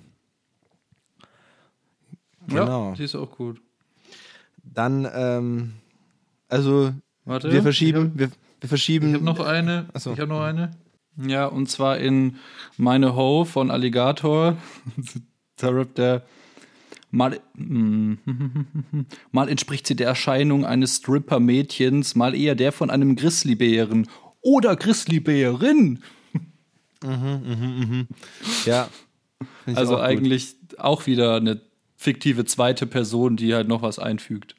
Genau. 2.47 2.91
Ja, 2.91 2.95
die 2.95 3.03
ist 3.03 3.17
auch 3.17 3.31
gut. 3.37 3.61
Dann, 4.63 5.05
ähm, 5.13 5.73
also, 6.49 6.93
Warte. 7.25 7.51
wir 7.53 7.63
verschieben, 7.63 8.13
wir, 8.15 8.29
wir 8.29 8.37
Ich 8.63 8.69
verschieben. 8.69 9.15
habe 9.15 9.25
noch 9.25 9.41
eine. 9.41 9.87
Ach 9.93 10.01
so. 10.01 10.13
Ich 10.13 10.21
habe 10.21 10.29
noch 10.29 10.43
eine. 10.43 10.71
Ja, 11.27 11.47
und 11.47 11.69
zwar 11.69 11.99
in 11.99 12.37
Meine 12.77 13.17
Ho 13.17 13.45
von 13.45 13.71
Alligator. 13.71 14.57
da 15.57 15.69
rappt 15.69 15.99
der 15.99 16.23
mal, 17.11 17.41
mal 19.33 19.49
entspricht 19.49 19.87
sie 19.87 19.97
der 19.97 20.09
Erscheinung 20.09 20.65
eines 20.65 20.97
Stripper-Mädchens, 20.97 22.15
mal 22.15 22.35
eher 22.35 22.55
der 22.55 22.73
von 22.73 22.91
einem 22.91 23.17
Grizzlybären. 23.17 24.09
Oder 24.41 24.77
Grizzlybärin. 24.77 26.01
ja. 28.65 28.89
Find 29.65 29.67
ich 29.67 29.77
Also 29.77 29.95
auch 29.95 30.01
gut. 30.01 30.07
eigentlich 30.07 30.55
auch 30.79 31.07
wieder 31.07 31.37
eine 31.37 31.61
fiktive 31.97 32.45
zweite 32.45 32.87
Person, 32.87 33.37
die 33.37 33.55
halt 33.55 33.69
noch 33.69 33.83
was 33.83 33.99
einfügt. 33.99 34.55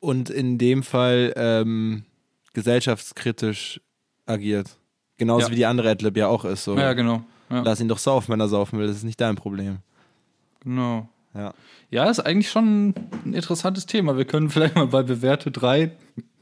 Und 0.00 0.30
in 0.30 0.58
dem 0.58 0.82
Fall 0.82 1.32
ähm, 1.36 2.04
gesellschaftskritisch 2.52 3.80
agiert. 4.26 4.76
Genauso 5.18 5.46
Ja. 5.46 5.50
wie 5.52 5.56
die 5.56 5.66
andere 5.66 5.90
Adlib 5.90 6.16
ja 6.16 6.28
auch 6.28 6.44
ist. 6.44 6.64
So. 6.64 6.76
Ja, 6.76 6.92
genau. 6.92 7.22
Ja, 7.50 7.60
Lass 7.62 7.80
ihn 7.80 7.88
doch 7.88 7.98
saufen, 7.98 8.32
wenn 8.32 8.40
er 8.40 8.48
saufen 8.48 8.78
will. 8.78 8.86
Das 8.86 8.96
ist 8.96 9.04
nicht 9.04 9.20
dein 9.20 9.36
Problem. 9.36 9.78
genau. 10.62 11.08
Ja. 11.34 11.52
Ja, 11.90 12.10
ist 12.10 12.20
eigentlich 12.20 12.50
schon 12.50 12.88
ein 13.24 13.34
interessantes 13.34 13.86
Thema. 13.86 14.16
Wir 14.16 14.24
können 14.24 14.48
vielleicht 14.50 14.74
mal 14.74 14.86
bei 14.86 15.02
Bewährte 15.02 15.50
3 15.50 15.90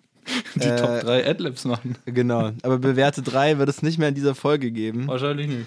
die 0.54 0.60
Äh, 0.60 0.76
Top 0.76 1.00
3 1.00 1.28
Adlibs 1.28 1.64
machen. 1.64 1.96
Genau. 2.06 2.52
Aber 2.62 2.78
bewährte 2.78 3.20
drei 3.22 3.58
wird 3.58 3.68
es 3.68 3.82
nicht 3.82 3.98
mehr 3.98 4.08
in 4.08 4.14
dieser 4.14 4.34
Folge 4.34 4.70
geben. 4.70 5.06
Wahrscheinlich 5.08 5.48
nicht. 5.48 5.66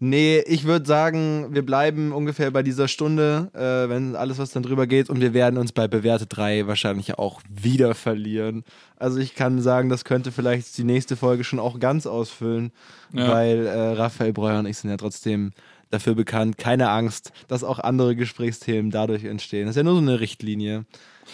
Nee, 0.00 0.44
ich 0.46 0.64
würde 0.64 0.86
sagen, 0.86 1.48
wir 1.50 1.66
bleiben 1.66 2.12
ungefähr 2.12 2.52
bei 2.52 2.62
dieser 2.62 2.86
Stunde, 2.86 3.50
äh, 3.52 3.88
wenn 3.90 4.14
alles, 4.14 4.38
was 4.38 4.52
dann 4.52 4.62
drüber 4.62 4.86
geht. 4.86 5.10
Und 5.10 5.20
wir 5.20 5.34
werden 5.34 5.58
uns 5.58 5.72
bei 5.72 5.88
bewährte 5.88 6.26
drei 6.26 6.68
wahrscheinlich 6.68 7.18
auch 7.18 7.40
wieder 7.48 7.96
verlieren. 7.96 8.62
Also 8.96 9.18
ich 9.18 9.34
kann 9.34 9.60
sagen, 9.60 9.88
das 9.88 10.04
könnte 10.04 10.30
vielleicht 10.30 10.78
die 10.78 10.84
nächste 10.84 11.16
Folge 11.16 11.42
schon 11.42 11.58
auch 11.58 11.80
ganz 11.80 12.06
ausfüllen, 12.06 12.70
Ja. 13.12 13.28
weil 13.28 13.66
äh, 13.66 13.76
Raphael 13.94 14.32
Breuer 14.32 14.60
und 14.60 14.66
ich 14.66 14.78
sind 14.78 14.90
ja 14.90 14.96
trotzdem 14.96 15.50
dafür 15.90 16.14
bekannt, 16.14 16.58
keine 16.58 16.90
Angst, 16.90 17.32
dass 17.48 17.64
auch 17.64 17.78
andere 17.80 18.14
Gesprächsthemen 18.14 18.90
dadurch 18.92 19.24
entstehen. 19.24 19.66
Das 19.66 19.72
ist 19.72 19.78
ja 19.78 19.82
nur 19.82 19.94
so 19.94 20.00
eine 20.00 20.20
Richtlinie. 20.20 20.84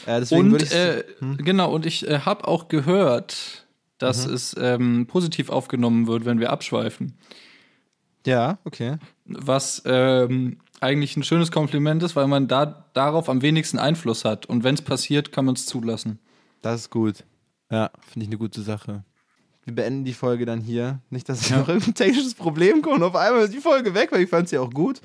Äh, 0.06 0.22
Und 0.34 0.62
ich 0.62 0.72
äh, 0.74 1.04
genau, 1.38 1.72
und 1.74 1.84
ich 1.84 2.08
äh, 2.08 2.20
habe 2.20 2.48
auch 2.48 2.68
gehört, 2.68 3.66
dass 3.98 4.26
es 4.26 4.56
ähm, 4.58 5.06
positiv 5.06 5.50
aufgenommen 5.50 6.06
wird, 6.06 6.24
wenn 6.24 6.40
wir 6.40 6.50
abschweifen. 6.50 7.14
Ja, 8.26 8.58
okay. 8.64 8.96
Was 9.26 9.82
ähm, 9.86 10.58
eigentlich 10.80 11.16
ein 11.16 11.22
schönes 11.22 11.50
Kompliment 11.50 12.02
ist, 12.02 12.16
weil 12.16 12.26
man 12.26 12.48
da 12.48 12.86
darauf 12.94 13.28
am 13.28 13.42
wenigsten 13.42 13.78
Einfluss 13.78 14.24
hat. 14.24 14.46
Und 14.46 14.64
wenn 14.64 14.74
es 14.74 14.82
passiert, 14.82 15.32
kann 15.32 15.44
man 15.44 15.54
es 15.54 15.66
zulassen. 15.66 16.18
Das 16.62 16.82
ist 16.82 16.90
gut. 16.90 17.24
Ja, 17.70 17.90
finde 18.00 18.24
ich 18.24 18.28
eine 18.30 18.38
gute 18.38 18.60
Sache. 18.62 19.04
Wir 19.64 19.74
beenden 19.74 20.04
die 20.04 20.12
Folge 20.12 20.44
dann 20.46 20.60
hier. 20.60 21.00
Nicht, 21.10 21.28
dass 21.28 21.48
Ja. 21.48 21.58
noch 21.58 21.68
irgendein 21.68 21.94
technisches 21.94 22.34
Problem 22.34 22.82
kommt. 22.82 23.02
Auf 23.02 23.16
einmal 23.16 23.44
ist 23.44 23.54
die 23.54 23.60
Folge 23.60 23.94
weg, 23.94 24.12
weil 24.12 24.20
ich 24.22 24.30
fand 24.30 24.48
sie 24.48 24.58
auch 24.58 24.70
gut. 24.70 25.00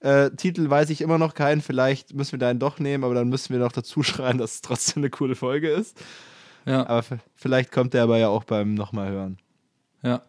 Äh, 0.00 0.30
Titel 0.32 0.68
weiß 0.70 0.90
ich 0.90 1.00
immer 1.00 1.18
noch 1.18 1.34
keinen. 1.34 1.60
Vielleicht 1.62 2.14
müssen 2.14 2.32
wir 2.32 2.38
deinen 2.38 2.60
doch 2.60 2.78
nehmen, 2.78 3.02
aber 3.04 3.14
dann 3.14 3.28
müssen 3.28 3.52
wir 3.52 3.58
noch 3.60 3.72
dazu 3.72 4.02
schreiben, 4.02 4.38
dass 4.38 4.56
es 4.56 4.60
trotzdem 4.60 5.00
eine 5.02 5.10
coole 5.10 5.34
Folge 5.34 5.70
ist. 5.70 5.98
Ja, 6.66 6.86
Aber 6.86 7.02
vielleicht 7.34 7.72
kommt 7.72 7.94
der 7.94 8.02
aber 8.02 8.18
ja 8.18 8.28
auch 8.28 8.44
beim 8.44 8.74
nochmal 8.74 9.10
hören. 9.10 9.38
ja. 10.02 10.22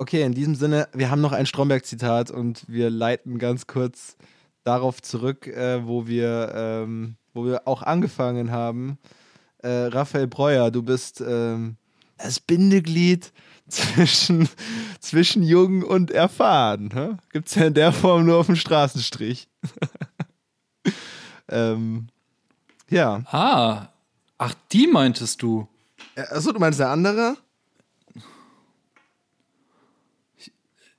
Okay, 0.00 0.22
in 0.22 0.32
diesem 0.32 0.54
Sinne, 0.54 0.88
wir 0.94 1.10
haben 1.10 1.20
noch 1.20 1.32
ein 1.32 1.44
Stromberg-Zitat 1.44 2.30
und 2.30 2.64
wir 2.66 2.88
leiten 2.88 3.38
ganz 3.38 3.66
kurz 3.66 4.16
darauf 4.64 5.02
zurück, 5.02 5.46
äh, 5.46 5.86
wo, 5.86 6.06
wir, 6.06 6.52
ähm, 6.54 7.16
wo 7.34 7.44
wir 7.44 7.68
auch 7.68 7.82
angefangen 7.82 8.50
haben. 8.50 8.96
Äh, 9.58 9.68
Raphael 9.68 10.26
Breuer, 10.26 10.70
du 10.70 10.82
bist 10.82 11.20
ähm, 11.20 11.76
das 12.16 12.40
Bindeglied 12.40 13.30
zwischen, 13.68 14.48
zwischen 15.00 15.42
jung 15.42 15.82
und 15.82 16.10
erfahren. 16.10 17.18
Gibt 17.30 17.48
es 17.48 17.56
ja 17.56 17.66
in 17.66 17.74
der 17.74 17.92
Form 17.92 18.24
nur 18.24 18.38
auf 18.38 18.46
dem 18.46 18.56
Straßenstrich. 18.56 19.48
ähm, 21.50 22.06
ja. 22.88 23.20
Ah, 23.26 23.88
ach, 24.38 24.54
die 24.72 24.86
meintest 24.86 25.42
du. 25.42 25.68
Achso, 26.16 26.52
du 26.52 26.58
meinst 26.58 26.80
eine 26.80 26.88
andere? 26.88 27.36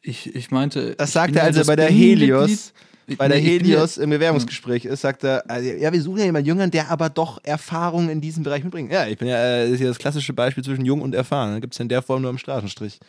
Ich, 0.02 0.36
ich 0.36 0.52
meinte. 0.52 0.96
Das 0.96 1.14
sagt 1.14 1.36
er, 1.36 1.44
als 1.44 1.58
er 1.58 1.66
bei 1.66 1.76
der 1.76 1.90
Helios, 1.90 2.74
bei 3.18 3.28
der 3.28 3.38
Helios 3.38 3.98
im 3.98 4.10
Bewerbungsgespräch 4.10 4.86
ist, 4.86 5.02
sagt 5.02 5.24
er, 5.24 5.50
also, 5.50 5.70
ja, 5.70 5.94
wir 5.94 6.02
suchen 6.02 6.20
ja 6.20 6.26
jemanden 6.26 6.48
Jüngeren, 6.48 6.72
der 6.72 6.90
aber 6.90 7.10
doch 7.10 7.40
Erfahrung 7.44 8.10
in 8.10 8.22
diesem 8.22 8.44
Bereich 8.44 8.64
mitbringt. 8.64 8.92
Ja, 8.92 9.08
ich 9.08 9.18
bin 9.18 9.28
ja, 9.28 9.38
äh, 9.38 9.66
das 9.66 9.74
ist 9.74 9.80
ja 9.82 9.88
das 9.88 10.00
klassische 10.00 10.34
Beispiel 10.34 10.64
zwischen 10.64 10.86
jung 10.86 11.02
und 11.02 11.14
erfahren. 11.14 11.62
Gibt 11.62 11.74
es 11.74 11.78
ja 11.78 11.84
in 11.84 11.90
der 11.90 12.02
Form 12.02 12.22
nur 12.22 12.32
am 12.32 12.38
Straßenstrich. 12.38 13.00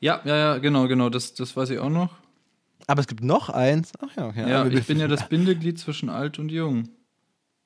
Ja, 0.00 0.20
ja, 0.24 0.36
ja, 0.36 0.58
genau, 0.58 0.88
genau, 0.88 1.08
das, 1.08 1.34
das 1.34 1.56
weiß 1.56 1.70
ich 1.70 1.78
auch 1.78 1.90
noch. 1.90 2.10
Aber 2.86 3.00
es 3.00 3.06
gibt 3.06 3.22
noch 3.22 3.48
eins. 3.48 3.92
Ach 4.00 4.14
ja, 4.16 4.26
okay. 4.26 4.48
Ja, 4.48 4.66
ich 4.66 4.86
bin 4.86 4.98
ja 4.98 5.08
das 5.08 5.28
Bindeglied 5.28 5.78
zwischen 5.78 6.10
alt 6.10 6.38
und 6.38 6.50
jung. 6.50 6.88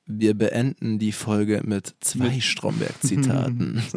wir 0.06 0.34
beenden 0.34 0.98
die 0.98 1.12
Folge 1.12 1.62
mit 1.64 1.94
zwei 2.00 2.40
Stromberg-Zitaten. 2.40 3.82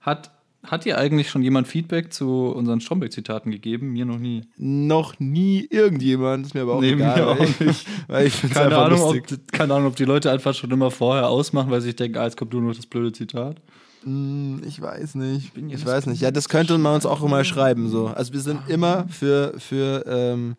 Hat, 0.00 0.30
hat 0.64 0.84
dir 0.84 0.96
eigentlich 0.98 1.28
schon 1.28 1.42
jemand 1.42 1.66
Feedback 1.66 2.12
zu 2.12 2.46
unseren 2.46 2.80
Stromberg-Zitaten 2.80 3.50
gegeben? 3.50 3.90
Mir 3.92 4.04
noch 4.04 4.18
nie. 4.18 4.42
noch 4.56 5.18
nie 5.18 5.66
irgendjemand, 5.70 6.46
ist 6.46 6.54
mir 6.54 6.62
aber 6.62 6.74
auch 6.76 6.80
Nee, 6.80 6.92
egal. 6.92 7.16
mir 7.16 7.26
auch 7.28 7.38
weil 7.40 7.48
ich- 7.48 7.60
nicht. 7.60 7.86
Weil 8.08 8.26
ich 8.28 8.32
finde 8.34 8.54
es 8.54 8.60
Keine 8.62 8.74
einfach 8.76 8.86
Ahnung, 8.86 9.14
lustig. 9.14 9.38
ob, 9.46 9.52
keine 9.52 9.74
Ahnung, 9.74 9.88
ob 9.88 9.96
die 9.96 10.04
Leute 10.04 10.30
einfach 10.30 10.54
schon 10.54 10.70
immer 10.70 10.90
vorher 10.90 11.28
ausmachen, 11.28 11.70
weil 11.70 11.80
sie 11.80 11.88
sich 11.88 11.96
denken, 11.96 12.18
ah, 12.18 12.24
jetzt 12.24 12.36
kommt 12.36 12.52
nur 12.52 12.62
noch 12.62 12.74
das 12.76 12.86
blöde 12.86 13.12
Zitat. 13.12 13.56
Hm, 14.04 14.62
Ich 14.66 14.80
weiß 14.80 15.16
nicht. 15.16 15.50
Ich 15.56 15.72
das 15.72 15.86
weiß 15.86 16.06
nicht. 16.06 16.20
Ja, 16.22 16.30
das 16.30 16.48
könnte 16.48 16.78
man 16.78 16.94
uns 16.94 17.06
auch 17.06 17.20
mal 17.26 17.44
schreiben. 17.44 17.88
So. 17.88 18.06
Also 18.06 18.32
wir 18.32 18.40
sind 18.40 18.60
immer 18.68 19.06
für, 19.08 19.54
für, 19.58 20.04
ähm, 20.06 20.54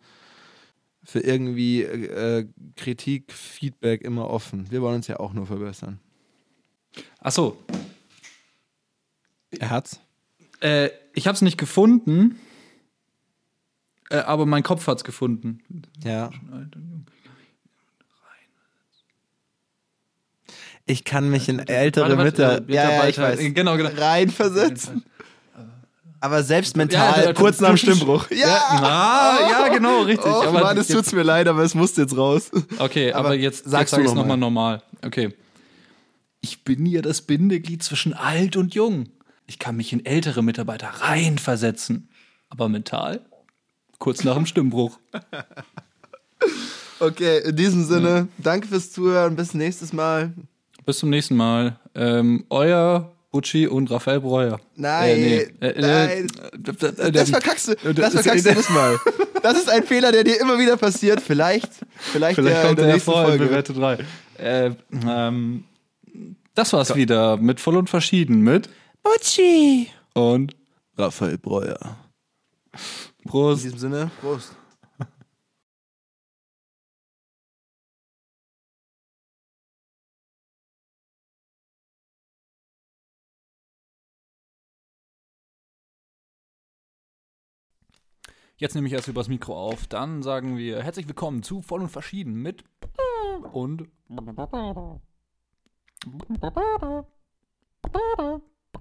für 1.02 1.20
irgendwie 1.20 1.82
äh, 1.82 2.46
Kritik, 2.76 3.32
Feedback 3.32 4.02
immer 4.02 4.28
offen. 4.30 4.70
Wir 4.70 4.80
wollen 4.82 4.96
uns 4.96 5.06
ja 5.06 5.18
auch 5.20 5.32
nur 5.34 5.46
verbessern. 5.46 5.98
Ach 7.20 7.32
so, 7.32 7.56
Er 9.60 9.70
hat's. 9.70 10.00
äh, 10.60 10.90
ich 11.14 11.26
habe 11.26 11.34
es 11.36 11.42
nicht 11.42 11.58
gefunden, 11.58 12.38
äh, 14.10 14.16
aber 14.18 14.46
mein 14.46 14.62
Kopf 14.62 14.86
hat's 14.86 15.04
gefunden. 15.04 15.60
Ja. 16.04 16.30
Ich 20.86 21.04
kann 21.04 21.30
mich 21.30 21.48
in 21.48 21.60
ältere 21.60 22.14
Mitter 22.16 22.58
äh, 22.68 22.72
ja, 22.72 22.90
ja, 22.90 23.08
ich 23.08 23.16
Mitarbeiter- 23.16 23.38
weiß. 23.38 23.54
Genau, 23.54 23.76
genau. 23.76 23.90
reinversetzen. 23.96 25.04
Aber 26.20 26.42
selbst 26.42 26.74
Ja, 26.74 26.78
mental, 26.78 27.24
ja, 27.24 27.32
kurz 27.34 27.60
nach 27.60 27.68
dem 27.68 27.76
Stimmbruch. 27.76 28.30
Ja, 28.30 28.56
ah, 28.70 29.38
ja 29.50 29.68
genau, 29.68 30.02
richtig. 30.02 30.26
Oh, 30.32 30.42
aber 30.42 30.60
Mann, 30.62 30.78
es 30.78 30.88
tut's 30.88 31.12
mir 31.12 31.22
leid, 31.22 31.48
aber 31.48 31.62
es 31.62 31.74
musste 31.74 32.00
jetzt 32.02 32.16
raus. 32.16 32.50
Okay, 32.78 33.12
aber, 33.12 33.26
Aber 33.28 33.34
jetzt 33.34 33.64
sagst 33.64 33.80
jetzt 33.80 33.90
sag 33.92 33.98
du 33.98 34.04
es 34.04 34.08
noch 34.10 34.22
nochmal 34.22 34.36
mal. 34.38 34.40
normal. 34.40 34.82
Okay. 35.04 35.34
Ich 36.40 36.64
bin 36.64 36.86
ja 36.86 37.02
das 37.02 37.20
Bindeglied 37.22 37.82
zwischen 37.82 38.14
alt 38.14 38.56
und 38.56 38.74
jung. 38.74 39.08
Ich 39.46 39.58
kann 39.58 39.76
mich 39.76 39.92
in 39.92 40.04
ältere 40.06 40.42
Mitarbeiter 40.42 40.88
reinversetzen. 40.88 42.08
Aber 42.48 42.68
mental? 42.68 43.20
Kurz 43.98 44.24
nach 44.24 44.34
dem 44.36 44.46
Stimmbruch. 44.46 44.98
Okay, 47.00 47.38
in 47.44 47.56
diesem 47.56 47.84
Sinne, 47.84 48.28
danke 48.38 48.68
fürs 48.68 48.92
Zuhören. 48.92 49.34
Bis 49.36 49.52
nächstes 49.52 49.92
Mal. 49.92 50.32
Bis 50.86 50.98
zum 50.98 51.10
nächsten 51.10 51.34
Mal. 51.36 51.78
Ähm, 51.94 52.44
euer 52.50 53.12
Uchi 53.32 53.66
und 53.66 53.90
Raphael 53.90 54.20
Breuer. 54.20 54.60
Nein, 54.76 55.10
Äh, 55.10 55.16
nee. 55.60 55.66
Äh, 55.66 55.80
nein. 55.80 56.26
äh, 56.52 57.06
äh, 57.08 57.12
Das 57.12 57.28
äh, 57.28 57.32
verkackst 57.32 57.68
du. 57.68 57.72
äh, 57.72 57.94
Das 57.94 58.12
verkackst 58.14 58.46
du 58.46 58.72
Mal. 58.72 58.98
Das 59.42 59.58
ist 59.58 59.68
ein 59.68 59.82
Fehler, 59.82 60.12
der 60.12 60.24
dir 60.24 60.40
immer 60.40 60.58
wieder 60.58 60.76
passiert. 60.78 61.20
Vielleicht, 61.20 61.68
vielleicht, 61.98 62.36
Vielleicht 62.36 62.56
der, 62.56 62.62
kommt 62.64 62.70
in 62.70 62.76
der 62.76 62.86
er 62.86 62.92
nächsten 62.94 63.10
vor 63.10 63.20
in 63.22 63.28
Folge. 63.28 63.44
Bewerte 63.46 63.72
3. 63.74 63.98
Äh, 64.38 64.70
ähm, 65.06 65.64
das 66.54 66.72
war's 66.72 66.94
wieder 66.94 67.36
mit 67.36 67.60
Voll 67.60 67.76
und 67.76 67.90
Verschieden 67.90 68.40
mit 68.40 68.70
Utschi. 69.04 69.90
und 70.14 70.56
Raphael 70.96 71.38
Breuer. 71.38 71.96
In 73.22 73.30
Prost. 73.30 73.64
diesem 73.64 73.78
Sinne, 73.78 74.10
Prost. 74.20 74.56
Jetzt 88.56 88.74
nehme 88.74 88.86
ich 88.86 88.92
erst 88.92 89.08
übers 89.08 89.28
Mikro 89.28 89.54
auf. 89.54 89.88
Dann 89.88 90.22
sagen 90.22 90.56
wir 90.56 90.82
herzlich 90.82 91.08
willkommen 91.08 91.42
zu 91.42 91.60
Voll 91.60 91.82
und 91.82 91.88
Verschieden 91.88 92.34
mit 92.34 92.64
und 93.52 93.88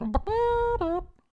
B- 0.03 1.12